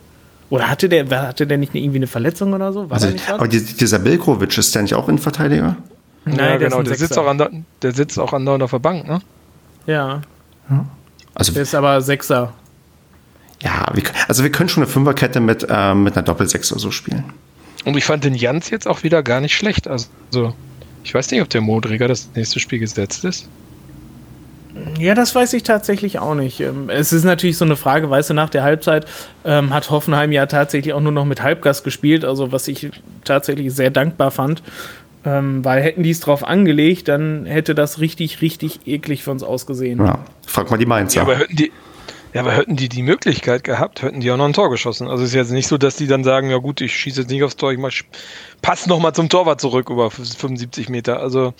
Oder 0.48 0.68
hatte 0.68 0.88
der, 0.88 1.08
hatte 1.10 1.46
der 1.46 1.58
nicht 1.58 1.74
irgendwie 1.74 1.96
eine 1.96 2.06
Verletzung 2.06 2.52
oder 2.52 2.72
so? 2.72 2.86
Also, 2.88 3.08
aber 3.28 3.48
dieser 3.48 3.98
Bilkovic, 3.98 4.56
ist 4.56 4.74
der 4.74 4.82
nicht 4.82 4.94
auch 4.94 5.08
Innenverteidiger? 5.08 5.76
Nein, 6.24 6.38
ja, 6.38 6.58
der 6.58 6.58
genau, 6.58 6.82
der 6.82 6.96
sitzt, 6.96 7.18
auch 7.18 7.26
an 7.26 7.38
der, 7.38 7.50
der 7.82 7.92
sitzt 7.92 8.18
auch 8.18 8.32
andauernd 8.32 8.62
auf 8.62 8.70
der 8.70 8.78
Bank, 8.78 9.06
ne? 9.06 9.20
Ja. 9.86 10.22
ja. 10.68 10.86
Also, 11.34 11.52
der 11.52 11.62
ist 11.62 11.74
aber 11.74 12.00
Sechser. 12.00 12.52
Ja, 13.62 13.86
wir, 13.94 14.02
also 14.28 14.42
wir 14.42 14.50
können 14.50 14.68
schon 14.68 14.82
eine 14.82 14.90
Fünferkette 14.90 15.40
mit, 15.40 15.66
äh, 15.68 15.94
mit 15.94 16.16
einer 16.16 16.24
Doppelsechs 16.24 16.72
oder 16.72 16.80
so 16.80 16.90
spielen. 16.90 17.24
Und 17.84 17.96
ich 17.96 18.04
fand 18.04 18.24
den 18.24 18.34
Jans 18.34 18.70
jetzt 18.70 18.88
auch 18.88 19.02
wieder 19.02 19.22
gar 19.22 19.40
nicht 19.40 19.56
schlecht. 19.56 19.88
Also, 19.88 20.08
ich 21.04 21.14
weiß 21.14 21.30
nicht, 21.30 21.40
ob 21.42 21.48
der 21.48 21.60
Modriger 21.60 22.08
das 22.08 22.28
nächste 22.34 22.58
Spiel 22.60 22.80
gesetzt 22.80 23.24
ist. 23.24 23.48
Ja, 24.98 25.14
das 25.14 25.34
weiß 25.34 25.52
ich 25.54 25.62
tatsächlich 25.62 26.18
auch 26.18 26.34
nicht. 26.34 26.60
Ähm, 26.60 26.90
es 26.90 27.12
ist 27.12 27.24
natürlich 27.24 27.58
so 27.58 27.64
eine 27.64 27.76
Frage, 27.76 28.10
weißt 28.10 28.30
du, 28.30 28.34
nach 28.34 28.50
der 28.50 28.62
Halbzeit 28.62 29.06
ähm, 29.44 29.72
hat 29.72 29.90
Hoffenheim 29.90 30.32
ja 30.32 30.46
tatsächlich 30.46 30.94
auch 30.94 31.00
nur 31.00 31.12
noch 31.12 31.24
mit 31.24 31.42
Halbgas 31.42 31.82
gespielt, 31.82 32.24
also 32.24 32.52
was 32.52 32.68
ich 32.68 32.90
tatsächlich 33.24 33.74
sehr 33.74 33.90
dankbar 33.90 34.30
fand. 34.30 34.62
Ähm, 35.24 35.64
weil 35.64 35.82
hätten 35.82 36.04
die 36.04 36.10
es 36.10 36.20
drauf 36.20 36.44
angelegt, 36.44 37.08
dann 37.08 37.46
hätte 37.46 37.74
das 37.74 37.98
richtig, 37.98 38.42
richtig 38.42 38.86
eklig 38.86 39.24
für 39.24 39.32
uns 39.32 39.42
ausgesehen. 39.42 39.98
Ja, 39.98 40.20
frag 40.46 40.70
mal 40.70 40.76
die 40.76 40.86
Mainzer. 40.86 41.16
Ja, 41.16 41.22
aber 41.22 41.36
hätten 41.36 41.56
die, 41.56 41.72
ja, 42.32 42.42
aber 42.42 42.52
hätten 42.52 42.76
die 42.76 42.88
die 42.88 43.02
Möglichkeit 43.02 43.64
gehabt, 43.64 44.02
hätten 44.02 44.20
die 44.20 44.30
auch 44.30 44.36
noch 44.36 44.44
ein 44.44 44.52
Tor 44.52 44.70
geschossen. 44.70 45.08
Also 45.08 45.24
es 45.24 45.30
ist 45.30 45.34
jetzt 45.34 45.50
nicht 45.50 45.66
so, 45.66 45.78
dass 45.78 45.96
die 45.96 46.06
dann 46.06 46.22
sagen, 46.22 46.50
ja 46.50 46.58
gut, 46.58 46.80
ich 46.80 46.94
schieße 46.94 47.22
jetzt 47.22 47.30
nicht 47.30 47.42
aufs 47.42 47.56
Tor, 47.56 47.72
ich 47.72 47.78
mach, 47.78 47.90
pass 48.62 48.86
noch 48.86 49.00
mal 49.00 49.14
zum 49.14 49.28
Torwart 49.28 49.60
zurück 49.60 49.90
über 49.90 50.10
75 50.10 50.88
Meter. 50.90 51.18
Also 51.18 51.54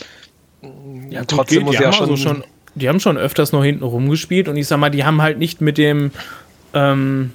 ja, 1.11 1.25
trotzdem 1.25 1.65
gut, 1.65 1.73
muss 1.73 1.81
ja 1.81 1.93
schon, 1.93 2.11
also 2.11 2.17
schon 2.17 2.45
die 2.77 2.89
haben 2.89 3.01
schon 3.01 3.17
öfters 3.17 3.53
noch 3.53 3.65
hinten 3.65 3.83
rumgespielt 3.83 4.49
und 4.49 4.57
ich 4.57 4.69
sag 4.69 4.79
mal, 4.79 4.91
die 4.91 5.05
haben 5.05 5.23
halt 5.23 5.39
nicht 5.39 5.61
mit 5.61 5.79
dem 5.79 6.13
ähm, 6.75 7.33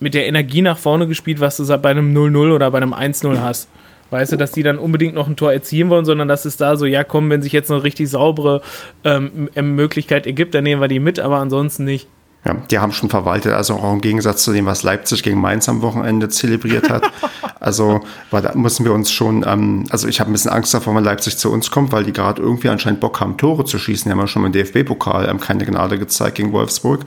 mit 0.00 0.14
der 0.14 0.26
Energie 0.26 0.62
nach 0.62 0.78
vorne 0.78 1.06
gespielt, 1.06 1.40
was 1.40 1.58
du 1.58 1.66
bei 1.78 1.90
einem 1.90 2.16
0-0 2.16 2.54
oder 2.54 2.70
bei 2.70 2.78
einem 2.78 2.94
1-0 2.94 3.38
hast. 3.40 3.68
Weißt 4.08 4.32
du, 4.32 4.36
dass 4.36 4.50
die 4.50 4.62
dann 4.62 4.78
unbedingt 4.78 5.14
noch 5.14 5.28
ein 5.28 5.36
Tor 5.36 5.52
erzielen 5.52 5.90
wollen, 5.90 6.04
sondern 6.04 6.26
dass 6.26 6.46
es 6.46 6.56
da 6.56 6.76
so, 6.76 6.86
ja 6.86 7.04
komm, 7.04 7.30
wenn 7.30 7.42
sich 7.42 7.52
jetzt 7.52 7.70
eine 7.70 7.84
richtig 7.84 8.08
saubere 8.08 8.62
ähm, 9.04 9.50
Möglichkeit 9.54 10.26
ergibt, 10.26 10.54
dann 10.54 10.64
nehmen 10.64 10.80
wir 10.80 10.88
die 10.88 10.98
mit, 10.98 11.20
aber 11.20 11.36
ansonsten 11.36 11.84
nicht. 11.84 12.08
Ja, 12.44 12.54
die 12.70 12.78
haben 12.78 12.92
schon 12.92 13.10
verwaltet, 13.10 13.52
also 13.52 13.74
auch 13.74 13.92
im 13.92 14.00
Gegensatz 14.00 14.42
zu 14.42 14.52
dem, 14.52 14.64
was 14.64 14.82
Leipzig 14.82 15.22
gegen 15.22 15.40
Mainz 15.40 15.68
am 15.68 15.82
Wochenende 15.82 16.30
zelebriert 16.30 16.88
hat. 16.88 17.02
also 17.60 18.00
weil 18.30 18.40
da 18.40 18.54
müssen 18.54 18.84
wir 18.86 18.92
uns 18.92 19.12
schon, 19.12 19.44
ähm, 19.46 19.84
also 19.90 20.08
ich 20.08 20.18
habe 20.18 20.30
ein 20.30 20.32
bisschen 20.32 20.50
Angst 20.50 20.72
davor, 20.72 20.94
wenn 20.94 21.04
Leipzig 21.04 21.36
zu 21.36 21.52
uns 21.52 21.70
kommt, 21.70 21.92
weil 21.92 22.04
die 22.04 22.12
gerade 22.12 22.40
irgendwie 22.40 22.70
anscheinend 22.70 23.00
Bock 23.00 23.20
haben, 23.20 23.36
Tore 23.36 23.66
zu 23.66 23.78
schießen. 23.78 24.08
Die 24.08 24.12
haben 24.12 24.18
ja 24.18 24.26
schon 24.26 24.44
im 24.46 24.52
DFB-Pokal 24.52 25.28
ähm, 25.28 25.38
keine 25.38 25.66
Gnade 25.66 25.98
gezeigt 25.98 26.36
gegen 26.36 26.52
Wolfsburg. 26.52 27.02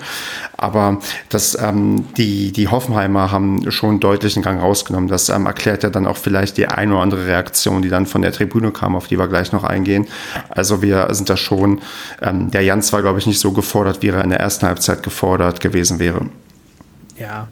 Aber 0.56 1.00
das, 1.30 1.58
ähm, 1.60 2.06
die, 2.16 2.52
die 2.52 2.68
Hoffenheimer 2.68 3.32
haben 3.32 3.72
schon 3.72 4.00
deutlichen 4.00 4.44
Gang 4.44 4.62
rausgenommen. 4.62 5.10
Das 5.10 5.30
ähm, 5.30 5.48
erklärt 5.48 5.82
ja 5.82 5.90
dann 5.90 6.06
auch 6.06 6.18
vielleicht 6.18 6.58
die 6.58 6.68
eine 6.68 6.94
oder 6.94 7.02
andere 7.02 7.26
Reaktion, 7.26 7.82
die 7.82 7.90
dann 7.90 8.06
von 8.06 8.22
der 8.22 8.32
Tribüne 8.32 8.72
kam, 8.72 8.96
auf 8.96 9.08
die 9.08 9.18
wir 9.18 9.28
gleich 9.28 9.52
noch 9.52 9.64
eingehen. 9.64 10.08
Also 10.50 10.84
wir 10.84 11.08
sind 11.12 11.30
da 11.30 11.36
schon, 11.36 11.82
ähm, 12.22 12.52
der 12.52 12.62
Jans 12.62 12.94
war, 12.94 13.02
glaube 13.02 13.18
ich, 13.18 13.26
nicht 13.26 13.40
so 13.40 13.54
gefordert, 13.54 14.04
wie 14.04 14.10
er 14.10 14.24
in 14.24 14.30
der 14.30 14.40
ersten 14.40 14.68
Halbzeit 14.68 15.02
gefordert 15.02 15.60
gewesen 15.60 15.98
wäre. 15.98 16.28
Ja. 17.18 17.48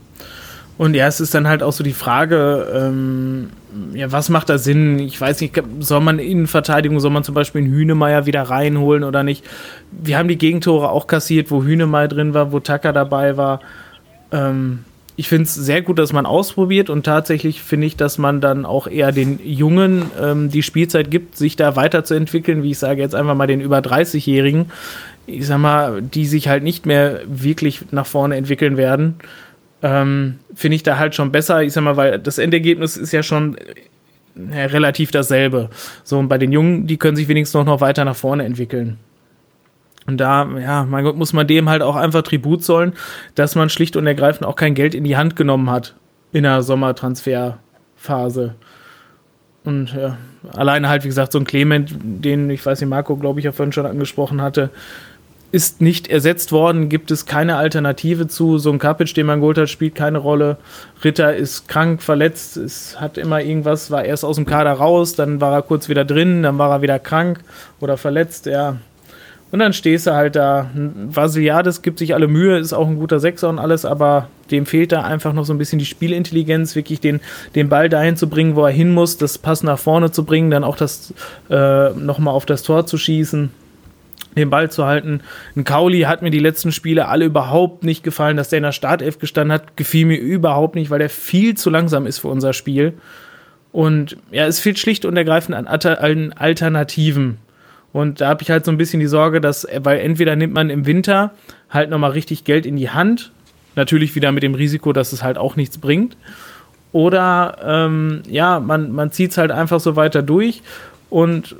Und 0.81 0.95
ja, 0.95 1.05
es 1.05 1.21
ist 1.21 1.35
dann 1.35 1.47
halt 1.47 1.61
auch 1.61 1.73
so 1.73 1.83
die 1.83 1.93
Frage, 1.93 2.67
ähm, 2.73 3.51
ja, 3.93 4.11
was 4.11 4.29
macht 4.29 4.49
da 4.49 4.57
Sinn? 4.57 4.97
Ich 4.97 5.21
weiß 5.21 5.39
nicht, 5.39 5.61
soll 5.79 6.01
man 6.01 6.17
Innenverteidigung, 6.17 6.99
soll 6.99 7.11
man 7.11 7.23
zum 7.23 7.35
Beispiel 7.35 7.61
einen 7.61 7.71
Hühnemeier 7.71 8.25
wieder 8.25 8.41
reinholen 8.41 9.03
oder 9.03 9.21
nicht? 9.21 9.45
Wir 9.91 10.17
haben 10.17 10.27
die 10.27 10.39
Gegentore 10.39 10.89
auch 10.89 11.05
kassiert, 11.05 11.51
wo 11.51 11.63
Hühnemeier 11.63 12.07
drin 12.07 12.33
war, 12.33 12.51
wo 12.51 12.59
Tacker 12.59 12.93
dabei 12.93 13.37
war. 13.37 13.59
Ähm, 14.31 14.79
ich 15.17 15.29
finde 15.29 15.43
es 15.43 15.53
sehr 15.53 15.83
gut, 15.83 15.99
dass 15.99 16.13
man 16.13 16.25
ausprobiert 16.25 16.89
und 16.89 17.03
tatsächlich 17.03 17.61
finde 17.61 17.85
ich, 17.85 17.95
dass 17.95 18.17
man 18.17 18.41
dann 18.41 18.65
auch 18.65 18.87
eher 18.87 19.11
den 19.11 19.39
Jungen 19.45 20.07
ähm, 20.19 20.49
die 20.49 20.63
Spielzeit 20.63 21.11
gibt, 21.11 21.37
sich 21.37 21.55
da 21.55 21.75
weiterzuentwickeln, 21.75 22.63
wie 22.63 22.71
ich 22.71 22.79
sage 22.79 23.01
jetzt 23.01 23.13
einfach 23.13 23.35
mal 23.35 23.45
den 23.45 23.61
über 23.61 23.77
30-Jährigen, 23.77 24.71
ich 25.27 25.45
sag 25.45 25.59
mal, 25.59 26.01
die 26.01 26.25
sich 26.25 26.47
halt 26.47 26.63
nicht 26.63 26.87
mehr 26.87 27.19
wirklich 27.27 27.81
nach 27.91 28.07
vorne 28.07 28.35
entwickeln 28.35 28.77
werden, 28.77 29.19
ähm, 29.81 30.39
finde 30.53 30.75
ich 30.75 30.83
da 30.83 30.97
halt 30.97 31.15
schon 31.15 31.31
besser. 31.31 31.63
Ich 31.63 31.73
sag 31.73 31.83
mal, 31.83 31.97
weil 31.97 32.19
das 32.19 32.37
Endergebnis 32.37 32.97
ist 32.97 33.11
ja 33.11 33.23
schon 33.23 33.57
ja, 34.35 34.65
relativ 34.65 35.11
dasselbe. 35.11 35.69
So, 36.03 36.19
und 36.19 36.27
bei 36.27 36.37
den 36.37 36.51
Jungen, 36.51 36.87
die 36.87 36.97
können 36.97 37.15
sich 37.15 37.27
wenigstens 37.27 37.55
noch, 37.55 37.65
noch 37.65 37.81
weiter 37.81 38.05
nach 38.05 38.15
vorne 38.15 38.45
entwickeln. 38.45 38.97
Und 40.07 40.17
da, 40.17 40.47
ja, 40.59 40.83
mein 40.83 41.03
Gott, 41.03 41.15
muss 41.15 41.33
man 41.33 41.47
dem 41.47 41.69
halt 41.69 41.81
auch 41.81 41.95
einfach 41.95 42.23
Tribut 42.23 42.63
zollen, 42.63 42.93
dass 43.35 43.55
man 43.55 43.69
schlicht 43.69 43.95
und 43.95 44.07
ergreifend 44.07 44.45
auch 44.45 44.55
kein 44.55 44.73
Geld 44.73 44.95
in 44.95 45.03
die 45.03 45.17
Hand 45.17 45.35
genommen 45.35 45.69
hat 45.69 45.95
in 46.31 46.43
der 46.43 46.63
Sommertransferphase. 46.63 48.55
Und 49.63 49.93
ja, 49.93 50.17
alleine 50.53 50.89
halt, 50.89 51.03
wie 51.03 51.07
gesagt, 51.07 51.31
so 51.31 51.39
ein 51.39 51.45
Clement, 51.45 51.93
den, 52.01 52.49
ich 52.49 52.65
weiß 52.65 52.81
nicht, 52.81 52.89
Marco, 52.89 53.15
glaube 53.15 53.39
ich, 53.39 53.45
ja 53.45 53.51
vorhin 53.51 53.73
schon 53.73 53.85
angesprochen 53.85 54.41
hatte, 54.41 54.71
ist 55.51 55.81
nicht 55.81 56.07
ersetzt 56.07 56.51
worden, 56.51 56.87
gibt 56.87 57.11
es 57.11 57.25
keine 57.25 57.57
Alternative 57.57 58.27
zu. 58.27 58.57
So 58.57 58.71
ein 58.71 58.79
Kapic, 58.79 59.13
den 59.13 59.25
man 59.25 59.41
geholt 59.41 59.57
hat, 59.57 59.69
spielt 59.69 59.95
keine 59.95 60.17
Rolle. 60.17 60.57
Ritter 61.03 61.35
ist 61.35 61.67
krank, 61.67 62.01
verletzt, 62.01 62.57
es 62.57 62.99
hat 62.99 63.17
immer 63.17 63.41
irgendwas, 63.41 63.91
war 63.91 64.05
erst 64.05 64.23
aus 64.23 64.37
dem 64.37 64.45
Kader 64.45 64.71
raus, 64.71 65.15
dann 65.15 65.41
war 65.41 65.53
er 65.53 65.61
kurz 65.61 65.89
wieder 65.89 66.05
drin, 66.05 66.43
dann 66.43 66.57
war 66.57 66.71
er 66.71 66.81
wieder 66.81 66.99
krank 66.99 67.41
oder 67.79 67.97
verletzt, 67.97 68.45
ja. 68.45 68.77
Und 69.51 69.59
dann 69.59 69.73
stehst 69.73 70.07
du 70.07 70.13
halt 70.13 70.37
da. 70.37 70.69
Vasiliades 70.73 71.81
gibt 71.81 71.99
sich 71.99 72.13
alle 72.13 72.29
Mühe, 72.29 72.57
ist 72.57 72.71
auch 72.71 72.87
ein 72.87 72.95
guter 72.95 73.19
Sechser 73.19 73.49
und 73.49 73.59
alles, 73.59 73.83
aber 73.83 74.29
dem 74.49 74.65
fehlt 74.65 74.93
da 74.93 75.01
einfach 75.01 75.33
noch 75.33 75.43
so 75.43 75.53
ein 75.53 75.57
bisschen 75.57 75.79
die 75.79 75.85
Spielintelligenz, 75.85 76.73
wirklich 76.77 77.01
den, 77.01 77.19
den 77.55 77.67
Ball 77.67 77.89
dahin 77.89 78.15
zu 78.15 78.29
bringen, 78.29 78.55
wo 78.55 78.63
er 78.63 78.71
hin 78.71 78.93
muss, 78.93 79.17
das 79.17 79.37
Pass 79.37 79.63
nach 79.63 79.77
vorne 79.77 80.11
zu 80.11 80.23
bringen, 80.23 80.51
dann 80.51 80.63
auch 80.63 80.77
das 80.77 81.13
äh, 81.49 81.89
nochmal 81.89 82.33
auf 82.33 82.45
das 82.45 82.63
Tor 82.63 82.85
zu 82.85 82.97
schießen 82.97 83.51
den 84.35 84.49
Ball 84.49 84.71
zu 84.71 84.85
halten. 84.85 85.21
Ein 85.55 85.63
Kauli 85.63 86.01
hat 86.01 86.21
mir 86.21 86.31
die 86.31 86.39
letzten 86.39 86.71
Spiele 86.71 87.07
alle 87.07 87.25
überhaupt 87.25 87.83
nicht 87.83 88.03
gefallen, 88.03 88.37
dass 88.37 88.49
der 88.49 88.57
in 88.57 88.63
der 88.63 88.71
Startelf 88.71 89.19
gestanden 89.19 89.53
hat, 89.53 89.75
gefiel 89.77 90.05
mir 90.05 90.17
überhaupt 90.17 90.75
nicht, 90.75 90.89
weil 90.89 90.99
der 90.99 91.09
viel 91.09 91.55
zu 91.55 91.69
langsam 91.69 92.05
ist 92.05 92.19
für 92.19 92.27
unser 92.27 92.53
Spiel. 92.53 92.93
Und 93.71 94.17
ja, 94.31 94.45
es 94.45 94.59
fehlt 94.59 94.79
schlicht 94.79 95.05
und 95.05 95.15
ergreifend 95.15 95.55
an 95.55 95.67
Alternativen. 95.67 97.37
Und 97.93 98.21
da 98.21 98.29
habe 98.29 98.41
ich 98.41 98.51
halt 98.51 98.65
so 98.65 98.71
ein 98.71 98.77
bisschen 98.77 98.99
die 98.99 99.07
Sorge, 99.07 99.41
dass, 99.41 99.67
weil 99.79 99.99
entweder 99.99 100.35
nimmt 100.35 100.53
man 100.53 100.69
im 100.69 100.85
Winter 100.85 101.31
halt 101.69 101.89
nochmal 101.89 102.11
richtig 102.11 102.43
Geld 102.43 102.65
in 102.65 102.77
die 102.77 102.89
Hand, 102.89 103.31
natürlich 103.75 104.15
wieder 104.15 104.31
mit 104.31 104.43
dem 104.43 104.55
Risiko, 104.55 104.93
dass 104.93 105.13
es 105.13 105.23
halt 105.23 105.37
auch 105.37 105.55
nichts 105.55 105.77
bringt. 105.77 106.15
Oder 106.93 107.57
ähm, 107.63 108.23
ja, 108.29 108.59
man, 108.59 108.91
man 108.91 109.11
zieht 109.11 109.31
es 109.31 109.37
halt 109.37 109.51
einfach 109.51 109.79
so 109.79 109.95
weiter 109.95 110.21
durch 110.21 110.61
und 111.09 111.55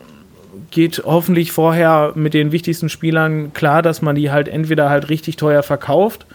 geht 0.72 1.04
hoffentlich 1.06 1.52
vorher 1.52 2.14
mit 2.16 2.34
den 2.34 2.52
wichtigsten 2.52 2.90
Spielern 2.90 3.54
klar, 3.54 3.82
dass 3.82 4.02
man 4.02 4.16
die 4.16 4.32
halt 4.32 4.48
entweder 4.48 4.90
halt 4.90 5.10
richtig 5.10 5.36
teuer 5.36 5.64
verkauft 5.64 6.26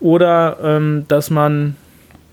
oder 0.00 0.58
ähm, 0.62 1.04
dass 1.08 1.30
man 1.30 1.76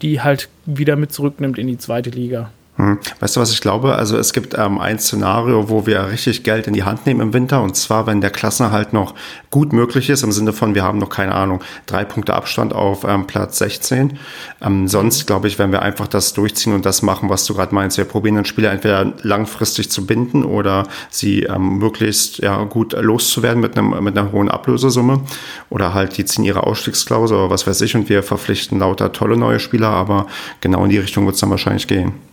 die 0.02 0.22
halt 0.22 0.50
wieder 0.66 0.96
mit 0.96 1.12
zurücknimmt 1.12 1.58
in 1.58 1.68
die 1.68 1.78
zweite 1.78 2.10
Liga. 2.10 2.52
Hm. 2.78 3.00
Weißt 3.20 3.36
du, 3.36 3.42
was 3.42 3.52
ich 3.52 3.60
glaube? 3.60 3.96
Also 3.96 4.18
es 4.18 4.32
gibt 4.32 4.58
ähm, 4.58 4.80
ein 4.80 4.98
Szenario, 4.98 5.70
wo 5.70 5.86
wir 5.86 6.08
richtig 6.08 6.44
Geld 6.44 6.68
in 6.68 6.74
die 6.74 6.84
Hand 6.84 7.06
nehmen 7.06 7.20
im 7.20 7.34
Winter 7.34 7.62
und 7.62 7.76
zwar, 7.76 8.08
wenn 8.08 8.22
der 8.22 8.30
Klassenerhalt 8.30 8.94
noch 8.94 9.14
gut 9.50 9.74
möglich 9.74 10.10
ist, 10.10 10.24
im 10.24 10.32
Sinne 10.32 10.54
von, 10.54 10.74
wir 10.74 10.84
haben 10.84 10.98
noch 10.98 11.10
keine 11.10 11.36
Ahnung, 11.36 11.62
drei 11.86 12.06
Punkte 12.06 12.34
Abstand 12.34 12.74
auf 12.74 13.04
ähm, 13.04 13.28
Platz 13.28 13.58
16. 13.58 14.18
Ähm, 14.62 14.88
sonst, 14.88 15.28
glaube 15.28 15.50
ich, 15.50 15.60
wenn 15.60 15.74
wir 15.74 15.82
einfach 15.82 16.08
das 16.08 16.32
durchziehen 16.32 16.74
und 16.74 16.86
das 16.86 17.02
machen, 17.02 17.30
was 17.30 17.46
du 17.46 17.54
gerade 17.54 17.76
meinst, 17.76 17.98
wir 17.98 18.06
probieren 18.06 18.36
den 18.36 18.46
Spieler 18.46 18.72
entweder 18.72 19.14
langfristig 19.22 19.92
zu 19.92 20.06
binden 20.06 20.46
oder 20.46 20.88
sie 21.10 21.44
ähm, 21.44 21.78
möglichst 21.78 22.38
ja, 22.38 22.64
gut 22.64 22.94
loszuwerden 22.94 23.60
mit, 23.60 23.78
einem, 23.78 24.02
mit 24.02 24.18
einer 24.18 24.32
hohen 24.32 24.50
Ablösesumme 24.50 25.22
oder 25.70 25.94
halt 25.94 26.18
die 26.18 26.24
ziehen 26.24 26.46
ihre 26.46 26.64
Ausstiegsklausel 26.64 27.36
oder 27.36 27.50
was 27.50 27.68
weiß 27.68 27.82
ich 27.82 27.96
und 27.96 28.08
wir 28.08 28.24
verpflichten 28.24 28.80
lauter 28.80 29.12
tolle 29.12 29.36
neue 29.36 29.60
Spieler, 29.60 29.90
aber 29.90 30.28
genau 30.62 30.86
in 30.86 30.90
die 30.90 31.00
Richtung 31.00 31.26
wird 31.26 31.36
es 31.36 31.42
dann 31.42 31.50
wahrscheinlich 31.50 31.88
gehen. 31.88 32.31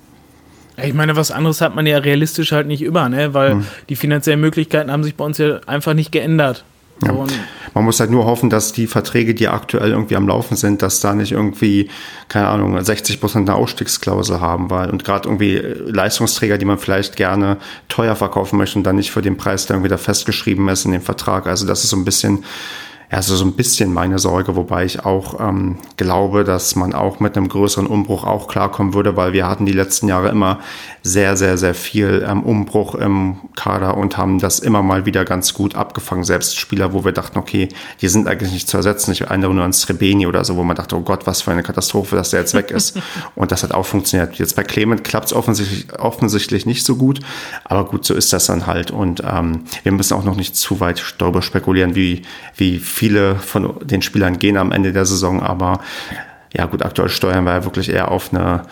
Ich 0.83 0.95
meine, 0.95 1.17
was 1.17 1.31
anderes 1.31 1.61
hat 1.61 1.75
man 1.75 1.87
ja 1.87 1.99
realistisch 1.99 2.53
halt 2.53 2.67
nicht 2.67 2.83
immer, 2.83 3.09
ne? 3.09 3.35
weil 3.35 3.53
hm. 3.53 3.67
die 3.89 3.97
finanziellen 3.97 4.41
Möglichkeiten 4.41 4.91
haben 4.91 5.05
sich 5.05 5.17
bei 5.17 5.25
uns 5.25 5.39
ja 5.39 5.61
einfach 5.67 5.95
nicht 5.95 6.13
geändert. 6.13 6.65
Ja. 7.05 7.15
Man 7.75 7.85
muss 7.85 8.01
halt 8.01 8.11
nur 8.11 8.25
hoffen, 8.25 8.51
dass 8.51 8.73
die 8.73 8.87
Verträge, 8.87 9.35
die 9.35 9.47
aktuell 9.47 9.91
irgendwie 9.91 10.17
am 10.17 10.27
Laufen 10.27 10.57
sind, 10.57 10.83
dass 10.83 11.01
da 11.01 11.15
nicht 11.15 11.33
irgendwie, 11.33 11.91
keine 12.29 12.49
Ahnung, 12.49 12.83
60 12.83 13.21
Prozent 13.21 13.49
eine 13.49 13.57
Ausstiegsklausel 13.57 14.41
haben, 14.41 14.71
weil 14.71 14.91
und 14.91 15.05
gerade 15.05 15.29
irgendwie 15.29 15.63
Leistungsträger, 15.87 16.59
die 16.59 16.65
man 16.65 16.79
vielleicht 16.79 17.17
gerne 17.17 17.59
teuer 17.89 18.17
verkaufen 18.17 18.59
möchte 18.59 18.79
und 18.79 18.85
dann 18.85 18.97
nicht 18.97 19.13
für 19.13 19.23
den 19.23 19.37
Preis, 19.37 19.67
der 19.67 19.77
irgendwie 19.77 19.91
da 19.91 19.97
festgeschrieben 19.97 20.69
ist 20.69 20.87
in 20.87 20.93
dem 20.93 21.03
Vertrag. 21.03 21.47
Also 21.47 21.67
das 21.67 21.85
ist 21.85 21.91
so 21.91 21.97
ein 21.97 22.05
bisschen 22.05 22.45
also 23.11 23.37
so 23.37 23.45
ein 23.45 23.53
bisschen 23.53 23.93
meine 23.93 24.19
Sorge, 24.19 24.55
wobei 24.55 24.85
ich 24.85 25.05
auch 25.07 25.41
ähm, 25.41 25.79
glaube, 25.97 26.45
dass 26.45 26.77
man 26.77 26.93
auch 26.93 27.21
mit 27.21 27.37
einem 27.37 27.49
größeren 27.49 27.87
Umbruch 27.87 28.25
auch 28.25 28.49
klarkommen 28.49 28.93
würde, 28.93 29.17
weil 29.17 29.33
wir 29.33 29.49
hatten 29.49 29.65
die 29.65 29.73
letzten 29.73 30.09
Jahre 30.09 30.29
immer 30.29 30.59
sehr, 31.03 31.37
sehr, 31.39 31.57
sehr 31.57 31.75
viel 31.75 32.27
ähm, 32.29 32.43
Umbruch 32.43 32.95
im 32.95 33.37
Kader 33.57 33.97
und 33.97 34.19
haben 34.19 34.39
das 34.39 34.59
immer 34.59 34.83
mal 34.83 35.07
wieder 35.07 35.25
ganz 35.25 35.55
gut 35.55 35.75
abgefangen. 35.75 36.23
Selbst 36.23 36.59
Spieler, 36.59 36.93
wo 36.93 37.05
wir 37.05 37.13
dachten, 37.13 37.39
okay, 37.39 37.69
die 38.03 38.09
sind 38.09 38.29
eigentlich 38.29 38.53
nicht 38.53 38.69
zu 38.69 38.77
ersetzen. 38.77 39.13
Ich 39.13 39.23
erinnere 39.23 39.55
nur 39.55 39.65
an 39.65 39.73
Srebeni 39.73 40.27
oder 40.27 40.45
so, 40.45 40.57
wo 40.57 40.63
man 40.63 40.77
dachte, 40.77 40.95
oh 40.95 41.01
Gott, 41.01 41.27
was 41.27 41.41
für 41.41 41.51
eine 41.51 41.63
Katastrophe, 41.63 42.15
dass 42.15 42.31
der 42.31 42.41
jetzt 42.41 42.53
weg 42.53 42.71
ist. 42.71 43.01
und 43.35 43.53
das 43.53 43.63
hat 43.63 43.73
auch 43.73 43.87
funktioniert. 43.87 44.35
Jetzt 44.35 44.55
bei 44.55 44.65
Clement 44.65 45.03
klappt 45.03 45.29
es 45.29 45.33
offensichtlich, 45.33 45.99
offensichtlich 45.99 46.67
nicht 46.67 46.85
so 46.85 46.97
gut, 46.97 47.21
aber 47.65 47.87
gut, 47.87 48.05
so 48.05 48.13
ist 48.13 48.35
das 48.35 48.47
dann 48.47 48.67
halt. 48.67 48.91
Und 48.91 49.23
ähm, 49.25 49.65
wir 49.83 49.93
müssen 49.93 50.13
auch 50.13 50.25
noch 50.25 50.37
nicht 50.37 50.57
zu 50.57 50.81
weit 50.81 51.15
darüber 51.17 51.41
spekulieren, 51.41 51.95
wie, 51.95 52.23
wie 52.57 52.79
viele 52.99 53.37
von 53.37 53.79
den 53.87 54.03
Spielern 54.03 54.39
gehen 54.39 54.57
am 54.57 54.73
Ende 54.73 54.93
der 54.93 55.07
Saison, 55.07 55.41
aber 55.41 55.81
ja 56.53 56.67
gut, 56.67 56.83
aktuell 56.83 57.09
steuern 57.09 57.45
wir 57.45 57.53
ja 57.53 57.65
wirklich 57.65 57.91
eher 57.91 58.11
auf 58.11 58.35
eine 58.35 58.63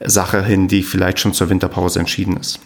Sache 0.00 0.44
hin, 0.44 0.66
die 0.66 0.82
vielleicht 0.82 1.20
schon 1.20 1.32
zur 1.34 1.50
Winterpause 1.50 2.00
entschieden 2.00 2.36
ist. 2.36 2.60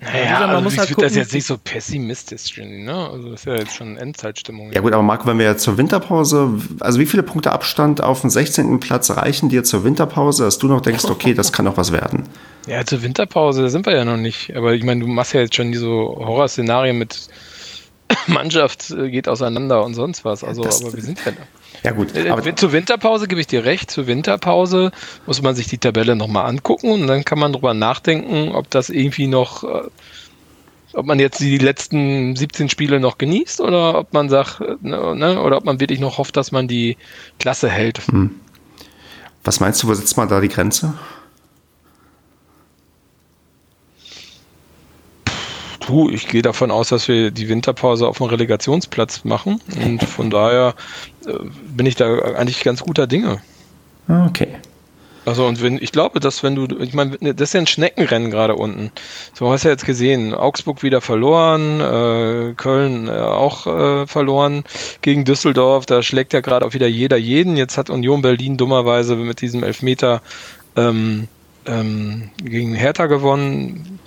Naja, 0.00 0.34
also 0.34 0.40
man 0.40 0.50
also 0.50 0.64
muss 0.64 0.78
halt 0.78 0.90
ich 0.90 0.96
würde 0.96 1.06
das 1.06 1.16
jetzt 1.16 1.32
nicht 1.32 1.46
so 1.46 1.56
pessimistisch 1.56 2.56
ne? 2.58 3.08
Also 3.10 3.30
das 3.30 3.40
ist 3.40 3.46
ja 3.46 3.54
jetzt 3.56 3.74
schon 3.74 3.96
Endzeitstimmung. 3.96 4.70
Ja 4.72 4.82
gut, 4.82 4.92
aber 4.92 5.02
Marco, 5.02 5.26
wenn 5.26 5.38
wir 5.38 5.46
jetzt 5.46 5.62
zur 5.62 5.78
Winterpause, 5.78 6.60
also 6.80 7.00
wie 7.00 7.06
viele 7.06 7.22
Punkte 7.22 7.50
Abstand 7.50 8.02
auf 8.02 8.20
den 8.20 8.30
16. 8.30 8.78
Platz 8.78 9.10
reichen 9.10 9.48
dir 9.48 9.64
zur 9.64 9.84
Winterpause, 9.84 10.44
dass 10.44 10.58
du 10.58 10.68
noch 10.68 10.82
denkst, 10.82 11.04
okay, 11.10 11.34
das 11.34 11.50
kann 11.50 11.64
noch 11.64 11.78
was 11.78 11.92
werden? 11.92 12.24
Ja, 12.68 12.84
zur 12.84 13.02
Winterpause 13.02 13.68
sind 13.70 13.86
wir 13.86 13.96
ja 13.96 14.04
noch 14.04 14.18
nicht. 14.18 14.54
Aber 14.54 14.74
ich 14.74 14.84
meine, 14.84 15.00
du 15.00 15.06
machst 15.06 15.32
ja 15.32 15.40
jetzt 15.40 15.56
schon 15.56 15.72
diese 15.72 15.86
Horrorszenarien 15.86 16.98
mit 16.98 17.28
Mannschaft 18.26 18.90
äh, 18.90 19.10
geht 19.10 19.28
auseinander 19.28 19.84
und 19.84 19.94
sonst 19.94 20.24
was. 20.24 20.44
Also, 20.44 20.62
das, 20.62 20.82
aber 20.82 20.94
wir 20.94 21.02
sind 21.02 21.18
ja. 21.24 21.32
Ja, 21.82 21.92
gut. 21.92 22.14
Äh, 22.16 22.30
aber 22.30 22.56
zur 22.56 22.72
Winterpause 22.72 23.28
gebe 23.28 23.40
ich 23.40 23.46
dir 23.46 23.64
recht. 23.64 23.90
Zur 23.90 24.06
Winterpause 24.06 24.90
muss 25.26 25.42
man 25.42 25.54
sich 25.54 25.68
die 25.68 25.78
Tabelle 25.78 26.16
nochmal 26.16 26.46
angucken 26.46 26.90
und 26.90 27.06
dann 27.06 27.24
kann 27.24 27.38
man 27.38 27.52
drüber 27.52 27.74
nachdenken, 27.74 28.54
ob 28.54 28.70
das 28.70 28.90
irgendwie 28.90 29.26
noch, 29.26 29.64
äh, 29.64 29.88
ob 30.92 31.06
man 31.06 31.18
jetzt 31.18 31.40
die 31.40 31.58
letzten 31.58 32.34
17 32.36 32.70
Spiele 32.70 33.00
noch 33.00 33.18
genießt 33.18 33.60
oder 33.60 33.98
ob 33.98 34.12
man 34.12 34.28
sagt, 34.28 34.60
ne, 34.82 35.14
ne, 35.14 35.40
oder 35.42 35.58
ob 35.58 35.64
man 35.64 35.80
wirklich 35.80 36.00
noch 36.00 36.18
hofft, 36.18 36.36
dass 36.36 36.52
man 36.52 36.68
die 36.68 36.96
Klasse 37.38 37.68
hält. 37.68 38.00
Hm. 38.08 38.40
Was 39.44 39.60
meinst 39.60 39.82
du, 39.82 39.88
wo 39.88 39.94
sitzt 39.94 40.16
man 40.16 40.28
da 40.28 40.40
die 40.40 40.48
Grenze? 40.48 40.94
Du, 45.86 46.10
ich 46.10 46.26
gehe 46.28 46.42
davon 46.42 46.70
aus, 46.70 46.88
dass 46.88 47.06
wir 47.08 47.30
die 47.30 47.48
Winterpause 47.48 48.08
auf 48.08 48.18
dem 48.18 48.26
Relegationsplatz 48.26 49.24
machen 49.24 49.60
und 49.80 50.02
von 50.02 50.30
daher 50.30 50.74
äh, 51.26 51.32
bin 51.68 51.86
ich 51.86 51.94
da 51.94 52.18
eigentlich 52.18 52.64
ganz 52.64 52.82
guter 52.82 53.06
Dinge. 53.06 53.40
Okay. 54.08 54.48
Also 55.26 55.44
und 55.44 55.60
wenn 55.60 55.78
ich 55.82 55.90
glaube, 55.90 56.20
dass 56.20 56.44
wenn 56.44 56.54
du, 56.54 56.68
ich 56.78 56.94
meine, 56.94 57.16
das 57.18 57.48
ist 57.48 57.52
ja 57.54 57.60
ein 57.60 57.66
Schneckenrennen 57.66 58.30
gerade 58.30 58.54
unten. 58.54 58.92
So 59.34 59.50
hast 59.50 59.64
du 59.64 59.68
ja 59.68 59.72
jetzt 59.72 59.84
gesehen, 59.84 60.34
Augsburg 60.34 60.84
wieder 60.84 61.00
verloren, 61.00 61.80
äh, 61.80 62.54
Köln 62.54 63.08
äh, 63.08 63.12
auch 63.12 63.66
äh, 63.66 64.06
verloren 64.06 64.62
gegen 65.02 65.24
Düsseldorf. 65.24 65.84
Da 65.86 66.02
schlägt 66.02 66.32
ja 66.32 66.40
gerade 66.40 66.64
auch 66.64 66.74
wieder 66.74 66.86
jeder 66.86 67.16
jeden. 67.16 67.56
Jetzt 67.56 67.76
hat 67.76 67.90
Union 67.90 68.22
Berlin 68.22 68.56
dummerweise 68.56 69.16
mit 69.16 69.40
diesem 69.40 69.64
Elfmeter 69.64 70.22
ähm, 70.76 71.26
ähm, 71.66 72.30
gegen 72.40 72.74
Hertha 72.74 73.06
gewonnen. 73.06 73.98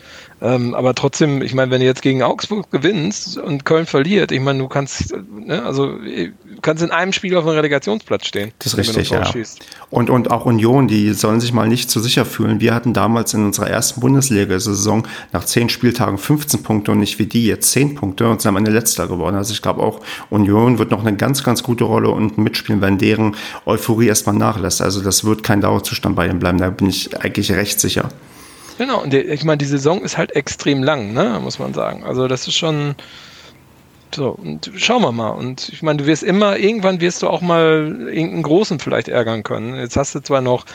Ähm, 0.41 0.73
aber 0.73 0.95
trotzdem, 0.95 1.41
ich 1.41 1.53
meine, 1.53 1.71
wenn 1.71 1.81
du 1.81 1.85
jetzt 1.85 2.01
gegen 2.01 2.23
Augsburg 2.23 2.71
gewinnst 2.71 3.37
und 3.37 3.65
Köln 3.65 3.85
verliert, 3.85 4.31
ich 4.31 4.39
meine, 4.39 4.59
du 4.59 4.67
kannst, 4.67 5.13
ne, 5.29 5.63
also 5.63 5.97
du 5.97 6.31
kannst 6.61 6.81
in 6.81 6.91
einem 6.91 7.11
Spiel 7.11 7.35
auf 7.35 7.43
dem 7.43 7.53
Relegationsplatz 7.53 8.25
stehen. 8.25 8.51
Das 8.59 8.73
ist 8.73 8.77
richtig, 8.77 9.09
ja. 9.09 9.31
Und, 9.89 10.09
und 10.09 10.31
auch 10.31 10.45
Union, 10.45 10.87
die 10.87 11.13
sollen 11.13 11.41
sich 11.41 11.51
mal 11.51 11.67
nicht 11.67 11.91
zu 11.91 11.99
sicher 11.99 12.25
fühlen. 12.25 12.61
Wir 12.61 12.73
hatten 12.73 12.93
damals 12.93 13.33
in 13.33 13.45
unserer 13.45 13.69
ersten 13.69 13.99
Bundesliga-Saison 13.99 15.05
nach 15.33 15.43
zehn 15.43 15.67
Spieltagen 15.67 16.17
15 16.17 16.63
Punkte 16.63 16.91
und 16.91 16.99
nicht 16.99 17.19
wie 17.19 17.25
die 17.25 17.45
jetzt 17.45 17.71
10 17.71 17.95
Punkte 17.95 18.29
und 18.29 18.41
sind 18.41 18.49
am 18.49 18.57
Ende 18.57 18.71
letzter 18.71 19.07
geworden. 19.07 19.35
Also 19.35 19.53
ich 19.53 19.61
glaube 19.61 19.81
auch, 19.81 19.99
Union 20.29 20.79
wird 20.79 20.91
noch 20.91 21.01
eine 21.01 21.15
ganz, 21.17 21.43
ganz 21.43 21.63
gute 21.63 21.83
Rolle 21.83 22.09
unten 22.09 22.43
mitspielen, 22.43 22.81
wenn 22.81 22.97
deren 22.97 23.35
Euphorie 23.65 24.07
erstmal 24.07 24.35
nachlässt. 24.35 24.81
Also 24.81 25.01
das 25.01 25.25
wird 25.25 25.43
kein 25.43 25.59
Dauerzustand 25.59 26.15
bei 26.15 26.27
ihnen 26.27 26.39
bleiben. 26.39 26.59
Da 26.59 26.69
bin 26.69 26.87
ich 26.87 27.19
eigentlich 27.21 27.51
recht 27.51 27.79
sicher. 27.79 28.09
Genau, 28.79 29.01
und 29.03 29.13
ich 29.13 29.43
meine, 29.43 29.57
die 29.57 29.65
Saison 29.65 30.01
ist 30.01 30.17
halt 30.17 30.37
extrem 30.37 30.81
lang, 30.83 31.11
ne, 31.11 31.37
muss 31.43 31.59
man 31.59 31.73
sagen. 31.73 32.05
Also 32.05 32.29
das 32.29 32.47
ist 32.47 32.55
schon 32.55 32.95
so, 34.15 34.29
und 34.29 34.71
schauen 34.77 35.01
wir 35.01 35.11
mal. 35.11 35.31
Und 35.31 35.67
ich 35.67 35.83
meine, 35.83 35.97
du 35.97 36.05
wirst 36.05 36.23
immer, 36.23 36.57
irgendwann 36.57 37.01
wirst 37.01 37.21
du 37.21 37.27
auch 37.27 37.41
mal 37.41 38.07
irgendeinen 38.07 38.43
Großen 38.43 38.79
vielleicht 38.79 39.09
ärgern 39.09 39.43
können. 39.43 39.75
Jetzt 39.75 39.97
hast 39.97 40.15
du 40.15 40.21
zwar 40.21 40.39
noch 40.39 40.65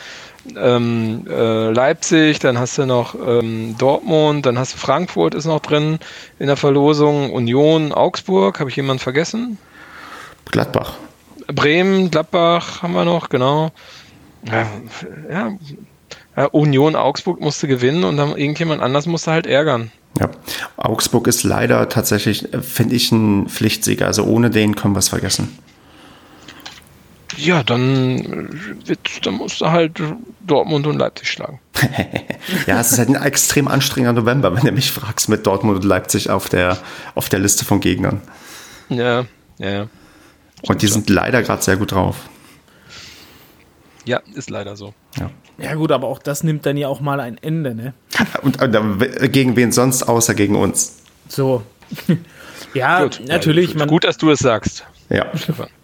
ähm, 0.55 1.25
äh, 1.27 1.71
Leipzig, 1.71 2.37
dann 2.37 2.59
hast 2.59 2.77
du 2.77 2.85
noch 2.85 3.15
ähm, 3.15 3.73
Dortmund, 3.79 4.45
dann 4.45 4.59
hast 4.59 4.75
du 4.75 4.77
Frankfurt 4.77 5.33
ist 5.33 5.45
noch 5.45 5.61
drin 5.61 5.97
in 6.37 6.45
der 6.45 6.57
Verlosung, 6.57 7.33
Union, 7.33 7.91
Augsburg, 7.91 8.59
habe 8.59 8.69
ich 8.69 8.75
jemanden 8.75 8.99
vergessen? 9.01 9.57
Gladbach. 10.51 10.93
Bremen, 11.47 12.11
Gladbach 12.11 12.83
haben 12.83 12.93
wir 12.93 13.03
noch, 13.03 13.29
genau. 13.29 13.71
Ja, 14.43 14.67
ja 15.27 15.57
ja, 16.35 16.45
Union 16.45 16.95
Augsburg 16.95 17.39
musste 17.39 17.67
gewinnen 17.67 18.03
und 18.03 18.17
dann 18.17 18.35
irgendjemand 18.37 18.81
anders 18.81 19.05
musste 19.05 19.31
halt 19.31 19.47
ärgern. 19.47 19.91
Ja, 20.19 20.29
Augsburg 20.77 21.27
ist 21.27 21.43
leider 21.43 21.89
tatsächlich, 21.89 22.53
äh, 22.53 22.61
finde 22.61 22.95
ich, 22.95 23.11
ein 23.11 23.47
Pflichtsieger. 23.49 24.07
Also 24.07 24.23
ohne 24.23 24.49
den 24.49 24.75
können 24.75 24.95
wir 24.95 24.99
es 24.99 25.09
vergessen. 25.09 25.57
Ja, 27.37 27.63
dann, 27.63 28.49
äh, 28.87 28.95
dann 29.23 29.33
musst 29.35 29.59
du 29.59 29.69
halt 29.69 30.01
Dortmund 30.41 30.87
und 30.87 30.97
Leipzig 30.97 31.29
schlagen. 31.29 31.59
ja, 32.67 32.79
es 32.79 32.93
ist 32.93 32.97
halt 32.97 33.09
ein 33.09 33.21
extrem 33.21 33.67
anstrengender 33.67 34.21
November, 34.21 34.55
wenn 34.55 34.63
du 34.63 34.71
mich 34.71 34.91
fragst, 34.91 35.27
mit 35.27 35.45
Dortmund 35.45 35.77
und 35.77 35.85
Leipzig 35.85 36.29
auf 36.29 36.47
der, 36.47 36.77
auf 37.13 37.27
der 37.27 37.39
Liste 37.39 37.65
von 37.65 37.81
Gegnern. 37.81 38.21
Ja, 38.87 39.25
ja. 39.57 39.87
Und 40.67 40.81
die 40.81 40.87
sind 40.87 41.09
leider 41.09 41.43
gerade 41.43 41.61
sehr 41.61 41.75
gut 41.75 41.91
drauf. 41.91 42.15
Ja, 44.05 44.21
ist 44.35 44.49
leider 44.49 44.75
so. 44.75 44.93
Ja. 45.17 45.31
ja, 45.57 45.75
gut, 45.75 45.91
aber 45.91 46.07
auch 46.07 46.19
das 46.19 46.43
nimmt 46.43 46.65
dann 46.65 46.77
ja 46.77 46.87
auch 46.87 47.01
mal 47.01 47.19
ein 47.19 47.37
Ende, 47.37 47.75
ne? 47.75 47.93
Und, 48.41 48.61
und 48.61 49.31
gegen 49.31 49.55
wen 49.55 49.71
sonst 49.71 50.03
außer 50.03 50.35
gegen 50.35 50.55
uns? 50.55 50.97
So. 51.27 51.63
ja, 52.73 53.03
gut, 53.03 53.21
natürlich. 53.27 53.73
Ja, 53.73 53.85
gut, 53.85 54.03
dass 54.03 54.17
du 54.17 54.29
es 54.29 54.39
sagst. 54.39 54.85
Ja. 55.09 55.25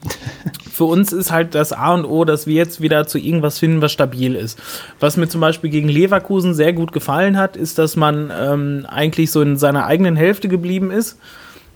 Für 0.72 0.86
uns 0.86 1.14
ist 1.14 1.32
halt 1.32 1.54
das 1.54 1.74
A 1.74 1.94
und 1.94 2.06
O, 2.06 2.26
dass 2.26 2.48
wir 2.48 2.56
jetzt 2.56 2.82
wieder 2.82 3.06
zu 3.06 3.20
irgendwas 3.20 3.60
finden, 3.60 3.82
was 3.82 3.92
stabil 3.92 4.36
ist. 4.36 4.60
Was 5.00 5.18
mir 5.18 5.28
zum 5.28 5.42
Beispiel 5.42 5.70
gegen 5.70 5.90
Leverkusen 5.90 6.54
sehr 6.54 6.74
gut 6.74 6.92
gefallen 6.92 7.38
hat, 7.38 7.56
ist, 7.56 7.78
dass 7.78 7.96
man 7.96 8.32
ähm, 8.36 8.86
eigentlich 8.90 9.32
so 9.32 9.42
in 9.42 9.58
seiner 9.58 9.86
eigenen 9.86 10.16
Hälfte 10.16 10.48
geblieben 10.48 10.90
ist. 10.90 11.20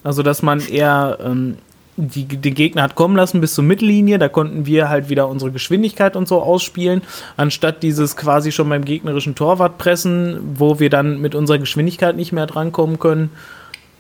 Also, 0.04 0.24
dass 0.24 0.42
man 0.42 0.60
eher 0.60 1.20
ähm, 1.24 1.58
die, 1.98 2.26
den 2.26 2.54
Gegner 2.54 2.84
hat 2.84 2.96
kommen 2.96 3.16
lassen 3.16 3.42
bis 3.42 3.54
zur 3.54 3.64
Mittellinie. 3.64 4.20
Da 4.20 4.28
konnten 4.28 4.66
wir 4.66 4.90
halt 4.90 5.10
wieder 5.10 5.28
unsere 5.28 5.52
Geschwindigkeit 5.52 6.16
und 6.16 6.28
so 6.28 6.42
ausspielen, 6.42 7.02
anstatt 7.38 7.84
dieses 7.84 8.16
quasi 8.16 8.52
schon 8.52 8.70
beim 8.70 8.86
gegnerischen 8.86 9.36
Torwart 9.36 9.78
pressen, 9.78 10.40
wo 10.56 10.80
wir 10.80 10.90
dann 10.90 11.22
mit 11.22 11.36
unserer 11.36 11.60
Geschwindigkeit 11.60 12.16
nicht 12.16 12.32
mehr 12.32 12.48
drankommen 12.48 13.00
können. 13.00 13.30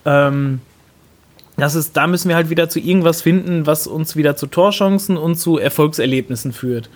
Ähm, 0.05 0.59
das 1.57 1.75
ist, 1.75 1.95
da 1.95 2.07
müssen 2.07 2.27
wir 2.27 2.35
halt 2.35 2.49
wieder 2.49 2.67
zu 2.67 2.79
irgendwas 2.79 3.21
finden, 3.21 3.65
was 3.65 3.87
uns 3.87 4.15
wieder 4.15 4.35
zu 4.35 4.47
Torchancen 4.47 5.15
und 5.15 5.35
zu 5.35 5.57
Erfolgserlebnissen 5.57 6.51
führt. 6.51 6.89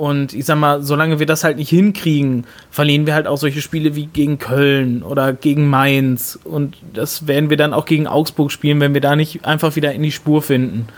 Und 0.00 0.32
ich 0.32 0.46
sag 0.46 0.56
mal, 0.56 0.82
solange 0.82 1.18
wir 1.18 1.26
das 1.26 1.44
halt 1.44 1.58
nicht 1.58 1.68
hinkriegen, 1.68 2.46
verlieren 2.70 3.04
wir 3.04 3.12
halt 3.12 3.26
auch 3.26 3.36
solche 3.36 3.60
Spiele 3.60 3.96
wie 3.96 4.06
gegen 4.06 4.38
Köln 4.38 5.02
oder 5.02 5.34
gegen 5.34 5.68
Mainz. 5.68 6.38
Und 6.42 6.78
das 6.94 7.26
werden 7.26 7.50
wir 7.50 7.58
dann 7.58 7.74
auch 7.74 7.84
gegen 7.84 8.06
Augsburg 8.06 8.50
spielen, 8.50 8.80
wenn 8.80 8.94
wir 8.94 9.02
da 9.02 9.14
nicht 9.14 9.44
einfach 9.44 9.76
wieder 9.76 9.92
in 9.92 10.02
die 10.02 10.10
Spur 10.10 10.40
finden. 10.40 10.88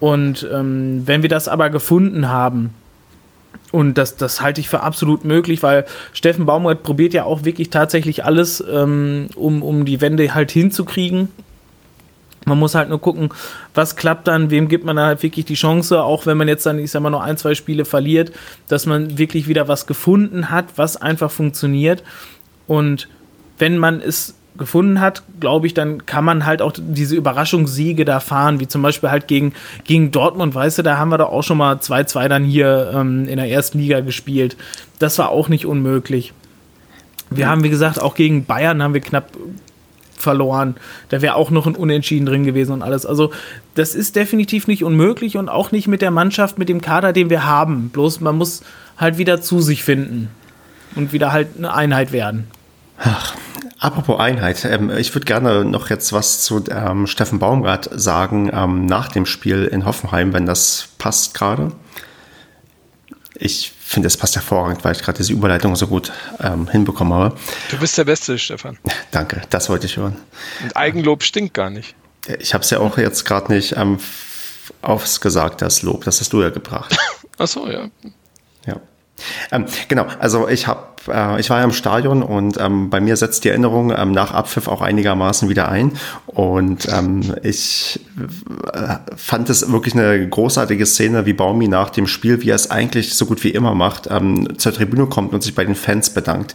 Und 0.00 0.48
ähm, 0.50 1.02
wenn 1.04 1.20
wir 1.20 1.28
das 1.28 1.46
aber 1.46 1.68
gefunden 1.68 2.30
haben, 2.30 2.70
und 3.70 3.98
das, 3.98 4.16
das 4.16 4.40
halte 4.40 4.62
ich 4.62 4.70
für 4.70 4.80
absolut 4.82 5.26
möglich, 5.26 5.62
weil 5.62 5.84
Steffen 6.14 6.46
Baumgart 6.46 6.84
probiert 6.84 7.12
ja 7.12 7.24
auch 7.24 7.44
wirklich 7.44 7.68
tatsächlich 7.68 8.24
alles, 8.24 8.64
ähm, 8.66 9.28
um, 9.36 9.62
um 9.62 9.84
die 9.84 10.00
Wende 10.00 10.34
halt 10.34 10.50
hinzukriegen. 10.50 11.28
Man 12.46 12.60
muss 12.60 12.76
halt 12.76 12.88
nur 12.88 13.00
gucken, 13.00 13.30
was 13.74 13.96
klappt 13.96 14.28
dann, 14.28 14.50
wem 14.50 14.68
gibt 14.68 14.84
man 14.84 14.94
da 14.94 15.06
halt 15.06 15.22
wirklich 15.24 15.46
die 15.46 15.54
Chance, 15.54 16.00
auch 16.00 16.26
wenn 16.26 16.36
man 16.36 16.46
jetzt 16.46 16.64
dann, 16.64 16.78
ich 16.78 16.92
sag 16.92 17.02
mal, 17.02 17.10
noch 17.10 17.20
ein, 17.20 17.36
zwei 17.36 17.56
Spiele 17.56 17.84
verliert, 17.84 18.30
dass 18.68 18.86
man 18.86 19.18
wirklich 19.18 19.48
wieder 19.48 19.66
was 19.66 19.86
gefunden 19.88 20.48
hat, 20.48 20.66
was 20.76 20.96
einfach 20.96 21.32
funktioniert. 21.32 22.04
Und 22.68 23.08
wenn 23.58 23.78
man 23.78 24.00
es 24.00 24.36
gefunden 24.56 25.00
hat, 25.00 25.24
glaube 25.40 25.66
ich, 25.66 25.74
dann 25.74 26.06
kann 26.06 26.24
man 26.24 26.46
halt 26.46 26.62
auch 26.62 26.72
diese 26.76 27.16
Überraschungssiege 27.16 28.04
da 28.04 28.20
fahren, 28.20 28.60
wie 28.60 28.68
zum 28.68 28.80
Beispiel 28.80 29.10
halt 29.10 29.26
gegen, 29.26 29.52
gegen 29.82 30.12
Dortmund, 30.12 30.54
weißt 30.54 30.78
du, 30.78 30.82
da 30.82 30.98
haben 30.98 31.10
wir 31.10 31.18
doch 31.18 31.30
auch 31.30 31.42
schon 31.42 31.58
mal 31.58 31.74
2-2 31.76 32.28
dann 32.28 32.44
hier 32.44 32.92
ähm, 32.94 33.26
in 33.26 33.36
der 33.38 33.50
ersten 33.50 33.80
Liga 33.80 34.00
gespielt. 34.00 34.56
Das 35.00 35.18
war 35.18 35.30
auch 35.30 35.48
nicht 35.48 35.66
unmöglich. 35.66 36.32
Wir 37.28 37.48
haben, 37.48 37.64
wie 37.64 37.70
gesagt, 37.70 38.00
auch 38.00 38.14
gegen 38.14 38.44
Bayern 38.44 38.82
haben 38.82 38.94
wir 38.94 39.00
knapp 39.00 39.30
verloren. 40.20 40.76
Da 41.08 41.22
wäre 41.22 41.34
auch 41.34 41.50
noch 41.50 41.66
ein 41.66 41.74
Unentschieden 41.74 42.26
drin 42.26 42.44
gewesen 42.44 42.72
und 42.72 42.82
alles. 42.82 43.06
Also, 43.06 43.32
das 43.74 43.94
ist 43.94 44.16
definitiv 44.16 44.66
nicht 44.66 44.84
unmöglich 44.84 45.36
und 45.36 45.48
auch 45.48 45.72
nicht 45.72 45.88
mit 45.88 46.02
der 46.02 46.10
Mannschaft, 46.10 46.58
mit 46.58 46.68
dem 46.68 46.80
Kader, 46.80 47.12
den 47.12 47.30
wir 47.30 47.44
haben. 47.44 47.90
Bloß 47.90 48.20
man 48.20 48.36
muss 48.36 48.62
halt 48.96 49.18
wieder 49.18 49.40
zu 49.40 49.60
sich 49.60 49.84
finden 49.84 50.30
und 50.94 51.12
wieder 51.12 51.32
halt 51.32 51.48
eine 51.58 51.74
Einheit 51.74 52.12
werden. 52.12 52.46
Ach, 52.98 53.34
apropos 53.78 54.18
Einheit, 54.18 54.64
ähm, 54.64 54.90
ich 54.90 55.14
würde 55.14 55.26
gerne 55.26 55.64
noch 55.64 55.90
jetzt 55.90 56.12
was 56.12 56.42
zu 56.42 56.64
ähm, 56.70 57.06
Steffen 57.06 57.38
Baumgart 57.38 57.90
sagen 57.92 58.50
ähm, 58.52 58.86
nach 58.86 59.08
dem 59.08 59.26
Spiel 59.26 59.64
in 59.64 59.84
Hoffenheim, 59.84 60.32
wenn 60.32 60.46
das 60.46 60.88
passt 60.98 61.34
gerade. 61.34 61.72
Ich 63.34 63.75
finde, 63.86 64.08
es 64.08 64.16
passt 64.16 64.34
hervorragend, 64.34 64.84
weil 64.84 64.92
ich 64.92 65.02
gerade 65.02 65.18
diese 65.18 65.32
Überleitung 65.32 65.76
so 65.76 65.86
gut 65.86 66.12
ähm, 66.40 66.68
hinbekommen 66.68 67.14
habe. 67.14 67.36
Du 67.70 67.78
bist 67.78 67.96
der 67.96 68.04
Beste, 68.04 68.36
Stefan. 68.38 68.78
Danke, 69.12 69.42
das 69.50 69.68
wollte 69.68 69.86
ich 69.86 69.96
hören. 69.96 70.16
Und 70.62 70.76
Eigenlob 70.76 71.22
stinkt 71.22 71.54
gar 71.54 71.70
nicht. 71.70 71.94
Ich 72.40 72.52
habe 72.52 72.64
es 72.64 72.70
ja 72.70 72.80
auch 72.80 72.98
jetzt 72.98 73.24
gerade 73.24 73.52
nicht 73.52 73.76
ähm, 73.76 73.98
aufs 74.82 75.20
gesagt, 75.20 75.62
das 75.62 75.82
Lob. 75.82 76.04
Das 76.04 76.20
hast 76.20 76.32
du 76.32 76.42
ja 76.42 76.50
gebracht. 76.50 76.96
Ach 77.38 77.46
so, 77.46 77.68
ja. 77.70 77.88
Ja. 78.66 78.80
Ähm, 79.52 79.66
genau, 79.86 80.06
also 80.18 80.48
ich 80.48 80.66
habe 80.66 80.88
äh, 81.08 81.40
ich 81.40 81.50
war 81.50 81.58
ja 81.58 81.64
im 81.64 81.72
Stadion 81.72 82.22
und 82.22 82.58
ähm, 82.60 82.90
bei 82.90 83.00
mir 83.00 83.16
setzt 83.16 83.44
die 83.44 83.48
Erinnerung 83.48 83.92
ähm, 83.96 84.12
nach 84.12 84.32
Abpfiff 84.32 84.68
auch 84.68 84.80
einigermaßen 84.80 85.48
wieder 85.48 85.68
ein. 85.68 85.92
Und 86.26 86.88
ähm, 86.88 87.34
ich 87.42 88.00
äh, 88.72 88.96
fand 89.16 89.48
es 89.48 89.70
wirklich 89.70 89.94
eine 89.94 90.28
großartige 90.28 90.86
Szene, 90.86 91.26
wie 91.26 91.32
Baumi 91.32 91.68
nach 91.68 91.90
dem 91.90 92.06
Spiel, 92.06 92.42
wie 92.42 92.50
er 92.50 92.56
es 92.56 92.70
eigentlich 92.70 93.14
so 93.14 93.26
gut 93.26 93.44
wie 93.44 93.50
immer 93.50 93.74
macht, 93.74 94.08
ähm, 94.10 94.58
zur 94.58 94.72
Tribüne 94.72 95.06
kommt 95.06 95.32
und 95.32 95.42
sich 95.42 95.54
bei 95.54 95.64
den 95.64 95.74
Fans 95.74 96.10
bedankt. 96.10 96.54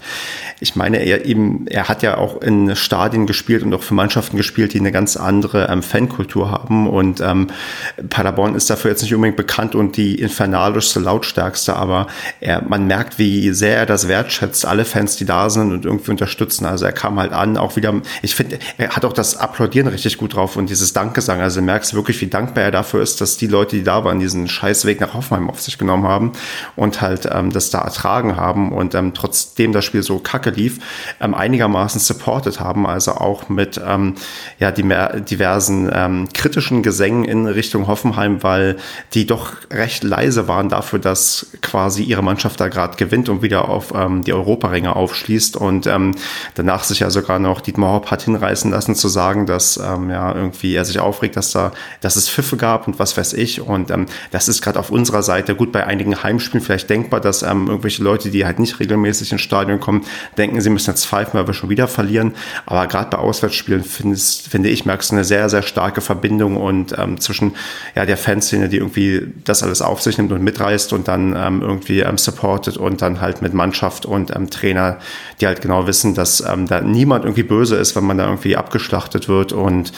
Ich 0.60 0.76
meine, 0.76 0.98
er 0.98 1.26
eben, 1.26 1.68
er 1.68 1.88
hat 1.90 2.04
ja 2.04 2.18
auch 2.18 2.42
in 2.42 2.76
Stadien 2.76 3.26
gespielt 3.26 3.64
und 3.64 3.74
auch 3.74 3.84
für 3.84 3.94
Mannschaften 3.94 4.38
gespielt, 4.38 4.74
die 4.74 4.80
eine 4.80 4.92
ganz 4.92 5.18
andere 5.18 5.68
ähm, 5.70 5.82
Fankultur 5.82 6.52
haben. 6.52 6.88
Und 6.88 7.22
ähm, 7.22 7.48
Paderborn 8.10 8.56
ist 8.56 8.70
dafür 8.70 8.92
jetzt 8.92 9.02
nicht 9.02 9.16
unbedingt 9.16 9.38
bekannt 9.38 9.76
und 9.76 9.98
die 9.98 10.16
infernalischste, 10.16 11.00
lautstärkste, 11.00 11.76
aber 11.76 12.08
er, 12.40 12.62
man 12.62 12.86
merkt, 12.86 13.18
wie 13.18 13.52
sehr 13.54 13.78
er 13.78 13.86
das 13.86 14.08
wertschätzt, 14.08 14.41
alle 14.66 14.86
Fans, 14.86 15.16
die 15.16 15.26
da 15.26 15.50
sind 15.50 15.72
und 15.72 15.86
irgendwie 15.86 16.12
unterstützen. 16.12 16.66
Also 16.66 16.86
er 16.86 16.92
kam 16.92 17.20
halt 17.20 17.32
an, 17.32 17.58
auch 17.58 17.76
wieder, 17.76 17.94
ich 18.22 18.36
finde, 18.36 18.60
er 18.78 18.96
hat 18.96 19.06
auch 19.06 19.14
das 19.14 19.38
Applaudieren 19.38 19.88
richtig 19.88 20.18
gut 20.18 20.36
drauf 20.36 20.56
und 20.56 20.70
dieses 20.70 20.94
Dankgesang. 20.94 21.42
Also 21.42 21.60
du 21.60 21.66
merkst 21.66 21.94
wirklich, 21.94 22.20
wie 22.22 22.28
dankbar 22.28 22.64
er 22.64 22.72
dafür 22.72 23.02
ist, 23.02 23.22
dass 23.22 23.38
die 23.38 23.48
Leute, 23.48 23.76
die 23.76 23.84
da 23.84 24.04
waren, 24.04 24.20
diesen 24.20 24.48
Scheißweg 24.48 25.00
nach 25.00 25.14
Hoffenheim 25.14 25.50
auf 25.50 25.62
sich 25.62 25.78
genommen 25.78 26.08
haben 26.08 26.32
und 26.76 27.02
halt 27.02 27.30
ähm, 27.32 27.52
das 27.52 27.70
da 27.70 27.80
ertragen 27.80 28.36
haben 28.36 28.72
und 28.72 28.96
ähm, 28.96 29.14
trotzdem 29.14 29.74
das 29.74 29.86
Spiel 29.86 30.04
so 30.04 30.20
kacke 30.20 30.50
lief, 30.50 30.80
ähm, 31.20 31.34
einigermaßen 31.34 32.00
supported 32.00 32.60
haben. 32.60 32.88
Also 32.88 33.14
auch 33.14 33.50
mit 33.50 33.80
ähm, 33.86 34.16
ja, 34.60 34.72
diversen 34.72 35.90
ähm, 35.94 36.30
kritischen 36.34 36.84
Gesängen 36.84 37.26
in 37.26 37.46
Richtung 37.48 37.88
Hoffenheim, 37.88 38.44
weil 38.44 38.78
die 39.14 39.26
doch 39.26 39.54
recht 39.72 40.04
leise 40.04 40.48
waren 40.48 40.70
dafür, 40.70 41.00
dass 41.00 41.48
quasi 41.62 42.04
ihre 42.04 42.24
Mannschaft 42.24 42.60
da 42.60 42.68
gerade 42.68 42.98
gewinnt 42.98 43.30
und 43.30 43.42
wieder 43.42 43.70
auf 43.70 43.94
ähm, 43.94 44.24
die 44.24 44.31
Europaränge 44.34 44.96
aufschließt. 44.96 45.58
Und 45.58 45.88
ähm, 45.88 46.16
danach 46.56 46.84
sich 46.84 47.00
ja 47.00 47.10
sogar 47.10 47.40
noch 47.40 47.62
Dietmar 47.62 47.94
Hopp 47.94 48.12
hat 48.12 48.24
hinreißen 48.24 48.72
lassen 48.72 48.96
zu 48.96 49.08
sagen, 49.08 49.46
dass 49.46 49.78
ähm, 49.78 50.10
ja 50.10 50.34
irgendwie 50.34 50.76
er 50.76 50.86
sich 50.86 51.00
aufregt, 51.00 51.38
dass 51.38 51.52
da, 51.52 51.72
dass 52.02 52.16
es 52.16 52.30
Pfiffe 52.30 52.58
gab 52.58 52.88
und 52.88 53.00
was 53.00 53.18
weiß 53.18 53.34
ich. 53.34 53.62
Und 53.62 53.92
ähm, 53.92 54.06
das 54.32 54.48
ist 54.48 54.62
gerade 54.62 54.80
auf 54.80 54.92
unserer 54.92 55.24
Seite. 55.24 55.56
Gut 55.56 55.72
bei 55.72 55.86
einigen 55.86 56.24
Heimspielen 56.24 56.64
vielleicht 56.64 56.90
denkbar, 56.90 57.22
dass 57.22 57.44
ähm, 57.44 57.68
irgendwelche 57.68 58.04
Leute, 58.04 58.30
die 58.30 58.46
halt 58.46 58.60
nicht 58.60 58.80
regelmäßig 58.80 59.32
ins 59.32 59.42
Stadion 59.42 59.80
kommen, 59.80 60.06
denken, 60.38 60.62
sie 60.62 60.70
müssen 60.70 60.90
jetzt 60.90 61.06
pfeifen, 61.06 61.40
weil 61.40 61.48
wir 61.48 61.54
schon 61.54 61.70
wieder 61.70 61.88
verlieren, 61.88 62.34
aber 62.66 62.88
gerade 62.88 63.10
bei 63.10 63.18
Auswärtsspielen 63.18 63.84
findest, 63.84 64.48
finde 64.48 64.70
ich, 64.70 64.86
merkst 64.86 65.12
du 65.12 65.16
eine 65.16 65.24
sehr, 65.24 65.50
sehr 65.50 65.62
starke 65.62 66.02
Verbindung 66.02 66.58
und 66.58 66.96
ähm, 66.98 67.20
zwischen 67.20 67.56
ja, 67.96 68.06
der 68.06 68.18
Fanszene, 68.18 68.70
die 68.70 68.78
irgendwie 68.78 69.28
das 69.44 69.64
alles 69.64 69.82
auf 69.82 70.02
sich 70.02 70.18
nimmt 70.18 70.32
und 70.32 70.44
mitreißt 70.44 70.94
und 70.94 71.08
dann 71.08 71.36
ähm, 71.36 71.62
irgendwie 71.62 72.00
ähm, 72.00 72.18
supportet 72.18 72.78
und 72.78 73.02
dann 73.02 73.22
halt 73.22 73.42
mit 73.42 73.54
Mannschaft 73.54 74.06
und 74.12 74.36
ähm, 74.36 74.50
Trainer, 74.50 74.98
die 75.40 75.48
halt 75.48 75.62
genau 75.62 75.88
wissen, 75.88 76.14
dass 76.14 76.42
ähm, 76.42 76.68
da 76.68 76.82
niemand 76.82 77.26
irgendwie 77.26 77.44
böse 77.44 77.76
ist, 77.78 77.96
wenn 77.96 78.04
man 78.04 78.18
da 78.18 78.26
irgendwie 78.26 78.56
abgeschlachtet 78.56 79.28
wird 79.28 79.54
und 79.54 79.92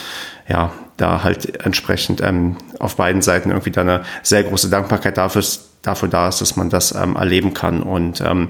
ja, 0.48 0.72
da 0.96 1.22
halt 1.24 1.64
entsprechend 1.64 2.20
ähm, 2.20 2.56
auf 2.78 2.96
beiden 2.96 3.22
Seiten 3.22 3.50
irgendwie 3.50 3.70
da 3.70 3.80
eine 3.80 4.04
sehr 4.22 4.44
große 4.44 4.70
Dankbarkeit 4.70 5.16
dafür, 5.18 5.42
dafür 5.82 6.08
da 6.08 6.28
ist, 6.28 6.40
dass 6.40 6.56
man 6.56 6.70
das 6.70 6.92
ähm, 6.92 7.16
erleben 7.16 7.52
kann. 7.52 7.82
Und 7.82 8.20
ähm, 8.20 8.48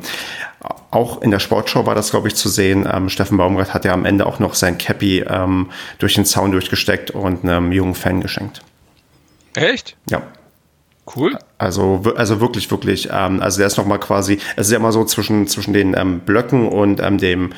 auch 0.91 1.23
in 1.23 1.31
der 1.31 1.39
Sportshow 1.39 1.87
war 1.87 1.95
das, 1.95 2.11
glaube 2.11 2.29
ich, 2.29 2.35
zu 2.35 2.49
sehen. 2.49 2.89
Ähm, 2.91 3.09
Steffen 3.09 3.39
Baumgart 3.39 3.75
hat 3.75 3.85
ja 3.85 3.93
am 3.93 4.05
Ende 4.05 4.27
auch 4.27 4.39
noch 4.39 4.55
sein 4.55 4.79
Cappy 4.79 5.25
durch 5.99 6.15
den 6.15 6.25
Zaun 6.25 6.53
durchgesteckt 6.53 7.11
und 7.11 7.45
einem 7.45 7.73
jungen 7.73 7.95
Fan 7.95 8.21
geschenkt. 8.21 8.62
Echt? 9.55 9.97
Ja. 10.11 10.23
Cool. 11.15 11.39
Also, 11.57 12.03
also 12.17 12.41
wirklich, 12.41 12.71
wirklich. 12.71 13.09
Ähm, 13.13 13.41
also 13.41 13.59
der 13.59 13.69
ist 13.69 13.77
noch 13.77 13.87
mal 13.87 13.99
quasi, 13.99 14.39
es 14.57 14.67
ist 14.67 14.73
ja 14.73 14.79
immer 14.79 14.93
so 14.93 15.05
zwischen, 15.05 15.47
zwischen 15.47 15.73
den 15.73 15.95
ähm, 15.97 16.21
Blöcken 16.21 16.69
und 16.69 17.01
ähm, 17.01 17.19
dem, 17.19 17.53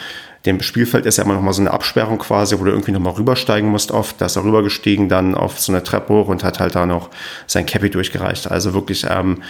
dem 0.44 0.60
Spielfeld 0.60 1.06
ist 1.06 1.16
ja 1.16 1.24
immer 1.24 1.34
noch 1.34 1.42
mal 1.42 1.52
so 1.52 1.62
eine 1.62 1.72
Absperrung 1.72 2.18
quasi, 2.18 2.58
wo 2.58 2.64
du 2.64 2.70
irgendwie 2.70 2.92
noch 2.92 3.00
mal 3.00 3.10
rübersteigen 3.10 3.68
musst 3.70 3.90
oft. 3.90 4.20
Da 4.20 4.26
ist 4.26 4.36
er 4.36 4.44
rübergestiegen, 4.44 5.08
dann 5.08 5.34
auf 5.34 5.58
so 5.58 5.72
eine 5.72 5.82
Treppe 5.82 6.12
hoch 6.12 6.28
und 6.28 6.44
hat 6.44 6.60
halt 6.60 6.74
da 6.74 6.84
noch 6.84 7.10
sein 7.46 7.64
Cappy 7.64 7.90
durchgereicht. 7.90 8.50
Also 8.50 8.74
wirklich, 8.74 9.06
ähm, 9.08 9.42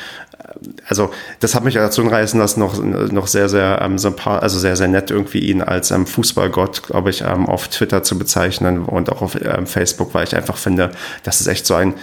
also 0.88 1.10
das 1.40 1.54
hat 1.54 1.64
mich 1.64 1.74
dazu 1.74 2.02
hinreißen 2.02 2.38
lassen, 2.38 2.60
noch, 2.60 2.80
noch 2.82 3.26
sehr, 3.26 3.48
sehr 3.48 3.80
ähm, 3.82 3.98
sympath 3.98 4.42
also 4.42 4.58
sehr, 4.58 4.76
sehr 4.76 4.88
nett 4.88 5.10
irgendwie 5.10 5.40
ihn 5.40 5.60
als 5.60 5.90
ähm, 5.90 6.06
Fußballgott, 6.06 6.84
glaube 6.84 7.10
ich, 7.10 7.22
ähm, 7.22 7.46
auf 7.46 7.68
Twitter 7.68 8.04
zu 8.04 8.16
bezeichnen 8.16 8.84
und 8.84 9.10
auch 9.10 9.22
auf 9.22 9.36
ähm, 9.42 9.66
Facebook, 9.66 10.14
weil 10.14 10.24
ich 10.24 10.36
einfach 10.36 10.56
finde, 10.56 10.92
das 11.24 11.40
ist 11.40 11.48
echt 11.48 11.66
so 11.66 11.74
ein 11.74 11.94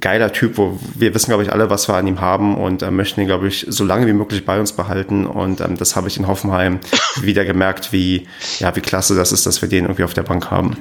geiler 0.00 0.32
Typ, 0.32 0.58
wo 0.58 0.78
wir 0.94 1.14
wissen, 1.14 1.30
glaube 1.30 1.42
ich, 1.42 1.52
alle, 1.52 1.70
was 1.70 1.88
wir 1.88 1.94
an 1.94 2.06
ihm 2.06 2.20
haben 2.20 2.56
und 2.56 2.82
äh, 2.82 2.90
möchten 2.90 3.20
ihn, 3.20 3.26
glaube 3.26 3.48
ich, 3.48 3.66
so 3.68 3.84
lange 3.84 4.06
wie 4.06 4.12
möglich 4.12 4.44
bei 4.44 4.60
uns 4.60 4.72
behalten. 4.72 5.26
Und 5.26 5.60
ähm, 5.60 5.76
das 5.76 5.96
habe 5.96 6.08
ich 6.08 6.16
in 6.16 6.26
Hoffenheim 6.26 6.80
wieder 7.20 7.44
gemerkt, 7.44 7.92
wie, 7.92 8.28
ja, 8.58 8.74
wie 8.76 8.80
klasse 8.80 9.14
das 9.14 9.32
ist, 9.32 9.46
dass 9.46 9.62
wir 9.62 9.68
den 9.68 9.84
irgendwie 9.84 10.04
auf 10.04 10.14
der 10.14 10.22
Bank 10.22 10.50
haben. 10.50 10.76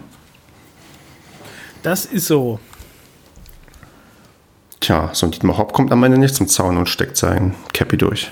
Das 1.84 2.06
ist 2.06 2.28
so. 2.28 2.60
Tja, 4.80 5.10
so 5.14 5.26
ein 5.26 5.32
Dietmar 5.32 5.58
Hopp 5.58 5.74
kommt 5.74 5.92
am 5.92 6.04
Ende 6.04 6.18
nicht 6.18 6.36
zum 6.36 6.48
Zaun 6.48 6.78
und 6.78 6.88
steckt 6.88 7.18
sein 7.18 7.56
Cappy 7.74 7.98
durch. 7.98 8.32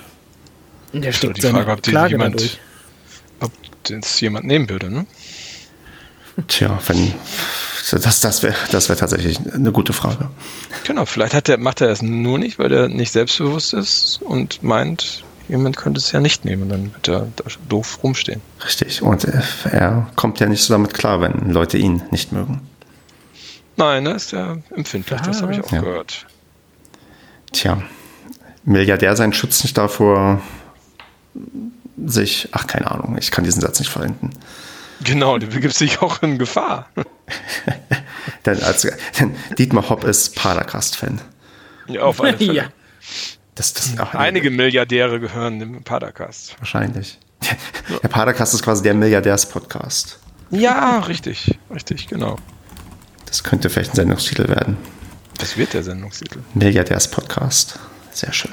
Der 0.94 1.12
steckt 1.12 1.38
die 1.38 1.42
Frage, 1.42 1.72
ob 1.72 1.82
die 1.82 1.92
jemand, 1.92 2.40
durch. 2.40 2.60
ob 3.40 3.52
das 3.84 4.20
jemand 4.22 4.46
nehmen 4.46 4.70
würde, 4.70 4.90
ne? 4.90 5.06
Tja, 6.48 6.80
wenn 6.88 7.14
das, 7.92 8.20
das 8.20 8.42
wäre 8.42 8.56
das 8.72 8.90
wär 8.90 8.96
tatsächlich 8.96 9.40
eine 9.54 9.72
gute 9.72 9.94
Frage. 9.94 10.30
Genau, 10.86 11.06
vielleicht 11.06 11.34
hat 11.34 11.48
der, 11.48 11.58
macht 11.58 11.82
er 11.82 11.90
es 11.90 12.02
nur 12.02 12.40
nicht, 12.40 12.58
weil 12.58 12.72
er 12.72 12.88
nicht 12.88 13.12
selbstbewusst 13.12 13.74
ist 13.74 14.22
und 14.24 14.64
meint, 14.64 15.24
jemand 15.48 15.78
könnte 15.78 16.00
es 16.00 16.12
ja 16.12 16.20
nicht 16.20 16.46
nehmen, 16.46 16.70
dann 16.70 16.94
wird 16.94 17.08
er 17.08 17.28
doof 17.70 18.00
rumstehen. 18.02 18.42
Richtig, 18.66 19.02
und 19.02 19.26
er 19.66 20.08
kommt 20.16 20.40
ja 20.40 20.48
nicht 20.48 20.64
so 20.64 20.74
damit 20.74 20.94
klar, 20.94 21.22
wenn 21.22 21.52
Leute 21.52 21.78
ihn 21.78 22.02
nicht 22.12 22.32
mögen. 22.32 22.62
Nein, 23.78 24.06
er 24.06 24.16
ist 24.16 24.32
ja 24.32 24.58
empfindlich, 24.76 25.22
das 25.22 25.42
habe 25.42 25.54
ich 25.54 25.64
auch 25.64 25.72
ja. 25.72 25.82
gehört. 25.82 26.26
Tja, 27.52 27.82
Milliardär 28.64 29.16
sein 29.16 29.34
schützt 29.34 29.64
nicht 29.64 29.78
davor, 29.78 30.42
sich, 32.04 32.50
ach 32.52 32.68
keine 32.68 32.90
Ahnung, 32.90 33.18
ich 33.20 33.32
kann 33.32 33.44
diesen 33.44 33.62
Satz 33.62 33.80
nicht 33.80 33.92
verwenden. 33.92 34.32
Genau, 35.04 35.38
du 35.38 35.48
begibst 35.48 35.80
dich 35.82 36.02
auch 36.02 36.22
in 36.24 36.40
Gefahr. 36.40 36.90
denn, 38.46 38.62
als, 38.64 38.88
denn 39.20 39.36
Dietmar 39.58 39.90
Hopp 39.90 40.04
ist 40.04 40.36
Padercast-Fan. 40.36 41.22
Ja, 41.88 42.02
auf 42.02 42.22
alle 42.22 42.38
Fälle. 42.38 42.54
Ja. 42.54 42.64
Das, 43.56 43.74
das, 43.74 43.94
ach, 43.98 44.14
Einige 44.16 44.52
Milliardäre 44.52 45.20
gehören 45.20 45.60
dem 45.60 45.84
Padercast. 45.84 46.56
Wahrscheinlich. 46.60 47.20
Der 48.04 48.08
Padercast 48.08 48.54
ist 48.54 48.64
quasi 48.64 48.82
der 48.84 48.94
Milliardärs-Podcast. 48.94 50.20
Ja, 50.50 51.00
richtig, 51.00 51.58
richtig, 51.74 52.08
genau. 52.08 52.38
Das 53.26 53.44
könnte 53.44 53.70
vielleicht 53.70 53.92
ein 53.92 53.96
Sendungstitel 53.96 54.48
werden. 54.48 54.78
Was 55.40 55.58
wird 55.58 55.74
der 55.74 55.84
Sendungstitel? 55.84 56.40
Milliardärs-Podcast. 56.54 57.80
Sehr 58.12 58.32
schön. 58.34 58.52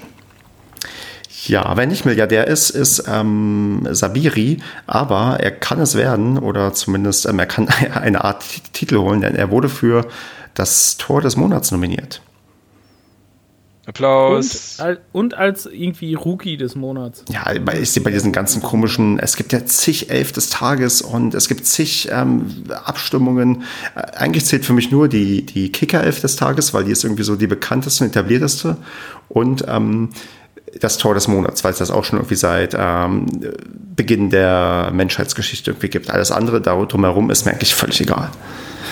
Ja, 1.47 1.77
wenn 1.77 1.89
nicht 1.89 2.05
Milliardär 2.05 2.47
ist, 2.47 2.71
ist 2.71 3.05
ähm, 3.09 3.87
Sabiri, 3.91 4.59
aber 4.87 5.41
er 5.41 5.51
kann 5.51 5.81
es 5.81 5.97
werden 5.97 6.39
oder 6.39 6.73
zumindest 6.73 7.27
ähm, 7.27 7.39
er 7.39 7.47
kann 7.47 7.69
eine 7.95 8.25
Art 8.25 8.45
Titel 8.73 8.99
holen, 8.99 9.21
denn 9.21 9.35
er 9.35 9.51
wurde 9.51 9.69
für 9.69 10.07
das 10.55 10.97
Tor 10.99 11.21
des 11.21 11.37
Monats 11.37 11.73
nominiert. 11.73 12.23
Applaus. 13.85 14.79
Und, 14.79 14.99
und, 15.11 15.35
als 15.35 15.67
irgendwie 15.67 16.15
Rookie 16.15 16.57
des 16.57 16.77
Monats. 16.77 17.25
Ja, 17.29 17.51
ist 17.51 18.05
bei 18.05 18.13
diesen 18.13 18.31
ganzen 18.31 18.63
komischen, 18.63 19.19
es 19.19 19.35
gibt 19.35 19.53
ja 19.53 19.67
zig 19.67 20.09
Elf 20.09 20.31
des 20.31 20.51
Tages 20.51 21.03
und 21.03 21.35
es 21.35 21.49
gibt 21.49 21.67
zig 21.67 22.09
ähm, 22.13 22.63
Abstimmungen. 22.85 23.65
Äh, 23.97 24.03
eigentlich 24.17 24.45
zählt 24.45 24.65
für 24.65 24.73
mich 24.73 24.93
nur 24.93 25.09
die, 25.09 25.45
die 25.45 25.73
Kicker-Elf 25.73 26.21
des 26.21 26.37
Tages, 26.37 26.73
weil 26.73 26.85
die 26.85 26.93
ist 26.93 27.03
irgendwie 27.03 27.25
so 27.25 27.35
die 27.35 27.49
bekannteste 27.49 28.05
und 28.05 28.11
etablierteste. 28.11 28.77
Und 29.29 29.65
ähm, 29.67 30.11
das 30.81 30.99
Tor 30.99 31.15
des 31.15 31.29
Monats, 31.29 31.65
weil 31.65 31.73
es 31.73 31.79
das 31.79 31.91
auch 31.91 32.05
schon 32.05 32.19
irgendwie 32.19 32.35
seit 32.35 32.75
ähm, 32.79 33.27
Beginn 33.95 34.31
der 34.31 34.91
Menschheitsgeschichte 34.93 35.73
irgendwie 35.73 35.89
gibt. 35.89 36.11
Alles 36.11 36.31
andere 36.31 36.61
da 36.61 36.75
drumherum 36.85 37.31
ist 37.31 37.45
mir 37.45 37.53
eigentlich 37.53 37.75
völlig 37.75 38.01
egal. 38.01 38.31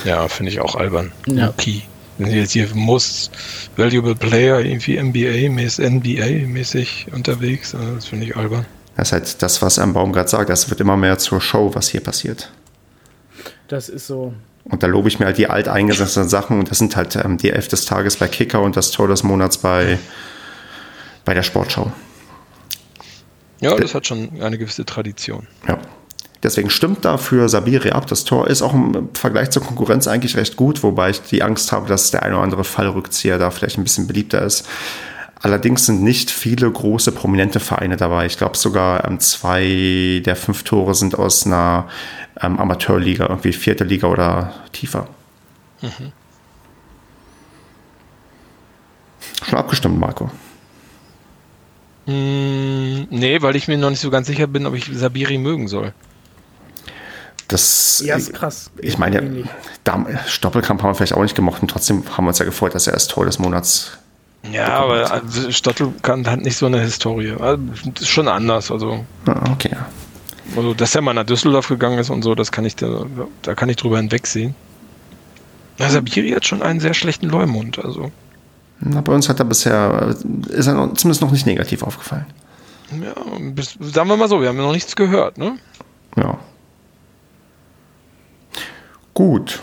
Ja, 0.04 0.28
finde 0.28 0.52
ich 0.52 0.60
auch 0.60 0.76
albern. 0.76 1.12
Ja. 1.26 1.48
Okay. 1.48 1.82
Jetzt 2.18 2.52
hier 2.52 2.68
Most 2.74 3.30
Valuable 3.76 4.14
Player 4.14 4.60
irgendwie 4.60 5.00
NBA-mäßig, 5.00 5.86
NBA-mäßig 5.86 7.12
unterwegs, 7.14 7.74
also 7.74 7.94
das 7.94 8.06
finde 8.06 8.26
ich 8.26 8.36
albern. 8.36 8.66
Das 8.96 9.08
ist 9.08 9.12
halt 9.12 9.42
das, 9.42 9.62
was 9.62 9.78
am 9.78 9.94
Baum 9.94 10.12
gerade 10.12 10.28
sagt. 10.28 10.50
Das 10.50 10.68
wird 10.68 10.80
immer 10.80 10.98
mehr 10.98 11.16
zur 11.16 11.40
Show, 11.40 11.70
was 11.74 11.88
hier 11.88 12.02
passiert. 12.02 12.50
Das 13.68 13.88
ist 13.88 14.06
so. 14.06 14.34
Und 14.64 14.82
da 14.82 14.86
lobe 14.86 15.08
ich 15.08 15.18
mir 15.18 15.26
halt 15.26 15.38
die 15.38 15.48
alteingesessenen 15.48 16.28
Sachen 16.28 16.58
und 16.58 16.70
das 16.70 16.78
sind 16.78 16.94
halt 16.94 17.16
ähm, 17.16 17.38
die 17.38 17.50
Elf 17.50 17.68
des 17.68 17.86
Tages 17.86 18.16
bei 18.16 18.28
Kicker 18.28 18.60
und 18.60 18.76
das 18.76 18.90
Tor 18.90 19.08
des 19.08 19.22
Monats 19.22 19.56
bei 19.56 19.98
bei 21.24 21.34
der 21.34 21.42
Sportschau. 21.42 21.92
Ja, 23.60 23.76
das 23.76 23.94
hat 23.94 24.06
schon 24.06 24.40
eine 24.40 24.56
gewisse 24.58 24.84
Tradition. 24.84 25.46
Ja. 25.68 25.78
Deswegen 26.42 26.70
stimmt 26.70 27.04
dafür 27.04 27.50
Sabiri 27.50 27.90
ab. 27.90 28.06
Das 28.06 28.24
Tor 28.24 28.46
ist 28.48 28.62
auch 28.62 28.72
im 28.72 29.10
Vergleich 29.12 29.50
zur 29.50 29.62
Konkurrenz 29.62 30.08
eigentlich 30.08 30.36
recht 30.36 30.56
gut, 30.56 30.82
wobei 30.82 31.10
ich 31.10 31.20
die 31.20 31.42
Angst 31.42 31.70
habe, 31.70 31.86
dass 31.86 32.10
der 32.10 32.22
eine 32.22 32.34
oder 32.34 32.44
andere 32.44 32.64
Fallrückzieher 32.64 33.38
da 33.38 33.50
vielleicht 33.50 33.76
ein 33.76 33.84
bisschen 33.84 34.06
beliebter 34.06 34.40
ist. 34.40 34.66
Allerdings 35.42 35.86
sind 35.86 36.02
nicht 36.02 36.30
viele 36.30 36.70
große 36.70 37.12
prominente 37.12 37.60
Vereine 37.60 37.96
dabei. 37.96 38.26
Ich 38.26 38.38
glaube 38.38 38.56
sogar 38.56 39.06
ähm, 39.06 39.20
zwei 39.20 40.22
der 40.24 40.36
fünf 40.36 40.64
Tore 40.64 40.94
sind 40.94 41.18
aus 41.18 41.46
einer 41.46 41.88
ähm, 42.40 42.58
Amateurliga, 42.58 43.26
irgendwie 43.26 43.52
vierte 43.52 43.84
Liga 43.84 44.06
oder 44.06 44.52
tiefer. 44.72 45.08
Mhm. 45.80 46.12
Schon 49.46 49.58
abgestimmt, 49.58 49.98
Marco? 49.98 50.30
Mm, 52.10 53.06
nee, 53.10 53.40
weil 53.42 53.56
ich 53.56 53.68
mir 53.68 53.78
noch 53.78 53.90
nicht 53.90 54.00
so 54.00 54.10
ganz 54.10 54.26
sicher 54.26 54.46
bin, 54.46 54.66
ob 54.66 54.74
ich 54.74 54.90
Sabiri 54.92 55.38
mögen 55.38 55.68
soll. 55.68 55.92
Das, 57.48 58.02
ja, 58.04 58.16
ist 58.16 58.32
krass. 58.32 58.70
Ich 58.78 58.96
meine, 58.98 59.44
Stoppelkamp 60.26 60.82
haben 60.82 60.90
wir 60.90 60.94
vielleicht 60.94 61.14
auch 61.14 61.22
nicht 61.22 61.34
gemocht 61.34 61.62
und 61.62 61.68
trotzdem 61.68 62.04
haben 62.16 62.24
wir 62.24 62.28
uns 62.28 62.38
ja 62.38 62.44
gefreut, 62.44 62.74
dass 62.74 62.86
er 62.86 62.92
das 62.92 63.08
Tor 63.08 63.26
des 63.26 63.38
Monats 63.38 63.98
ja, 64.50 64.68
aber 64.68 65.10
also 65.10 65.50
hat 66.08 66.40
nicht 66.40 66.56
so 66.56 66.66
eine 66.66 66.80
Historie. 66.80 67.32
Also, 67.38 67.62
ist 68.00 68.08
schon 68.08 68.26
anders. 68.26 68.70
Also. 68.70 69.04
Ah, 69.26 69.50
okay. 69.52 69.76
Also, 70.56 70.74
dass 70.74 70.94
er 70.94 71.02
mal 71.02 71.12
nach 71.12 71.26
Düsseldorf 71.26 71.68
gegangen 71.68 71.98
ist 71.98 72.10
und 72.10 72.22
so, 72.22 72.34
das 72.34 72.50
kann 72.50 72.64
ich 72.64 72.74
da, 72.74 73.04
da 73.42 73.54
kann 73.54 73.68
ich 73.68 73.76
drüber 73.76 73.98
hinwegsehen. 73.98 74.54
Na, 75.78 75.88
Sabiri 75.90 76.30
hat 76.30 76.46
schon 76.46 76.62
einen 76.62 76.80
sehr 76.80 76.94
schlechten 76.94 77.28
Leumund, 77.28 77.78
also. 77.84 78.10
Na, 78.80 79.00
bei 79.02 79.12
uns 79.12 79.28
hat 79.28 79.38
er 79.38 79.44
bisher, 79.44 80.14
ist 80.48 80.66
er 80.66 80.74
noch, 80.74 80.94
zumindest 80.94 81.20
noch 81.20 81.30
nicht 81.30 81.46
negativ 81.46 81.82
aufgefallen. 81.82 82.26
Ja, 83.00 83.14
bis, 83.52 83.76
sagen 83.80 84.08
wir 84.08 84.16
mal 84.16 84.28
so, 84.28 84.40
wir 84.40 84.48
haben 84.48 84.56
ja 84.56 84.62
noch 84.62 84.72
nichts 84.72 84.96
gehört, 84.96 85.38
ne? 85.38 85.58
Ja. 86.16 86.38
Gut. 89.14 89.60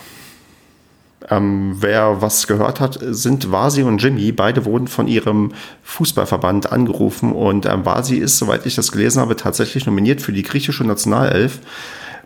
Ähm, 1.30 1.76
wer 1.80 2.22
was 2.22 2.47
gehört 2.47 2.80
hat, 2.80 2.99
sind 3.01 3.51
Vasi 3.51 3.84
und 3.84 4.01
Jimmy. 4.01 4.32
Beide 4.32 4.63
wurden 4.65 4.88
von 4.88 5.07
ihrem 5.07 5.51
Fußballverband 5.84 6.72
angerufen 6.72 7.34
und 7.34 7.65
ähm, 7.65 7.86
Vasi 7.86 8.18
ist, 8.18 8.38
soweit 8.38 8.65
ich 8.65 8.76
das 8.76 8.91
gelesen 8.91 9.20
habe, 9.20 9.36
tatsächlich 9.36 9.86
nominiert 9.86 10.22
für 10.22 10.32
die 10.32 10.43
griechische 10.43 10.86
Nationalelf. 10.86 11.59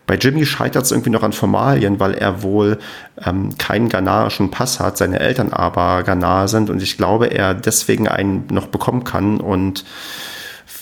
Bei 0.07 0.15
Jimmy 0.15 0.45
scheitert 0.45 0.83
es 0.83 0.91
irgendwie 0.91 1.09
noch 1.09 1.23
an 1.23 1.31
Formalien, 1.31 1.99
weil 1.99 2.13
er 2.13 2.43
wohl 2.43 2.79
ähm, 3.23 3.57
keinen 3.57 3.87
ghanaischen 3.87 4.51
Pass 4.51 4.79
hat, 4.79 4.97
seine 4.97 5.19
Eltern 5.19 5.53
aber 5.53 6.03
Ghanaer 6.03 6.47
sind 6.47 6.69
und 6.69 6.81
ich 6.81 6.97
glaube, 6.97 7.27
er 7.27 7.53
deswegen 7.53 8.07
einen 8.07 8.47
noch 8.49 8.67
bekommen 8.67 9.03
kann 9.03 9.39
und 9.39 9.85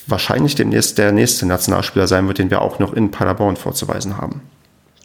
wahrscheinlich 0.07 0.55
demnächst 0.55 0.97
der 0.97 1.11
nächste 1.11 1.45
Nationalspieler 1.45 2.07
sein 2.07 2.27
wird, 2.27 2.39
den 2.39 2.49
wir 2.49 2.61
auch 2.61 2.79
noch 2.79 2.93
in 2.93 3.11
Paderborn 3.11 3.55
vorzuweisen 3.55 4.17
haben. 4.17 4.41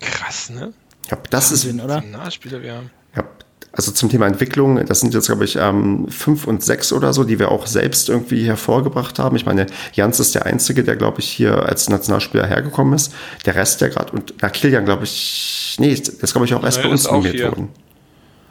Krass, 0.00 0.50
ne? 0.50 0.72
Ja, 1.10 1.18
das 1.30 1.50
Wahnsinn, 1.50 1.78
ist. 1.78 1.84
oder? 1.84 1.96
Nationalspieler, 1.96 2.60
ja. 2.62 2.82
Ja, 3.14 3.24
also 3.76 3.90
zum 3.90 4.08
Thema 4.08 4.26
Entwicklung, 4.26 4.84
das 4.86 5.00
sind 5.00 5.14
jetzt, 5.14 5.26
glaube 5.26 5.44
ich, 5.44 5.56
ähm, 5.56 6.06
fünf 6.08 6.46
und 6.46 6.62
sechs 6.62 6.92
oder 6.92 7.12
so, 7.12 7.24
die 7.24 7.38
wir 7.38 7.50
auch 7.50 7.66
selbst 7.66 8.08
irgendwie 8.08 8.46
hervorgebracht 8.46 9.18
haben. 9.18 9.34
Ich 9.36 9.46
meine, 9.46 9.66
Jans 9.92 10.20
ist 10.20 10.34
der 10.34 10.46
Einzige, 10.46 10.84
der, 10.84 10.96
glaube 10.96 11.20
ich, 11.20 11.28
hier 11.28 11.66
als 11.66 11.88
Nationalspieler 11.88 12.46
hergekommen 12.46 12.94
ist. 12.94 13.12
Der 13.46 13.56
Rest, 13.56 13.80
der 13.80 13.88
gerade, 13.88 14.12
und 14.12 14.34
na, 14.40 14.48
Kilian, 14.48 14.84
glaube 14.84 15.04
ich, 15.04 15.76
nee, 15.80 15.90
das 15.90 16.08
ist, 16.08 16.32
glaube 16.32 16.46
ich, 16.46 16.54
auch 16.54 16.62
erst 16.62 16.78
Nee, 16.78 16.84
bei 16.84 16.90
uns 16.90 17.04
nominiert 17.10 17.42
worden. 17.42 17.68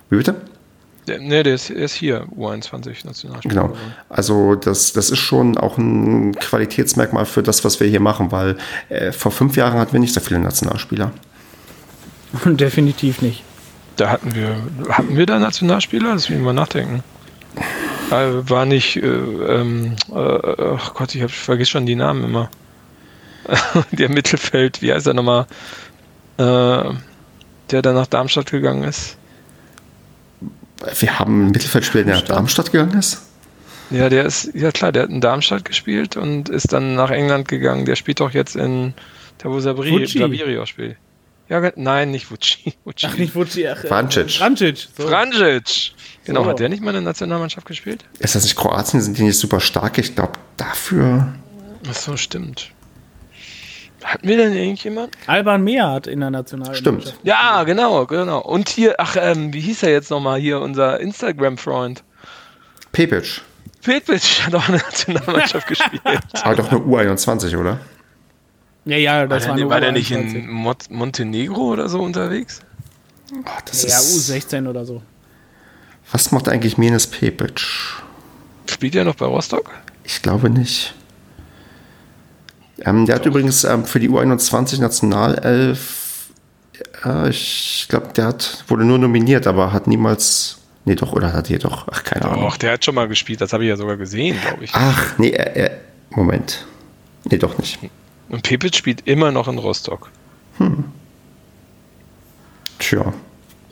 Wie 0.09 0.17
bitte? 0.17 0.35
Der, 1.07 1.19
ne, 1.19 1.43
der 1.43 1.55
ist, 1.55 1.69
er 1.69 1.83
ist 1.83 1.95
hier, 1.95 2.27
U21 2.37 3.05
Nationalspieler. 3.05 3.61
Genau. 3.63 3.77
Also 4.09 4.55
das, 4.55 4.93
das 4.93 5.09
ist 5.09 5.19
schon 5.19 5.57
auch 5.57 5.77
ein 5.77 6.33
Qualitätsmerkmal 6.35 7.25
für 7.25 7.43
das, 7.43 7.63
was 7.63 7.79
wir 7.79 7.87
hier 7.87 7.99
machen, 7.99 8.31
weil 8.31 8.57
äh, 8.89 9.11
vor 9.11 9.31
fünf 9.31 9.55
Jahren 9.55 9.79
hatten 9.79 9.93
wir 9.93 9.99
nicht 9.99 10.13
so 10.13 10.19
viele 10.19 10.39
Nationalspieler. 10.39 11.11
Definitiv 12.45 13.21
nicht. 13.21 13.43
Da 13.95 14.09
hatten 14.09 14.33
wir, 14.33 14.55
hatten 14.89 15.15
wir 15.15 15.25
da 15.25 15.39
Nationalspieler? 15.39 16.13
Das 16.13 16.29
will 16.29 16.37
ich 16.37 16.43
mal 16.43 16.53
nachdenken. 16.53 17.03
Äh, 18.09 18.49
war 18.49 18.65
nicht, 18.65 18.97
äh, 18.97 19.07
ähm, 19.07 19.95
äh, 20.11 20.75
ach 20.77 20.93
Gott, 20.93 21.15
ich, 21.15 21.21
hab, 21.21 21.29
ich 21.29 21.35
vergesse 21.35 21.71
schon 21.71 21.85
die 21.85 21.95
Namen 21.95 22.23
immer. 22.23 22.49
der 23.91 24.09
Mittelfeld, 24.09 24.81
wie 24.81 24.93
heißt 24.93 25.07
er 25.07 25.13
nochmal? 25.13 25.45
Äh, 26.37 26.93
der 27.71 27.81
dann 27.81 27.95
nach 27.95 28.07
Darmstadt 28.07 28.51
gegangen 28.51 28.83
ist. 28.83 29.17
Wir 30.99 31.19
haben 31.19 31.41
einen 31.41 31.51
Mittelfeldspieler, 31.51 32.03
der 32.03 32.15
nach 32.15 32.23
Darmstadt 32.23 32.71
gegangen 32.71 32.97
ist. 32.97 33.21
Ja, 33.89 34.09
der 34.09 34.25
ist, 34.25 34.51
ja 34.53 34.71
klar, 34.71 34.91
der 34.91 35.03
hat 35.03 35.09
in 35.09 35.21
Darmstadt 35.21 35.65
gespielt 35.65 36.17
und 36.17 36.49
ist 36.49 36.73
dann 36.73 36.95
nach 36.95 37.11
England 37.11 37.47
gegangen. 37.47 37.85
Der 37.85 37.95
spielt 37.95 38.19
doch 38.19 38.31
jetzt 38.31 38.55
in, 38.55 38.93
Vucci. 40.01 40.19
Sabiri 40.19 40.57
auch 40.57 40.67
spielt. 40.67 40.97
Ja, 41.49 41.71
nein, 41.75 42.11
nicht 42.11 42.31
Vucci. 42.31 42.73
Vucci. 42.85 43.05
Ach, 43.09 43.17
nicht 43.17 43.35
Vucci, 43.35 43.67
ach, 43.67 43.83
äh, 43.83 43.87
Vrancic. 43.87 44.31
Vrancic. 44.31 44.87
So. 44.97 45.07
Franjic. 45.07 45.91
Genau, 46.25 46.43
So. 46.43 46.49
hat 46.49 46.59
der 46.59 46.69
nicht 46.69 46.81
mal 46.81 46.89
in 46.91 46.95
der 46.95 47.01
Nationalmannschaft 47.03 47.67
gespielt? 47.67 48.05
Ist 48.19 48.35
das 48.35 48.43
nicht 48.43 48.55
Kroatien? 48.55 49.01
Sind 49.01 49.17
die 49.17 49.23
nicht 49.23 49.37
super 49.37 49.59
stark? 49.59 49.97
Ich 49.97 50.15
glaube, 50.15 50.33
dafür. 50.57 51.33
Ach 51.89 51.93
so, 51.93 52.15
stimmt. 52.15 52.69
Hatten 54.03 54.27
wir 54.27 54.37
denn 54.37 54.53
irgendjemand? 54.53 55.15
Alban 55.27 55.63
Mehr 55.63 55.89
hat 55.89 56.07
in 56.07 56.19
der 56.21 56.29
Nationalmannschaft. 56.29 56.81
Stimmt. 57.03 57.17
Ja, 57.23 57.63
genau, 57.63 58.05
genau. 58.05 58.39
Und 58.41 58.69
hier, 58.69 58.95
ach, 58.97 59.15
ähm, 59.19 59.53
wie 59.53 59.61
hieß 59.61 59.83
er 59.83 59.91
jetzt 59.91 60.11
nochmal 60.11 60.39
hier, 60.39 60.59
unser 60.59 60.99
Instagram-Freund? 60.99 62.03
Pepic. 62.91 63.41
Petbic 63.81 64.21
hat 64.45 64.55
auch 64.55 64.67
in 64.69 64.75
der 64.75 64.83
Nationalmannschaft 64.83 65.67
gespielt. 65.67 66.01
Aber 66.41 66.55
doch 66.55 66.71
nur 66.71 66.81
U21, 66.81 67.57
oder? 67.57 67.79
Ja, 68.85 68.97
ja, 68.97 69.27
das 69.27 69.43
war 69.43 69.51
war, 69.51 69.57
der, 69.57 69.69
war 69.69 69.81
der 69.81 69.91
nicht 69.93 70.11
U21. 70.11 70.35
in 70.35 70.49
Mont 70.49 70.91
Montenegro 70.91 71.61
oder 71.71 71.87
so 71.89 72.01
unterwegs? 72.01 72.61
Oh, 73.33 73.37
das 73.65 73.83
Ja, 73.83 73.89
ist, 73.97 74.29
U16 74.29 74.67
oder 74.67 74.85
so. 74.85 75.01
was 76.11 76.31
macht 76.31 76.49
eigentlich 76.49 76.77
Menes 76.77 77.07
Pepic? 77.07 77.61
Spielt 78.69 78.95
er 78.95 79.05
noch 79.05 79.15
bei 79.15 79.25
Rostock? 79.25 79.69
Ich 80.03 80.21
glaube 80.21 80.49
nicht. 80.49 80.93
Ähm, 82.81 83.05
der 83.05 83.15
hat 83.15 83.25
übrigens 83.25 83.63
ähm, 83.63 83.85
für 83.85 83.99
die 83.99 84.09
U21 84.09 84.81
Nationalelf, 84.81 86.31
äh, 87.05 87.29
ich 87.29 87.85
glaube, 87.87 88.07
der 88.15 88.25
hat, 88.27 88.65
wurde 88.67 88.83
nur 88.83 88.97
nominiert, 88.97 89.47
aber 89.47 89.71
hat 89.71 89.87
niemals, 89.87 90.57
nee 90.85 90.95
doch, 90.95 91.13
oder 91.13 91.31
hat 91.31 91.47
hier 91.47 91.59
doch, 91.59 91.87
ach 91.89 92.03
keine 92.03 92.25
Ahnung. 92.25 92.41
Doch, 92.41 92.57
der 92.57 92.73
hat 92.73 92.83
schon 92.83 92.95
mal 92.95 93.07
gespielt, 93.07 93.39
das 93.41 93.53
habe 93.53 93.63
ich 93.63 93.69
ja 93.69 93.77
sogar 93.77 93.95
gesehen, 93.95 94.37
glaube 94.41 94.65
ich. 94.65 94.71
Ach, 94.73 95.17
nee, 95.17 95.29
er, 95.29 95.55
er, 95.55 95.71
Moment. 96.09 96.65
Nee, 97.29 97.37
doch 97.37 97.57
nicht. 97.57 97.79
Und 98.33 98.41
Pepic 98.41 98.75
spielt 98.75 99.07
immer 99.07 99.31
noch 99.31 99.47
in 99.47 99.59
Rostock. 99.59 100.09
Tja, 102.79 103.13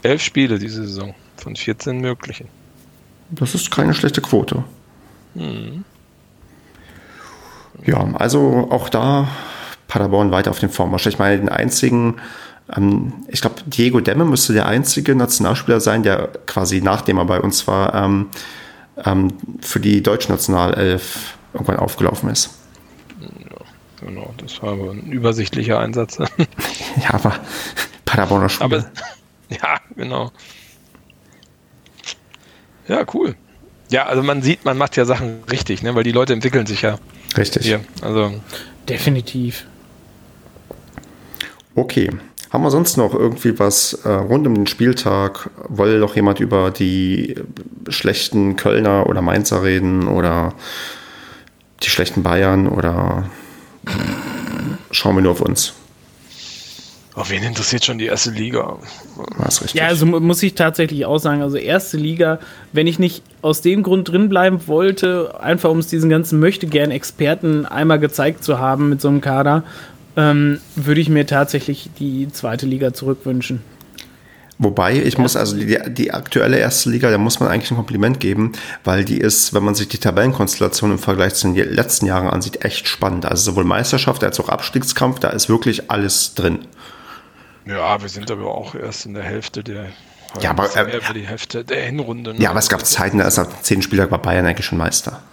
Elf 0.03 0.21
Spiele 0.21 0.59
diese 0.59 0.85
Saison 0.85 1.15
von 1.35 1.55
14 1.55 1.99
möglichen. 1.99 2.47
das 3.31 3.55
ist 3.55 3.71
keine 3.71 3.95
schlechte 3.95 4.21
Quote. 4.21 4.63
Ja, 7.83 8.07
also 8.13 8.67
auch 8.69 8.89
da 8.89 9.29
Paderborn 9.87 10.29
weiter 10.29 10.51
auf 10.51 10.59
dem 10.59 10.69
Vormarsch. 10.69 11.07
Ich 11.07 11.17
meine, 11.17 11.39
den 11.39 11.49
einzigen, 11.49 12.17
ähm, 12.77 13.13
ich 13.29 13.41
glaube, 13.41 13.63
Diego 13.65 13.99
Demme 13.99 14.25
müsste 14.25 14.53
der 14.53 14.67
einzige 14.67 15.15
Nationalspieler 15.15 15.79
sein, 15.79 16.03
der 16.03 16.29
quasi 16.45 16.81
nachdem 16.81 17.17
er 17.17 17.25
bei 17.25 17.41
uns 17.41 17.65
war, 17.65 17.95
ähm, 17.95 18.29
ähm, 19.03 19.33
für 19.59 19.79
die 19.79 20.03
deutsche 20.03 20.31
Nationalelf 20.31 21.35
irgendwann 21.51 21.77
aufgelaufen 21.77 22.29
ist. 22.29 22.60
Genau, 24.01 24.33
das 24.37 24.61
war 24.61 24.73
aber 24.73 24.91
ein 24.91 25.11
übersichtlicher 25.11 25.79
Einsatz. 25.79 26.17
Ja, 26.17 27.13
aber 27.13 27.35
Paderborner 28.05 28.49
Spieler. 28.49 28.65
aber 28.65 28.77
ja, 29.49 29.79
genau. 29.95 30.31
Ja, 32.87 33.05
cool. 33.13 33.35
Ja, 33.89 34.05
also 34.05 34.23
man 34.23 34.41
sieht, 34.41 34.65
man 34.65 34.77
macht 34.77 34.97
ja 34.97 35.05
Sachen 35.05 35.43
richtig, 35.51 35.83
ne? 35.83 35.95
weil 35.95 36.03
die 36.03 36.11
Leute 36.11 36.33
entwickeln 36.33 36.65
sich 36.65 36.81
ja 36.81 36.97
Richtig. 37.37 37.65
hier. 37.65 37.81
Also 38.01 38.33
Definitiv. 38.87 39.65
Okay. 41.75 42.09
Haben 42.51 42.63
wir 42.63 42.71
sonst 42.71 42.97
noch 42.97 43.13
irgendwie 43.13 43.57
was 43.59 43.93
äh, 44.03 44.09
rund 44.09 44.45
um 44.45 44.55
den 44.55 44.67
Spieltag? 44.67 45.49
Will 45.69 45.99
noch 45.99 46.15
jemand 46.17 46.41
über 46.41 46.69
die 46.71 47.35
schlechten 47.87 48.57
Kölner 48.57 49.07
oder 49.07 49.21
Mainzer 49.21 49.63
reden 49.63 50.07
oder 50.09 50.53
die 51.81 51.89
schlechten 51.89 52.23
Bayern 52.23 52.67
oder 52.67 53.29
schauen 54.91 55.15
wir 55.15 55.21
nur 55.21 55.31
auf 55.31 55.41
uns? 55.41 55.73
oh, 57.15 57.23
wen 57.27 57.43
interessiert 57.43 57.83
schon 57.83 57.97
die 57.97 58.05
erste 58.05 58.31
Liga? 58.31 58.77
Das 59.37 59.55
ist 59.55 59.61
richtig. 59.63 59.81
Ja, 59.81 59.87
also 59.87 60.05
mu- 60.05 60.19
muss 60.21 60.41
ich 60.43 60.55
tatsächlich 60.55 61.05
auch 61.05 61.17
sagen, 61.19 61.41
also 61.41 61.57
erste 61.57 61.97
Liga, 61.97 62.39
wenn 62.71 62.87
ich 62.87 62.99
nicht 62.99 63.21
aus 63.41 63.61
dem 63.61 63.83
Grund 63.83 64.07
drin 64.09 64.29
bleiben 64.29 64.65
wollte, 64.67 65.39
einfach 65.41 65.69
um 65.69 65.79
es 65.79 65.87
diesen 65.87 66.09
ganzen 66.09 66.39
möchte 66.39 66.67
gern 66.67 66.89
Experten 66.89 67.65
einmal 67.65 67.99
gezeigt 67.99 68.43
zu 68.45 68.59
haben 68.59 68.89
mit 68.89 69.01
so 69.01 69.09
einem 69.09 69.19
Kader, 69.21 69.63
ähm, 70.15 70.59
würde 70.75 71.01
ich 71.01 71.09
mir 71.09 71.25
tatsächlich 71.25 71.89
die 71.99 72.29
zweite 72.31 72.65
Liga 72.65 72.93
zurückwünschen. 72.93 73.61
Wobei, 74.63 74.93
ich 74.93 75.17
muss 75.17 75.35
also 75.35 75.57
die, 75.57 75.79
die 75.87 76.13
aktuelle 76.13 76.59
erste 76.59 76.91
Liga, 76.91 77.09
da 77.09 77.17
muss 77.17 77.39
man 77.39 77.49
eigentlich 77.49 77.71
ein 77.71 77.77
Kompliment 77.77 78.19
geben, 78.19 78.51
weil 78.83 79.03
die 79.03 79.17
ist, 79.17 79.55
wenn 79.55 79.63
man 79.63 79.73
sich 79.73 79.87
die 79.87 79.97
Tabellenkonstellation 79.97 80.91
im 80.91 80.99
Vergleich 80.99 81.33
zu 81.33 81.51
den 81.51 81.73
letzten 81.73 82.05
Jahren 82.05 82.27
ansieht, 82.27 82.63
echt 82.63 82.87
spannend. 82.87 83.25
Also 83.25 83.51
sowohl 83.51 83.63
Meisterschaft 83.63 84.23
als 84.23 84.39
auch 84.39 84.49
Abstiegskampf, 84.49 85.17
da 85.17 85.29
ist 85.29 85.49
wirklich 85.49 85.89
alles 85.89 86.35
drin. 86.35 86.67
Ja, 87.65 87.99
wir 88.03 88.09
sind 88.09 88.29
aber 88.29 88.53
auch 88.53 88.75
erst 88.75 89.07
in 89.07 89.15
der 89.15 89.23
Hälfte 89.23 89.63
der. 89.63 89.87
Ja, 90.41 90.51
aber, 90.51 90.65
äh, 90.75 91.13
die 91.15 91.27
Hälfte 91.27 91.65
der 91.65 91.81
Hinrunde. 91.81 92.35
ne? 92.35 92.39
Ja, 92.39 92.51
aber 92.51 92.59
es 92.59 92.69
gab 92.69 92.85
Zeiten, 92.85 93.17
da 93.17 93.25
ist 93.25 93.37
nach 93.37 93.61
zehn 93.63 93.81
Spieler 93.81 94.11
war 94.11 94.21
Bayern 94.21 94.45
eigentlich 94.45 94.67
schon 94.67 94.77
Meister. 94.77 95.23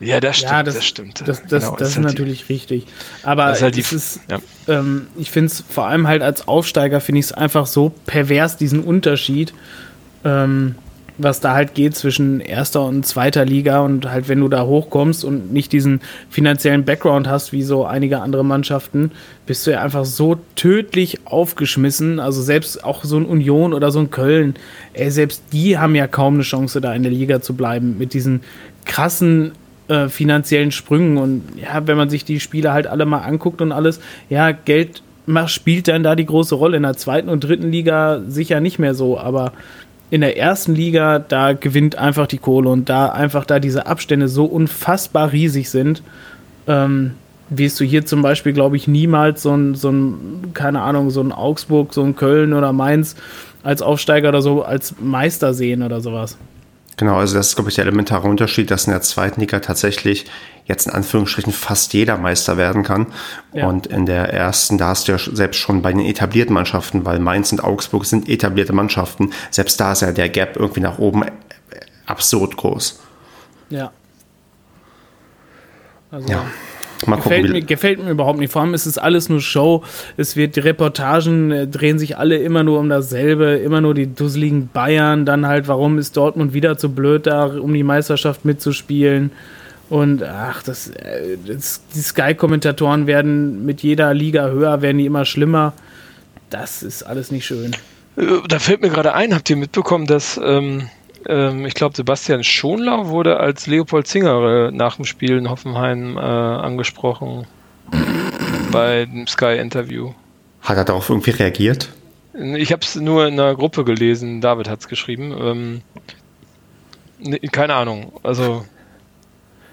Ja, 0.00 0.20
das 0.20 0.36
stimmt. 0.36 0.52
Ja, 0.52 0.62
das, 0.62 0.74
das 0.76 0.86
stimmt. 0.86 1.20
Das, 1.26 1.42
das, 1.46 1.64
Genau, 1.64 1.76
das 1.76 1.88
ist 1.90 1.96
halt 1.96 2.06
die- 2.06 2.10
natürlich 2.12 2.48
richtig. 2.48 2.86
Aber 3.24 3.46
Das 3.46 3.58
ist 3.58 3.62
halt 3.64 3.76
die- 3.76 3.80
es 3.80 3.92
ist, 3.92 4.20
ja. 4.30 4.38
ähm, 4.68 5.08
ich 5.18 5.30
finde 5.30 5.46
es 5.46 5.64
vor 5.68 5.86
allem 5.86 6.06
halt 6.06 6.22
als 6.22 6.46
Aufsteiger, 6.46 7.00
finde 7.00 7.18
ich 7.20 7.26
es 7.26 7.32
einfach 7.32 7.66
so 7.66 7.92
pervers, 8.06 8.56
diesen 8.56 8.80
Unterschied, 8.84 9.52
ähm, 10.24 10.76
was 11.20 11.40
da 11.40 11.52
halt 11.54 11.74
geht 11.74 11.96
zwischen 11.96 12.38
erster 12.38 12.84
und 12.84 13.04
zweiter 13.04 13.44
Liga 13.44 13.80
und 13.80 14.08
halt, 14.08 14.28
wenn 14.28 14.38
du 14.38 14.46
da 14.46 14.64
hochkommst 14.66 15.24
und 15.24 15.52
nicht 15.52 15.72
diesen 15.72 16.00
finanziellen 16.30 16.84
Background 16.84 17.26
hast, 17.26 17.50
wie 17.50 17.64
so 17.64 17.84
einige 17.84 18.20
andere 18.20 18.44
Mannschaften, 18.44 19.10
bist 19.44 19.66
du 19.66 19.72
ja 19.72 19.82
einfach 19.82 20.04
so 20.04 20.38
tödlich 20.54 21.18
aufgeschmissen. 21.24 22.20
Also 22.20 22.40
selbst 22.40 22.84
auch 22.84 23.02
so 23.02 23.16
ein 23.16 23.24
Union 23.26 23.74
oder 23.74 23.90
so 23.90 23.98
ein 23.98 24.10
Köln, 24.10 24.54
ey, 24.92 25.10
selbst 25.10 25.42
die 25.52 25.76
haben 25.76 25.96
ja 25.96 26.06
kaum 26.06 26.34
eine 26.34 26.44
Chance, 26.44 26.80
da 26.80 26.94
in 26.94 27.02
der 27.02 27.10
Liga 27.10 27.40
zu 27.40 27.54
bleiben 27.54 27.98
mit 27.98 28.14
diesen 28.14 28.42
krassen 28.84 29.50
äh, 29.88 30.08
finanziellen 30.08 30.70
Sprüngen. 30.70 31.18
Und 31.18 31.42
ja, 31.56 31.86
wenn 31.86 31.96
man 31.96 32.10
sich 32.10 32.24
die 32.24 32.40
Spiele 32.40 32.72
halt 32.72 32.86
alle 32.86 33.06
mal 33.06 33.20
anguckt 33.20 33.60
und 33.60 33.72
alles, 33.72 34.00
ja, 34.28 34.52
Geld 34.52 35.02
macht, 35.26 35.50
spielt 35.50 35.88
dann 35.88 36.02
da 36.02 36.14
die 36.14 36.26
große 36.26 36.54
Rolle. 36.54 36.76
In 36.76 36.82
der 36.82 36.96
zweiten 36.96 37.28
und 37.28 37.44
dritten 37.44 37.70
Liga 37.70 38.20
sicher 38.26 38.60
nicht 38.60 38.78
mehr 38.78 38.94
so, 38.94 39.18
aber 39.18 39.52
in 40.10 40.22
der 40.22 40.38
ersten 40.38 40.74
Liga, 40.74 41.18
da 41.18 41.52
gewinnt 41.52 41.96
einfach 41.98 42.26
die 42.26 42.38
Kohle 42.38 42.70
und 42.70 42.88
da 42.88 43.10
einfach 43.10 43.44
da 43.44 43.60
diese 43.60 43.86
Abstände 43.86 44.28
so 44.28 44.46
unfassbar 44.46 45.32
riesig 45.32 45.68
sind, 45.68 46.02
ähm, 46.66 47.12
wirst 47.50 47.78
du 47.80 47.84
hier 47.84 48.06
zum 48.06 48.22
Beispiel, 48.22 48.52
glaube 48.52 48.76
ich, 48.76 48.88
niemals 48.88 49.42
so 49.42 49.54
ein, 49.54 49.74
so 49.74 49.90
ein, 49.90 50.50
keine 50.54 50.80
Ahnung, 50.82 51.10
so 51.10 51.20
ein 51.20 51.32
Augsburg, 51.32 51.92
so 51.92 52.02
ein 52.02 52.16
Köln 52.16 52.52
oder 52.52 52.72
Mainz 52.72 53.16
als 53.62 53.82
Aufsteiger 53.82 54.30
oder 54.30 54.42
so 54.42 54.62
als 54.62 54.94
Meister 55.00 55.54
sehen 55.54 55.82
oder 55.82 56.00
sowas. 56.00 56.38
Genau, 56.98 57.16
also 57.16 57.36
das 57.36 57.50
ist, 57.50 57.54
glaube 57.54 57.70
ich, 57.70 57.76
der 57.76 57.84
elementare 57.84 58.26
Unterschied, 58.26 58.72
dass 58.72 58.86
in 58.86 58.90
der 58.90 59.02
zweiten 59.02 59.40
Liga 59.40 59.60
tatsächlich 59.60 60.26
jetzt 60.66 60.88
in 60.88 60.92
Anführungsstrichen 60.92 61.52
fast 61.52 61.94
jeder 61.94 62.18
Meister 62.18 62.56
werden 62.56 62.82
kann. 62.82 63.06
Ja. 63.52 63.68
Und 63.68 63.86
in 63.86 64.04
der 64.04 64.34
ersten, 64.34 64.78
da 64.78 64.88
hast 64.88 65.06
du 65.06 65.12
ja 65.12 65.18
selbst 65.18 65.58
schon 65.58 65.80
bei 65.80 65.92
den 65.92 66.04
etablierten 66.04 66.52
Mannschaften, 66.52 67.04
weil 67.04 67.20
Mainz 67.20 67.52
und 67.52 67.62
Augsburg 67.62 68.04
sind 68.04 68.28
etablierte 68.28 68.72
Mannschaften, 68.72 69.30
selbst 69.50 69.80
da 69.80 69.92
ist 69.92 70.02
ja 70.02 70.10
der 70.10 70.28
Gap 70.28 70.56
irgendwie 70.56 70.80
nach 70.80 70.98
oben 70.98 71.22
äh, 71.22 71.30
absurd 72.06 72.56
groß. 72.56 72.98
Ja. 73.70 73.92
Also, 76.10 76.28
Ja. 76.28 76.44
Mal 77.06 77.16
gucken, 77.16 77.30
Gefällt 77.30 77.52
mir, 77.52 77.62
gefällt 77.62 78.04
mir 78.04 78.10
überhaupt 78.10 78.38
nicht. 78.38 78.52
Vor 78.52 78.62
allem 78.62 78.74
ist 78.74 78.86
es 78.86 78.98
alles 78.98 79.28
nur 79.28 79.40
Show. 79.40 79.84
Es 80.16 80.36
wird, 80.36 80.56
die 80.56 80.60
Reportagen 80.60 81.50
äh, 81.50 81.66
drehen 81.66 81.98
sich 81.98 82.18
alle 82.18 82.36
immer 82.38 82.64
nur 82.64 82.80
um 82.80 82.88
dasselbe, 82.88 83.56
immer 83.56 83.80
nur 83.80 83.94
die 83.94 84.12
dusseligen 84.12 84.68
Bayern. 84.72 85.24
Dann 85.24 85.46
halt, 85.46 85.68
warum 85.68 85.98
ist 85.98 86.16
Dortmund 86.16 86.52
wieder 86.54 86.76
zu 86.76 86.90
blöd 86.90 87.26
da, 87.26 87.46
um 87.46 87.72
die 87.72 87.84
Meisterschaft 87.84 88.44
mitzuspielen? 88.44 89.30
Und 89.88 90.22
ach, 90.22 90.62
das, 90.62 90.88
äh, 90.88 91.38
das 91.46 91.82
die 91.94 92.00
Sky-Kommentatoren 92.00 93.06
werden 93.06 93.64
mit 93.64 93.82
jeder 93.82 94.12
Liga 94.12 94.48
höher, 94.48 94.82
werden 94.82 94.98
die 94.98 95.06
immer 95.06 95.24
schlimmer. 95.24 95.72
Das 96.50 96.82
ist 96.82 97.04
alles 97.04 97.30
nicht 97.30 97.46
schön. 97.46 97.72
Äh, 98.16 98.24
Da 98.48 98.58
fällt 98.58 98.82
mir 98.82 98.90
gerade 98.90 99.14
ein, 99.14 99.34
habt 99.34 99.48
ihr 99.48 99.56
mitbekommen, 99.56 100.06
dass 100.06 100.38
ähm, 100.42 100.88
ähm, 101.26 101.66
ich 101.66 101.74
glaube, 101.74 101.96
Sebastian 101.96 102.44
Schonlau 102.44 103.08
wurde 103.08 103.38
als 103.38 103.66
Leopold 103.66 104.06
Zinger 104.06 104.68
äh, 104.68 104.70
nach 104.70 104.96
dem 104.96 105.04
Spiel 105.04 105.38
in 105.38 105.50
Hoffenheim 105.50 106.16
äh, 106.16 106.20
angesprochen 106.20 107.46
bei 108.70 109.06
dem 109.06 109.26
Sky-Interview. 109.26 110.12
hat 110.60 110.76
er 110.76 110.84
darauf 110.84 111.08
irgendwie 111.08 111.30
reagiert? 111.30 111.90
Ich 112.34 112.72
habe 112.72 112.82
es 112.82 112.94
nur 112.94 113.26
in 113.26 113.34
einer 113.34 113.54
Gruppe 113.54 113.84
gelesen, 113.84 114.40
David 114.40 114.68
hat 114.68 114.80
es 114.80 114.88
geschrieben. 114.88 115.34
Ähm, 115.40 115.82
ne, 117.18 117.38
keine 117.40 117.74
Ahnung, 117.74 118.12
also 118.22 118.64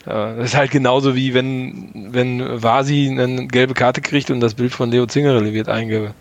äh, 0.05 0.09
das 0.09 0.45
ist 0.45 0.55
halt 0.55 0.71
genauso 0.71 1.15
wie 1.15 1.33
wenn, 1.33 2.09
wenn 2.11 2.63
Vasi 2.63 3.09
eine 3.09 3.47
gelbe 3.47 3.73
Karte 3.73 4.01
kriegt 4.01 4.31
und 4.31 4.39
das 4.39 4.55
Bild 4.55 4.73
von 4.73 4.89
Leo 4.89 5.05
Zingerle 5.05 5.53
wird 5.53 5.69
einge... 5.69 6.13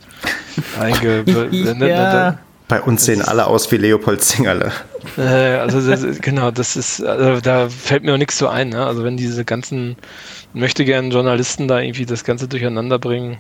einge 0.79 1.25
ne, 1.51 1.89
Ja. 1.89 2.39
Bei 2.67 2.81
uns 2.81 3.05
sehen 3.05 3.21
alle 3.21 3.47
aus 3.47 3.71
wie 3.71 3.77
Leopold 3.77 4.23
Zingerle. 4.23 4.73
Äh, 5.19 5.21
also 5.21 5.87
das, 5.87 6.21
genau, 6.21 6.51
das 6.51 6.77
ist, 6.77 7.05
also 7.05 7.41
da 7.41 7.69
fällt 7.69 8.05
mir 8.05 8.15
auch 8.15 8.19
nichts 8.19 8.39
so 8.39 8.49
ein. 8.49 8.71
Ne? 8.71 8.85
Also 8.85 9.05
wenn 9.05 9.19
diese 9.19 9.45
ganzen 9.45 9.97
möchte 10.55 10.85
gerne 10.85 11.09
Journalisten 11.09 11.69
da 11.69 11.81
irgendwie 11.81 12.07
das 12.07 12.25
Ganze 12.25 12.49
durcheinander 12.49 12.99
bringen. 12.99 13.37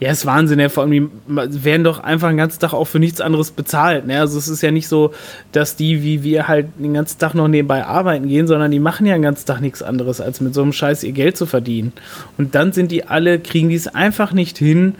Ja, 0.00 0.10
ist 0.10 0.26
Wahnsinn, 0.26 0.58
ja. 0.58 0.68
Vor 0.68 0.82
allem, 0.82 1.10
die 1.28 1.64
werden 1.64 1.84
doch 1.84 2.00
einfach 2.00 2.28
den 2.28 2.36
ganzen 2.36 2.58
Tag 2.58 2.72
auch 2.72 2.86
für 2.86 2.98
nichts 2.98 3.20
anderes 3.20 3.52
bezahlt. 3.52 4.06
Ne? 4.06 4.18
Also 4.18 4.38
es 4.38 4.48
ist 4.48 4.62
ja 4.62 4.70
nicht 4.70 4.88
so, 4.88 5.12
dass 5.52 5.76
die, 5.76 6.02
wie 6.02 6.22
wir 6.24 6.48
halt 6.48 6.66
den 6.78 6.94
ganzen 6.94 7.18
Tag 7.18 7.34
noch 7.34 7.46
nebenbei 7.46 7.84
arbeiten 7.84 8.28
gehen, 8.28 8.46
sondern 8.46 8.70
die 8.70 8.80
machen 8.80 9.06
ja 9.06 9.14
den 9.14 9.22
ganzen 9.22 9.46
Tag 9.46 9.60
nichts 9.60 9.82
anderes, 9.82 10.20
als 10.20 10.40
mit 10.40 10.54
so 10.54 10.62
einem 10.62 10.72
Scheiß 10.72 11.04
ihr 11.04 11.12
Geld 11.12 11.36
zu 11.36 11.46
verdienen. 11.46 11.92
Und 12.38 12.54
dann 12.54 12.72
sind 12.72 12.90
die 12.90 13.06
alle, 13.06 13.38
kriegen 13.38 13.68
die 13.68 13.76
es 13.76 13.86
einfach 13.86 14.32
nicht 14.32 14.58
hin, 14.58 14.96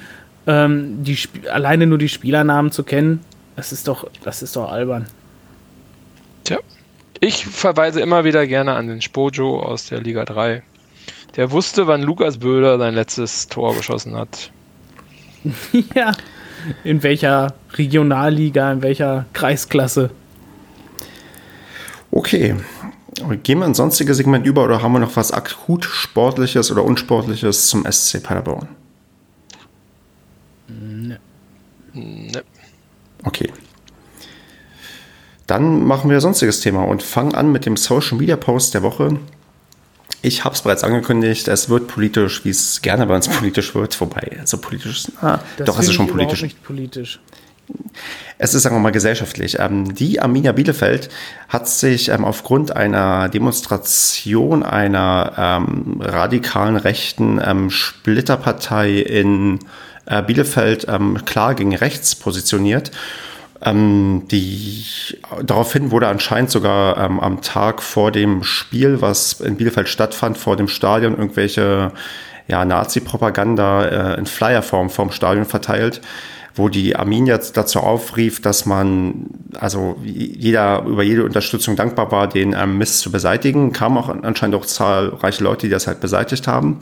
ähm, 0.46 1.02
die 1.04 1.14
Sp 1.16 1.48
alleine 1.48 1.86
nur 1.86 1.98
die 1.98 2.08
Spielernamen 2.08 2.72
zu 2.72 2.84
kennen. 2.84 3.20
Das 3.56 3.72
ist 3.72 3.88
doch, 3.88 4.08
das 4.22 4.42
ist 4.42 4.56
doch 4.56 4.70
albern. 4.70 5.06
Tja, 6.44 6.58
ich 7.20 7.46
verweise 7.46 8.00
immer 8.00 8.24
wieder 8.24 8.46
gerne 8.46 8.74
an 8.74 8.88
den 8.88 9.00
Spojo 9.00 9.60
aus 9.60 9.86
der 9.86 10.00
Liga 10.00 10.24
3. 10.24 10.62
Der 11.36 11.50
wusste, 11.50 11.86
wann 11.86 12.02
Lukas 12.02 12.38
Böhler 12.38 12.78
sein 12.78 12.94
letztes 12.94 13.48
Tor 13.48 13.74
geschossen 13.74 14.16
hat. 14.16 14.50
ja. 15.94 16.12
In 16.82 17.02
welcher 17.02 17.54
Regionalliga, 17.74 18.72
in 18.72 18.82
welcher 18.82 19.26
Kreisklasse? 19.32 20.10
Okay. 22.10 22.56
Gehen 23.42 23.58
wir 23.58 23.66
ins 23.66 23.76
sonstige 23.76 24.14
Segment 24.14 24.46
über 24.46 24.64
oder 24.64 24.82
haben 24.82 24.92
wir 24.92 24.98
noch 24.98 25.16
was 25.16 25.32
akut 25.32 25.84
Sportliches 25.84 26.70
oder 26.70 26.84
Unsportliches 26.84 27.68
zum 27.68 27.90
SC 27.90 28.22
Paderborn? 28.22 28.68
Ne. 30.68 31.18
Okay. 33.22 33.52
Dann 35.46 35.84
machen 35.84 36.10
wir 36.10 36.20
sonstiges 36.20 36.60
Thema 36.60 36.84
und 36.84 37.02
fangen 37.02 37.34
an 37.34 37.52
mit 37.52 37.66
dem 37.66 37.76
Social 37.76 38.18
Media 38.18 38.36
Post 38.36 38.74
der 38.74 38.82
Woche. 38.82 39.18
Ich 40.22 40.44
habe 40.44 40.54
es 40.54 40.62
bereits 40.62 40.84
angekündigt, 40.84 41.48
es 41.48 41.68
wird 41.68 41.86
politisch, 41.86 42.44
wie 42.44 42.50
es 42.50 42.80
gerne 42.80 43.06
bei 43.06 43.14
uns 43.14 43.28
politisch 43.28 43.74
wird, 43.74 43.94
vorbei. 43.94 44.38
Also 44.40 44.56
politisch, 44.56 45.06
ah, 45.20 45.40
Das 45.58 45.66
doch, 45.66 45.78
es 45.78 45.88
ist 45.88 45.94
schon 45.94 46.06
politisch. 46.06 46.42
nicht 46.42 46.62
politisch. 46.62 47.20
Es 48.38 48.54
ist, 48.54 48.62
sagen 48.62 48.76
wir 48.76 48.80
mal, 48.80 48.90
gesellschaftlich. 48.90 49.58
Ähm, 49.58 49.94
die 49.94 50.20
Arminia 50.20 50.52
Bielefeld 50.52 51.08
hat 51.48 51.68
sich 51.68 52.08
ähm, 52.08 52.24
aufgrund 52.24 52.74
einer 52.74 53.28
Demonstration 53.28 54.62
einer 54.62 55.32
ähm, 55.68 56.00
radikalen 56.00 56.76
rechten 56.76 57.40
ähm, 57.44 57.70
Splitterpartei 57.70 58.98
in 59.00 59.60
äh, 60.06 60.22
Bielefeld 60.22 60.86
ähm, 60.88 61.24
klar 61.24 61.54
gegen 61.54 61.74
rechts 61.74 62.14
positioniert. 62.14 62.90
Ähm, 63.62 64.24
die, 64.30 64.84
daraufhin 65.42 65.90
wurde 65.90 66.08
anscheinend 66.08 66.50
sogar 66.50 66.98
ähm, 66.98 67.18
am 67.20 67.40
Tag 67.40 67.82
vor 67.82 68.12
dem 68.12 68.42
Spiel, 68.42 69.00
was 69.00 69.40
in 69.40 69.56
Bielefeld 69.56 69.88
stattfand, 69.88 70.36
vor 70.36 70.56
dem 70.56 70.68
Stadion 70.68 71.16
irgendwelche 71.16 71.92
ja, 72.46 72.64
Nazi-Propaganda 72.64 73.84
äh, 74.14 74.18
in 74.18 74.26
Flyerform 74.26 74.90
vom 74.90 75.10
Stadion 75.10 75.46
verteilt, 75.46 76.02
wo 76.54 76.68
die 76.68 76.94
Arminia 76.94 77.38
dazu 77.38 77.80
aufrief, 77.80 78.42
dass 78.42 78.66
man 78.66 79.26
also 79.58 79.96
jeder 80.02 80.82
über 80.82 81.02
jede 81.02 81.24
Unterstützung 81.24 81.74
dankbar 81.74 82.12
war, 82.12 82.28
den 82.28 82.52
ähm, 82.52 82.76
Mist 82.76 83.00
zu 83.00 83.10
beseitigen. 83.10 83.72
Kamen 83.72 83.96
auch 83.96 84.08
anscheinend 84.08 84.56
auch 84.56 84.66
zahlreiche 84.66 85.42
Leute, 85.42 85.66
die 85.66 85.72
das 85.72 85.86
halt 85.86 86.00
beseitigt 86.00 86.46
haben. 86.46 86.80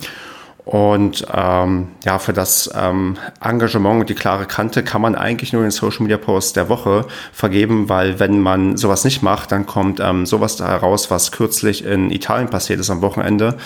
Und 0.64 1.26
ähm, 1.34 1.88
ja, 2.04 2.20
für 2.20 2.32
das 2.32 2.70
ähm, 2.76 3.16
Engagement 3.40 4.00
und 4.02 4.10
die 4.10 4.14
klare 4.14 4.46
Kante 4.46 4.84
kann 4.84 5.02
man 5.02 5.16
eigentlich 5.16 5.52
nur 5.52 5.62
den 5.62 5.72
Social 5.72 6.02
Media 6.02 6.18
Post 6.18 6.54
der 6.54 6.68
Woche 6.68 7.04
vergeben, 7.32 7.88
weil 7.88 8.20
wenn 8.20 8.40
man 8.40 8.76
sowas 8.76 9.04
nicht 9.04 9.22
macht, 9.22 9.50
dann 9.50 9.66
kommt 9.66 9.98
ähm, 9.98 10.24
sowas 10.24 10.54
da 10.56 10.68
heraus, 10.68 11.10
was 11.10 11.32
kürzlich 11.32 11.84
in 11.84 12.12
Italien 12.12 12.48
passiert 12.48 12.78
ist 12.78 12.90
am 12.90 13.02
Wochenende. 13.02 13.56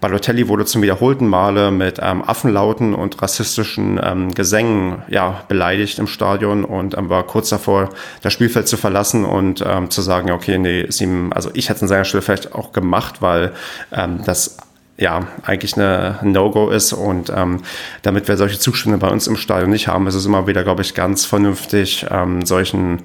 Balotelli 0.00 0.46
wurde 0.46 0.66
zum 0.66 0.82
wiederholten 0.82 1.26
Male 1.26 1.72
mit 1.72 1.98
ähm, 2.00 2.22
Affenlauten 2.24 2.94
und 2.94 3.20
rassistischen 3.20 3.98
ähm, 4.00 4.32
Gesängen 4.32 5.02
ja, 5.08 5.42
beleidigt 5.48 5.98
im 5.98 6.06
Stadion 6.06 6.64
und 6.64 6.96
ähm, 6.96 7.08
war 7.08 7.24
kurz 7.24 7.48
davor, 7.48 7.88
das 8.22 8.32
Spielfeld 8.32 8.68
zu 8.68 8.76
verlassen 8.76 9.24
und 9.24 9.64
ähm, 9.66 9.90
zu 9.90 10.00
sagen, 10.00 10.28
ja, 10.28 10.34
okay, 10.34 10.58
nee, 10.58 10.82
ist 10.82 11.00
ihm, 11.00 11.32
also 11.32 11.50
ich 11.54 11.70
hätte 11.70 11.78
es 11.78 11.82
an 11.82 11.88
seiner 11.88 12.04
Stelle 12.04 12.22
vielleicht 12.22 12.54
auch 12.54 12.72
gemacht, 12.72 13.20
weil 13.20 13.52
ähm, 13.90 14.20
das 14.24 14.58
ja, 14.98 15.26
eigentlich 15.42 15.76
eine 15.76 16.18
No-Go 16.22 16.70
ist 16.70 16.92
und 16.92 17.30
ähm, 17.34 17.62
damit 18.02 18.28
wir 18.28 18.36
solche 18.36 18.58
Zustände 18.58 18.98
bei 18.98 19.08
uns 19.08 19.26
im 19.26 19.36
Stadion 19.36 19.70
nicht 19.70 19.88
haben, 19.88 20.06
ist 20.06 20.14
es 20.14 20.24
immer 20.24 20.46
wieder, 20.46 20.64
glaube 20.64 20.82
ich, 20.82 20.94
ganz 20.94 21.26
vernünftig, 21.26 22.06
ähm, 22.10 22.46
solchen 22.46 23.02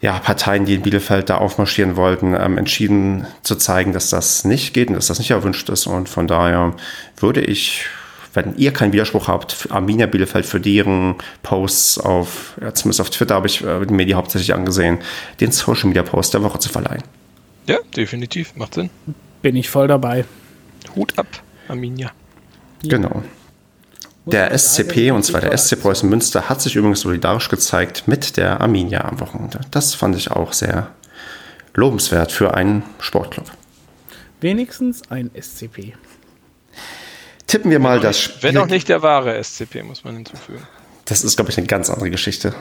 ja, 0.00 0.18
Parteien, 0.18 0.66
die 0.66 0.74
in 0.74 0.82
Bielefeld 0.82 1.30
da 1.30 1.38
aufmarschieren 1.38 1.96
wollten, 1.96 2.34
ähm, 2.34 2.58
entschieden 2.58 3.26
zu 3.42 3.56
zeigen, 3.56 3.92
dass 3.92 4.10
das 4.10 4.44
nicht 4.44 4.74
geht 4.74 4.88
und 4.88 4.94
dass 4.94 5.06
das 5.06 5.18
nicht 5.18 5.30
erwünscht 5.30 5.68
ist. 5.70 5.86
Und 5.86 6.08
von 6.08 6.26
daher 6.28 6.74
würde 7.16 7.40
ich, 7.40 7.86
wenn 8.34 8.54
ihr 8.56 8.72
keinen 8.72 8.92
Widerspruch 8.92 9.28
habt, 9.28 9.68
Arminia 9.70 10.06
Bielefeld 10.06 10.46
für 10.46 10.60
deren 10.60 11.16
Posts 11.42 12.00
auf, 12.00 12.54
ja, 12.60 12.74
zumindest 12.74 13.00
auf 13.00 13.10
Twitter 13.10 13.34
habe 13.34 13.46
ich 13.46 13.64
äh, 13.64 13.80
mir 13.86 14.04
die 14.04 14.14
hauptsächlich 14.14 14.54
angesehen, 14.54 14.98
den 15.40 15.50
Social 15.50 15.88
Media 15.88 16.02
Post 16.02 16.34
der 16.34 16.42
Woche 16.42 16.58
zu 16.58 16.68
verleihen. 16.68 17.02
Ja, 17.66 17.78
definitiv, 17.96 18.54
macht 18.56 18.74
Sinn. 18.74 18.90
Bin 19.40 19.56
ich 19.56 19.70
voll 19.70 19.88
dabei. 19.88 20.26
Hut 20.94 21.18
ab, 21.18 21.26
Arminia. 21.68 22.12
Genau. 22.82 23.22
Der 24.26 24.56
SCP, 24.56 25.10
und 25.10 25.22
zwar 25.22 25.42
der 25.42 25.56
SC 25.56 25.80
Preußen 25.80 26.08
Münster, 26.08 26.48
hat 26.48 26.62
sich 26.62 26.76
übrigens 26.76 27.00
solidarisch 27.00 27.48
gezeigt 27.48 28.08
mit 28.08 28.38
der 28.38 28.60
Arminia 28.60 29.04
am 29.04 29.20
Wochenende. 29.20 29.60
Das 29.70 29.94
fand 29.94 30.16
ich 30.16 30.30
auch 30.30 30.54
sehr 30.54 30.90
lobenswert 31.74 32.32
für 32.32 32.54
einen 32.54 32.84
Sportclub. 33.00 33.50
Wenigstens 34.40 35.10
ein 35.10 35.30
SCP. 35.38 35.94
Tippen 37.46 37.70
wir 37.70 37.78
mal 37.78 38.00
das 38.00 38.18
Spiel. 38.18 38.42
Wenn 38.42 38.58
auch 38.58 38.66
nicht 38.66 38.88
der 38.88 39.02
wahre 39.02 39.42
SCP, 39.42 39.82
muss 39.82 40.04
man 40.04 40.14
hinzufügen. 40.16 40.66
Das 41.04 41.22
ist, 41.22 41.36
glaube 41.36 41.50
ich, 41.50 41.58
eine 41.58 41.66
ganz 41.66 41.90
andere 41.90 42.10
Geschichte. 42.10 42.54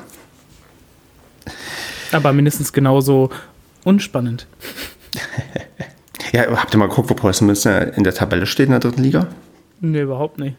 Aber 2.11 2.33
mindestens 2.33 2.73
genauso 2.73 3.29
unspannend. 3.85 4.47
Ja, 6.33 6.47
habt 6.57 6.73
ihr 6.73 6.79
mal 6.79 6.89
geguckt, 6.89 7.09
wo 7.09 7.13
Preußen 7.13 7.45
Münster 7.45 7.95
in 7.95 8.03
der 8.03 8.13
Tabelle 8.13 8.47
steht 8.47 8.65
in 8.65 8.71
der 8.71 8.79
dritten 8.79 9.03
Liga? 9.03 9.27
Nee, 9.79 10.01
überhaupt 10.01 10.39
nicht. 10.39 10.57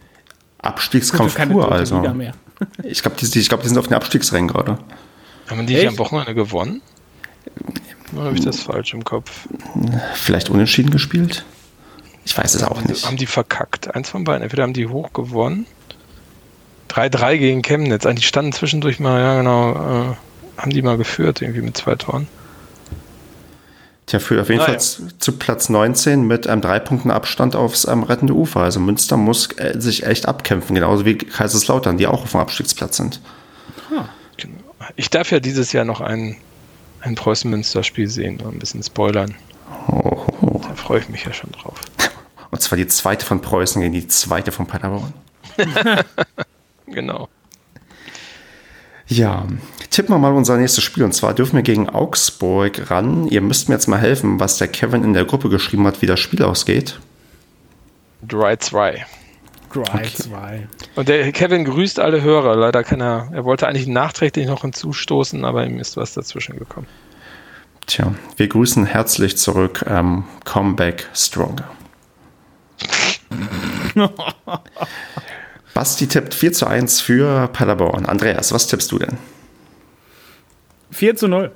Abstiegskampf 0.59 1.35
Keine 1.35 1.53
pur, 1.53 1.71
also. 1.71 1.97
Liga 1.97 2.15
mehr. 2.15 2.33
Ich 2.85 3.03
glaube, 3.03 3.17
die, 3.21 3.29
die, 3.29 3.41
ich 3.41 3.49
glaub, 3.49 3.63
die 3.63 3.69
sind 3.69 3.77
auf 3.79 3.89
den 3.89 3.95
Abstiegsrängen 3.95 4.47
gerade. 4.49 4.79
Haben 5.51 5.67
die 5.67 5.75
Echt? 5.75 5.89
am 5.89 5.99
Wochenende 5.99 6.35
gewonnen? 6.35 6.81
Oder 8.15 8.27
habe 8.27 8.37
ich 8.37 8.45
das 8.45 8.61
falsch 8.61 8.95
im 8.95 9.05
Kopf? 9.05 9.49
Vielleicht 10.15 10.51
unentschieden 10.51 10.91
gespielt? 10.91 11.45
Ich 12.25 12.39
weiß 12.39 12.55
es 12.55 12.63
auch 12.63 12.81
nicht. 12.85 13.05
Haben 13.05 13.17
die 13.17 13.27
verkackt? 13.27 13.95
Eins 13.95 14.09
von 14.09 14.23
beiden. 14.23 14.43
Entweder 14.45 14.63
haben 14.63 14.73
die 14.73 14.87
hoch 14.87 15.13
gewonnen. 15.13 15.67
3-3 16.91 17.39
gegen 17.39 17.63
Chemnitz. 17.63 18.07
Eigentlich 18.07 18.29
standen 18.29 18.53
zwischendurch 18.53 19.01
mal, 19.01 19.21
ja 19.21 19.37
genau, 19.39 19.73
äh, 19.73 20.15
haben 20.57 20.71
die 20.71 20.83
mal 20.83 20.97
geführt, 20.97 21.43
irgendwie 21.43 21.61
mit 21.63 21.77
zwei 21.77 21.97
Toren. 21.97 22.29
Tja, 24.07 24.19
führt 24.19 24.41
auf 24.43 24.49
jeden 24.51 24.61
Ah, 24.61 24.65
Fall 24.67 24.75
ja. 24.75 24.81
zu, 24.81 25.33
Platz 25.33 25.69
19 25.71 26.23
mit 26.27 26.47
einem 26.47 26.61
drei 26.61 26.79
Punkten 26.79 27.11
Abstand 27.11 27.57
aufs 27.57 27.87
ähm, 27.87 28.03
rettende 28.03 28.35
Ufer. 28.35 28.61
Also 28.61 28.79
Münster 28.81 29.17
muss 29.17 29.49
äh, 29.57 29.81
sich 29.81 30.05
echt 30.05 30.27
abkämpfen, 30.29 30.75
genauso 30.75 31.05
wie 31.07 31.17
Kaiserslautern, 31.17 31.97
die 31.97 32.07
auch 32.07 32.23
auf 32.25 32.31
dem 32.33 32.41
Abstiegsplatz 32.41 32.99
sind. 32.99 33.21
Genau. 34.37 34.55
Ich 34.97 35.09
darf 35.09 35.31
ja 35.31 35.41
dieses 35.41 35.73
Jahr 35.73 35.87
noch 35.87 36.03
ein, 36.03 36.37
ein 37.01 37.15
Preußen-Münster-Spiel 37.15 38.09
sehen, 38.09 38.43
ein 38.47 38.59
bisschen 38.59 38.83
spoilern. 38.83 39.35
Oh, 39.89 40.27
oh. 40.43 40.61
Da 40.63 40.75
freue 40.75 41.01
ich 41.01 41.09
mich 41.09 41.25
ja 41.25 41.33
schon 41.33 41.53
drauf. 41.53 41.81
Und 42.51 42.61
zwar 42.61 42.77
die 42.77 42.87
zweite 42.87 43.25
von 43.25 43.41
Preußen 43.41 43.81
gegen 43.81 43.95
die 43.95 44.07
zweite 44.07 44.53
von 44.53 44.67
Paderborn. 44.67 45.13
Genau. 46.87 47.29
Ja, 49.07 49.47
tippen 49.95 50.15
wir 50.15 50.19
mal 50.19 50.33
unser 50.33 50.57
nächstes 50.57 50.85
Spiel. 50.85 51.05
Und 51.05 51.13
zwar 51.13 51.35
dürfen 51.35 51.57
wir 51.57 51.63
gegen 51.63 51.89
Augsburg 51.89 52.91
ran. 52.91 53.27
Ihr 53.29 53.41
müsst 53.41 53.69
mir 53.69 53.77
jetzt 53.77 53.87
mal 53.87 54.01
helfen, 54.01 54.41
was 54.41 54.59
der 54.59 54.69
Kevin 54.69 55.05
in 55.05 55.15
der 55.15 55.25
Gruppe 55.25 55.49
geschrieben 55.49 55.87
hat, 55.87 56.03
wie 56.03 56.07
das 56.07 56.21
Spiel 56.21 56.43
ausgeht. 56.43 56.99
3-2. 58.29 59.01
Dry 59.73 60.03
2. 60.05 60.69
Und 60.95 61.09
der 61.09 61.33
Kevin 61.33 61.65
grüßt 61.65 61.99
alle 61.99 62.23
Hörer. 62.23 62.55
Leider 62.57 62.85
kann 62.85 63.01
er, 63.01 63.29
er 63.33 63.45
wollte 63.45 63.67
eigentlich 63.67 63.89
nachträglich 63.89 64.47
noch 64.47 64.63
hinzustoßen, 64.63 65.45
aber 65.45 65.67
ihm 65.67 65.81
ist 65.81 65.97
was 65.97 66.15
dazwischen 66.15 66.59
gekommen. 66.59 66.87
Tja, 67.87 68.15
wir 68.37 68.49
grüßen 68.49 68.87
herzlich 68.87 69.37
zurück. 69.37 69.85
Ähm, 69.89 70.25
Comeback 70.45 71.09
Stronger. 71.13 71.69
Basti 75.75 76.07
tippt 76.07 76.35
4 76.35 76.53
zu 76.53 76.67
1 76.67 77.01
für 77.01 77.49
Paderborn. 77.49 78.07
Andreas, 78.07 78.53
was 78.53 78.69
tippst 78.69 78.93
du 78.93 78.99
denn? 78.99 79.19
4 80.95 81.17
zu 81.17 81.29
0. 81.29 81.51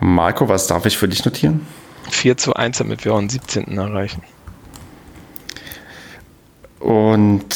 Marco, 0.00 0.48
was 0.48 0.66
darf 0.66 0.84
ich 0.86 0.98
für 0.98 1.08
dich 1.08 1.24
notieren? 1.24 1.66
4 2.10 2.36
zu 2.36 2.54
1, 2.54 2.78
damit 2.78 3.04
wir 3.04 3.14
auch 3.14 3.18
den 3.20 3.28
17. 3.28 3.78
erreichen. 3.78 4.22
Und 6.80 7.54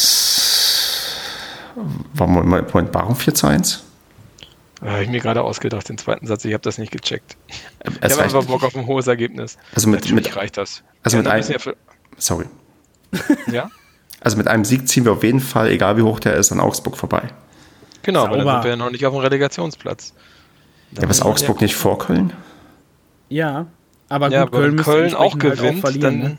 warum, 2.13 2.35
Moment, 2.35 2.69
warum 2.95 3.17
4 3.17 3.35
zu 3.35 3.47
1? 3.49 3.83
Habe 4.83 5.03
ich 5.03 5.09
mir 5.09 5.21
gerade 5.21 5.43
ausgedacht, 5.43 5.89
den 5.89 5.97
zweiten 5.99 6.27
Satz. 6.27 6.45
Ich 6.45 6.53
habe 6.53 6.63
das 6.63 6.77
nicht 6.79 6.93
gecheckt. 6.93 7.37
Es 7.81 7.95
ich 7.95 8.13
habe 8.13 8.23
einfach 8.23 8.45
Bock 8.45 8.63
auf 8.63 8.77
ein 8.77 8.87
hohes 8.87 9.07
Ergebnis. 9.07 9.57
Also 9.75 9.89
mit- 9.89 10.03
Natürlich 10.03 10.27
mit- 10.27 10.37
reicht 10.37 10.57
das. 10.59 10.83
also 11.03 11.17
mit 11.17 11.27
ja, 11.27 11.59
für, 11.59 11.75
sorry. 12.19 12.45
ja? 13.51 13.71
Also 14.21 14.37
mit 14.37 14.47
einem 14.47 14.65
Sieg 14.65 14.87
ziehen 14.89 15.05
wir 15.05 15.13
auf 15.13 15.23
jeden 15.25 15.41
Fall, 15.41 15.69
egal 15.71 15.97
wie 15.97 16.03
hoch 16.03 16.21
der 16.21 16.35
ist, 16.35 16.53
an 16.53 16.61
Augsburg 16.61 16.97
vorbei. 16.97 17.23
Genau, 18.05 18.25
aber 18.25 18.37
dann 18.37 18.47
Sauber. 18.47 18.53
sind 18.55 18.65
wir 18.65 18.71
ja 18.71 18.77
noch 18.77 18.91
nicht 18.91 19.05
auf 19.07 19.13
dem 19.15 19.21
Relegationsplatz. 19.21 20.15
Ja, 20.93 21.09
was 21.09 21.21
Augsburg 21.23 21.61
nicht 21.61 21.75
vor 21.75 21.99
Köln? 21.99 22.33
Ja, 23.29 23.67
aber 24.09 24.31
Ja, 24.31 24.45
gut, 24.45 24.55
aber 24.55 24.63
wenn 24.65 24.75
müsste 24.77 24.91
Köln 24.93 25.15
auch 25.15 25.33
entsprechend 25.33 25.45
halt 25.51 25.59
gewinnt, 25.61 25.81
verlieren, 25.81 26.21
dann. 26.21 26.31
ne? 26.33 26.39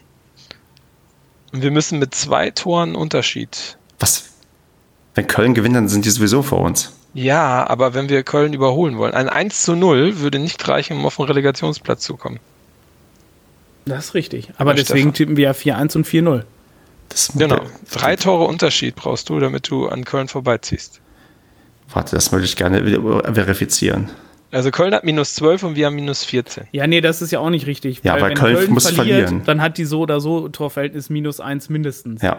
Und 1.53 1.61
wir 1.61 1.71
müssen 1.71 1.99
mit 1.99 2.15
zwei 2.15 2.51
Toren 2.51 2.95
Unterschied. 2.95 3.77
Was? 3.99 4.25
Wenn 5.13 5.27
Köln 5.27 5.53
gewinnt, 5.53 5.75
dann 5.75 5.87
sind 5.89 6.05
die 6.05 6.09
sowieso 6.09 6.41
vor 6.41 6.59
uns. 6.59 6.93
Ja, 7.13 7.65
aber 7.67 7.93
wenn 7.93 8.09
wir 8.09 8.23
Köln 8.23 8.53
überholen 8.53 8.97
wollen, 8.97 9.13
ein 9.13 9.29
1 9.29 9.61
zu 9.61 9.75
0 9.75 10.19
würde 10.19 10.37
nicht 10.39 10.67
reichen, 10.67 10.97
um 10.97 11.05
auf 11.05 11.15
den 11.15 11.25
Relegationsplatz 11.25 12.01
zu 12.03 12.17
kommen. 12.17 12.39
Das 13.85 14.05
ist 14.07 14.13
richtig. 14.15 14.51
Aber 14.57 14.71
Ja, 14.71 14.77
deswegen 14.77 14.99
Stefan. 14.99 15.13
tippen 15.13 15.37
wir 15.37 15.45
ja 15.45 15.51
4-1 15.51 15.95
und 15.95 16.05
4-0. 16.07 16.43
Das, 17.09 17.31
Genau. 17.37 17.61
Drei 17.91 18.15
Tore 18.17 18.45
Unterschied 18.45 18.95
brauchst 18.95 19.29
du, 19.29 19.39
damit 19.39 19.69
du 19.69 19.87
an 19.87 20.03
Köln 20.03 20.27
vorbeiziehst. 20.27 20.99
Warte, 21.93 22.15
das 22.15 22.31
würde 22.31 22.45
ich 22.45 22.55
gerne 22.55 22.81
verifizieren. 23.33 24.09
Also 24.51 24.71
Köln 24.71 24.93
hat 24.93 25.03
minus 25.03 25.35
12 25.35 25.63
und 25.63 25.75
wir 25.75 25.87
haben 25.87 25.95
minus 25.95 26.23
14. 26.23 26.67
Ja, 26.71 26.87
nee, 26.87 27.01
das 27.01 27.21
ist 27.21 27.31
ja 27.31 27.39
auch 27.39 27.49
nicht 27.49 27.67
richtig. 27.67 28.01
Ja, 28.03 28.13
weil 28.13 28.29
wenn 28.29 28.37
Köln 28.37 28.71
muss 28.71 28.89
verlieren. 28.89 29.41
Dann 29.45 29.61
hat 29.61 29.77
die 29.77 29.85
so 29.85 29.99
oder 30.01 30.21
so 30.21 30.47
Torverhältnis 30.47 31.09
minus 31.09 31.39
1 31.39 31.69
mindestens. 31.69 32.21
Ja. 32.21 32.37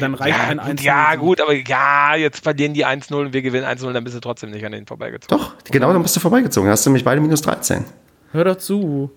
dann 0.00 0.14
reicht 0.14 0.36
ja, 0.36 0.48
ein 0.48 0.58
gut, 0.58 0.66
1 0.66 0.82
Ja, 0.82 1.14
gut, 1.14 1.40
aber 1.40 1.54
ja, 1.54 2.16
jetzt 2.16 2.42
verlieren 2.42 2.74
die 2.74 2.84
1-0 2.84 3.14
und 3.14 3.32
wir 3.32 3.42
gewinnen 3.42 3.64
1-0, 3.64 3.92
dann 3.92 4.02
bist 4.02 4.16
du 4.16 4.20
trotzdem 4.20 4.50
nicht 4.50 4.64
an 4.64 4.72
denen 4.72 4.86
vorbeigezogen. 4.86 5.38
Doch, 5.38 5.54
genau, 5.70 5.92
dann 5.92 6.02
bist 6.02 6.16
du 6.16 6.20
vorbeigezogen. 6.20 6.66
Dann 6.66 6.72
hast 6.72 6.84
du 6.84 6.90
nämlich 6.90 7.04
beide 7.04 7.20
minus 7.20 7.42
13. 7.42 7.84
Hör 8.32 8.44
doch 8.44 8.56
zu. 8.56 9.10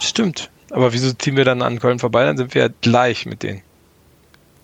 Stimmt. 0.00 0.50
Aber 0.70 0.92
wieso 0.92 1.12
ziehen 1.12 1.36
wir 1.36 1.44
dann 1.44 1.60
an 1.60 1.80
Köln 1.80 1.98
vorbei? 1.98 2.24
Dann 2.24 2.36
sind 2.36 2.54
wir 2.54 2.62
ja 2.62 2.68
gleich 2.80 3.26
mit 3.26 3.42
denen. 3.42 3.62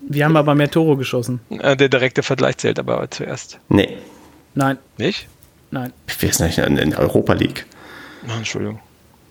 Wir 0.08 0.24
haben 0.24 0.36
aber 0.36 0.54
mehr 0.54 0.70
Tore 0.70 0.96
geschossen. 0.96 1.40
Äh, 1.50 1.76
Der 1.76 1.88
direkte 1.88 2.22
Vergleich 2.22 2.58
zählt 2.58 2.78
aber 2.78 3.10
zuerst. 3.10 3.58
Nee, 3.68 3.98
Nein, 4.54 4.78
Nicht? 4.98 5.26
nein. 5.70 5.92
wir 6.20 6.32
sind 6.32 6.46
nicht 6.46 6.58
in 6.58 6.76
der 6.90 6.98
Europa 6.98 7.32
League. 7.32 7.66
Ach, 8.28 8.36
Entschuldigung. 8.36 8.78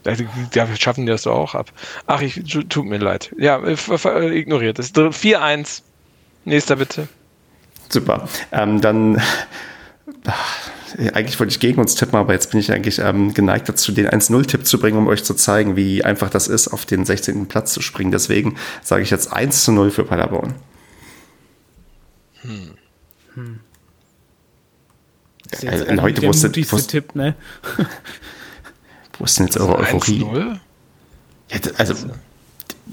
Wir 0.03 0.67
schaffen 0.77 1.05
die 1.05 1.11
das 1.11 1.21
doch 1.23 1.35
auch 1.35 1.55
ab. 1.55 1.71
Ach, 2.07 2.21
ich, 2.21 2.41
tu- 2.43 2.63
tut 2.63 2.85
mir 2.85 2.97
leid. 2.97 3.33
Ja, 3.37 3.57
äh, 3.63 3.75
äh, 3.75 4.37
ignoriert 4.37 4.77
es. 4.79 4.93
4-1. 4.93 5.81
Nächster 6.43 6.75
bitte. 6.75 7.07
Super. 7.87 8.27
Ähm, 8.51 8.81
dann, 8.81 9.21
eigentlich 11.13 11.39
wollte 11.39 11.51
ich 11.51 11.59
gegen 11.59 11.79
uns 11.79 11.95
tippen, 11.95 12.15
aber 12.17 12.33
jetzt 12.33 12.51
bin 12.51 12.59
ich 12.59 12.71
eigentlich 12.71 12.99
ähm, 12.99 13.33
geneigt 13.33 13.67
dazu, 13.69 13.91
den 13.91 14.07
1-0-Tipp 14.09 14.65
zu 14.65 14.77
bringen, 14.79 14.97
um 14.97 15.07
euch 15.07 15.23
zu 15.23 15.33
zeigen, 15.33 15.75
wie 15.75 16.03
einfach 16.03 16.29
das 16.29 16.47
ist, 16.47 16.67
auf 16.67 16.85
den 16.85 17.05
16. 17.05 17.47
Platz 17.47 17.73
zu 17.73 17.81
springen. 17.81 18.11
Deswegen 18.11 18.55
sage 18.81 19.03
ich 19.03 19.09
jetzt 19.09 19.31
1 19.31 19.63
zu 19.63 19.71
0 19.71 19.91
für 19.91 20.03
Paderborn. 20.03 20.53
Das 25.49 25.59
ist 25.59 25.63
Ja, 25.63 25.71
jetzt 25.71 25.79
Leute, 25.89 26.01
eigentlich 26.01 26.19
der 26.19 26.29
wusstet- 26.29 26.49
mutigste 26.51 26.75
wusst- 26.75 26.89
Tipp, 26.89 27.15
ne? 27.15 27.35
Wo 29.17 29.25
ist 29.25 29.37
denn 29.39 29.45
jetzt 29.47 29.57
eure 29.57 29.77
Euphorie? 29.77 30.23
1-0? 30.23 30.59
Ja, 31.51 31.59
also, 31.77 31.93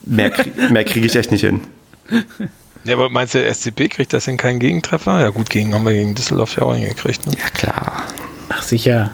mehr, 0.05 0.33
mehr 0.71 0.85
kriege 0.85 1.07
ich 1.07 1.17
echt 1.17 1.31
nicht 1.33 1.41
hin. 1.43 1.63
Ja, 2.85 2.95
aber 2.95 3.11
meinst 3.11 3.35
du, 3.35 3.39
der 3.39 3.53
SCP 3.55 3.89
kriegt 3.89 4.13
das 4.13 4.25
hin 4.25 4.37
keinen 4.37 4.59
Gegentreffer? 4.59 5.21
Ja, 5.21 5.29
gut, 5.31 5.51
gegen 5.51 5.75
haben 5.75 5.85
wir 5.85 5.93
gegen 5.93 6.15
Düsseldorf 6.15 6.57
ja 6.57 6.63
auch 6.63 6.75
hingekriegt. 6.75 7.27
Ne? 7.27 7.35
Ja, 7.39 7.49
klar. 7.51 8.05
Ach, 8.49 8.63
sicher. 8.63 9.13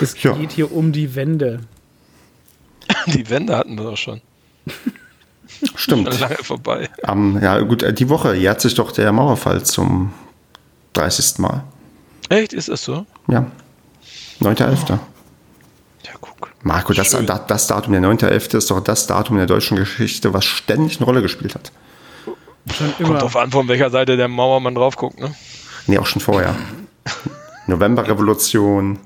Es 0.00 0.20
Ja. 0.22 0.32
geht 0.32 0.52
hier 0.52 0.72
um 0.72 0.92
die 0.92 1.14
Wände. 1.14 1.60
Die 3.06 3.28
Wände 3.30 3.56
hatten 3.56 3.76
wir 3.76 3.84
doch 3.84 3.96
schon. 3.96 4.20
Stimmt. 5.74 6.08
Schon 6.12 6.20
lange 6.20 6.36
vorbei. 6.36 6.88
Ähm, 7.06 7.38
ja, 7.42 7.58
gut, 7.60 7.82
äh, 7.82 7.92
die 7.92 8.08
Woche 8.08 8.34
jährt 8.34 8.60
sich 8.60 8.74
doch 8.74 8.92
der 8.92 9.12
Mauerfall 9.12 9.62
zum 9.62 10.12
30. 10.94 11.38
Mal. 11.38 11.64
Echt? 12.30 12.52
Ist 12.52 12.68
das 12.68 12.82
so? 12.82 13.04
Ja. 13.28 13.46
9.11. 14.40 14.58
Ja, 14.60 14.76
guck. 14.86 14.98
Marco, 16.62 16.92
das, 16.92 17.10
das, 17.10 17.46
das 17.46 17.66
Datum 17.66 17.92
der 17.94 18.02
9.11. 18.02 18.56
ist 18.58 18.70
doch 18.70 18.80
das 18.80 19.06
Datum 19.06 19.36
in 19.36 19.38
der 19.38 19.46
deutschen 19.46 19.76
Geschichte, 19.76 20.34
was 20.34 20.44
ständig 20.44 20.98
eine 20.98 21.06
Rolle 21.06 21.22
gespielt 21.22 21.54
hat. 21.54 21.72
Schon 22.74 22.88
Kommt 22.96 23.00
immer. 23.00 23.18
drauf 23.18 23.36
an, 23.36 23.50
von 23.50 23.66
welcher 23.68 23.90
Seite 23.90 24.16
der 24.18 24.28
Mauermann 24.28 24.74
drauf 24.74 24.96
guckt, 24.96 25.18
ne? 25.18 25.34
Nee, 25.86 25.96
auch 25.98 26.06
schon 26.06 26.20
vorher. 26.20 26.54
Novemberrevolution. 27.66 28.98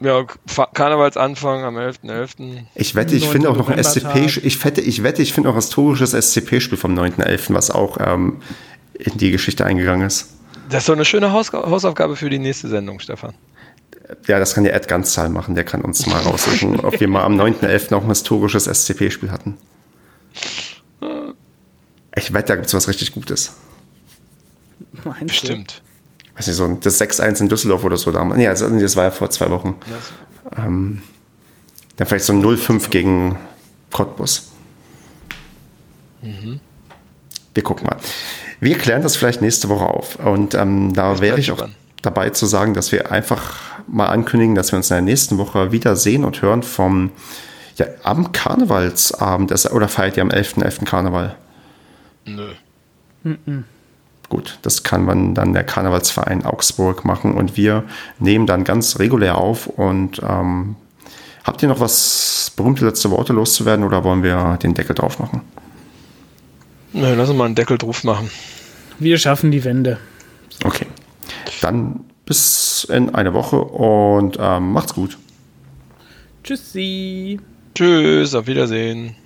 Ja, 0.00 0.24
Fa- 0.46 0.68
Karnevalsanfang 0.72 1.64
am 1.64 1.76
11.11. 1.76 2.64
Ich 2.74 2.94
wette, 2.94 3.14
ich 3.16 3.24
9. 3.24 3.32
finde 3.32 3.48
auch 3.50 3.56
noch 3.56 3.68
ein. 3.70 3.82
SCP, 3.82 4.26
ich 4.44 4.64
wette, 4.64 4.80
ich 4.80 5.02
wette, 5.02 5.22
ich 5.22 5.32
finde 5.32 5.48
auch 5.48 5.54
ein 5.54 5.60
historisches 5.60 6.12
SCP-Spiel 6.12 6.76
vom 6.78 6.96
9.11., 6.98 7.54
was 7.54 7.70
auch 7.70 7.96
ähm, 8.00 8.40
in 8.98 9.16
die 9.18 9.30
Geschichte 9.30 9.64
eingegangen 9.64 10.06
ist. 10.06 10.30
Das 10.68 10.82
ist 10.82 10.88
doch 10.88 10.94
eine 10.94 11.04
schöne 11.04 11.32
Haus 11.32 11.52
Hausaufgabe 11.52 12.16
für 12.16 12.30
die 12.30 12.38
nächste 12.38 12.68
Sendung, 12.68 13.00
Stefan. 13.00 13.34
Ja, 14.26 14.38
das 14.38 14.54
kann 14.54 14.64
der 14.64 14.74
Ed 14.74 14.86
Ganzzahl 14.88 15.28
machen, 15.28 15.54
der 15.54 15.64
kann 15.64 15.80
uns 15.82 16.06
mal 16.06 16.20
raussuchen, 16.20 16.80
ob 16.84 17.00
wir 17.00 17.08
mal 17.08 17.24
am 17.24 17.40
9.11. 17.40 17.94
auch 17.94 18.02
ein 18.02 18.08
historisches 18.08 18.64
SCP-Spiel 18.64 19.30
hatten. 19.30 19.56
Ich 22.16 22.32
wette, 22.32 22.48
da 22.48 22.54
gibt 22.56 22.66
es 22.66 22.74
was 22.74 22.88
richtig 22.88 23.12
Gutes. 23.12 23.52
Meinst 25.04 25.26
Bestimmt. 25.26 25.82
Du? 25.82 26.38
Weiß 26.38 26.46
nicht, 26.46 26.56
so 26.56 26.68
das 26.74 27.00
6-1 27.00 27.40
in 27.40 27.48
Düsseldorf 27.48 27.84
oder 27.84 27.96
so 27.96 28.10
damals. 28.10 28.38
Nee, 28.38 28.48
also, 28.48 28.68
das 28.68 28.96
war 28.96 29.04
ja 29.04 29.10
vor 29.10 29.30
zwei 29.30 29.50
Wochen. 29.50 29.76
Ähm, 30.56 31.02
dann 31.96 32.06
vielleicht 32.06 32.24
so 32.24 32.32
ein 32.32 32.42
0-5 32.44 32.90
gegen 32.90 33.38
Cottbus. 33.92 34.50
Mhm. 36.22 36.60
Wir 37.54 37.62
gucken 37.62 37.86
mal. 37.86 37.96
Wir 38.60 38.76
klären 38.78 39.02
das 39.02 39.16
vielleicht 39.16 39.42
nächste 39.42 39.68
Woche 39.68 39.86
auf. 39.86 40.16
Und 40.16 40.54
ähm, 40.54 40.92
da 40.92 41.20
wäre 41.20 41.38
ich 41.38 41.52
auch 41.52 41.58
spannend. 41.58 41.76
Dabei 42.04 42.30
zu 42.30 42.46
sagen, 42.46 42.74
dass 42.74 42.92
wir 42.92 43.10
einfach 43.10 43.60
mal 43.86 44.06
ankündigen, 44.06 44.54
dass 44.54 44.72
wir 44.72 44.76
uns 44.76 44.90
in 44.90 44.96
der 44.96 45.02
nächsten 45.02 45.38
Woche 45.38 45.72
wieder 45.72 45.96
sehen 45.96 46.24
und 46.24 46.42
hören 46.42 46.62
vom 46.62 47.10
ja, 47.76 47.86
am 48.02 48.32
Karnevalsabend. 48.32 49.52
Oder 49.72 49.88
feiert 49.88 50.16
ihr 50.16 50.22
am 50.22 50.30
11.11. 50.30 50.62
.11. 50.62 50.84
Karneval? 50.84 51.34
Nö. 52.24 52.48
Mhm. 53.22 53.64
Gut, 54.28 54.58
das 54.62 54.82
kann 54.82 55.04
man 55.04 55.34
dann 55.34 55.52
der 55.52 55.64
Karnevalsverein 55.64 56.44
Augsburg 56.44 57.04
machen 57.04 57.34
und 57.34 57.56
wir 57.56 57.84
nehmen 58.18 58.46
dann 58.46 58.64
ganz 58.64 58.98
regulär 58.98 59.36
auf. 59.36 59.66
Und 59.66 60.20
ähm, 60.28 60.76
habt 61.44 61.62
ihr 61.62 61.68
noch 61.68 61.80
was 61.80 62.52
berühmte 62.56 62.84
letzte 62.84 63.10
Worte 63.10 63.32
loszuwerden 63.32 63.84
oder 63.84 64.04
wollen 64.04 64.22
wir 64.22 64.58
den 64.62 64.74
Deckel 64.74 64.94
drauf 64.94 65.18
machen? 65.18 65.42
Nö, 66.92 67.14
lass 67.14 67.28
uns 67.28 67.38
mal 67.38 67.46
einen 67.46 67.54
Deckel 67.54 67.76
drauf 67.76 68.04
machen. 68.04 68.30
Wir 68.98 69.18
schaffen 69.18 69.50
die 69.50 69.64
Wende. 69.64 69.98
Okay. 70.64 70.86
Dann 71.64 72.00
bis 72.26 72.84
in 72.90 73.14
eine 73.14 73.32
Woche 73.32 73.56
und 73.56 74.36
ähm, 74.38 74.72
macht's 74.72 74.92
gut. 74.92 75.16
Tschüssi. 76.42 77.40
Tschüss, 77.74 78.34
auf 78.34 78.46
Wiedersehen. 78.46 79.16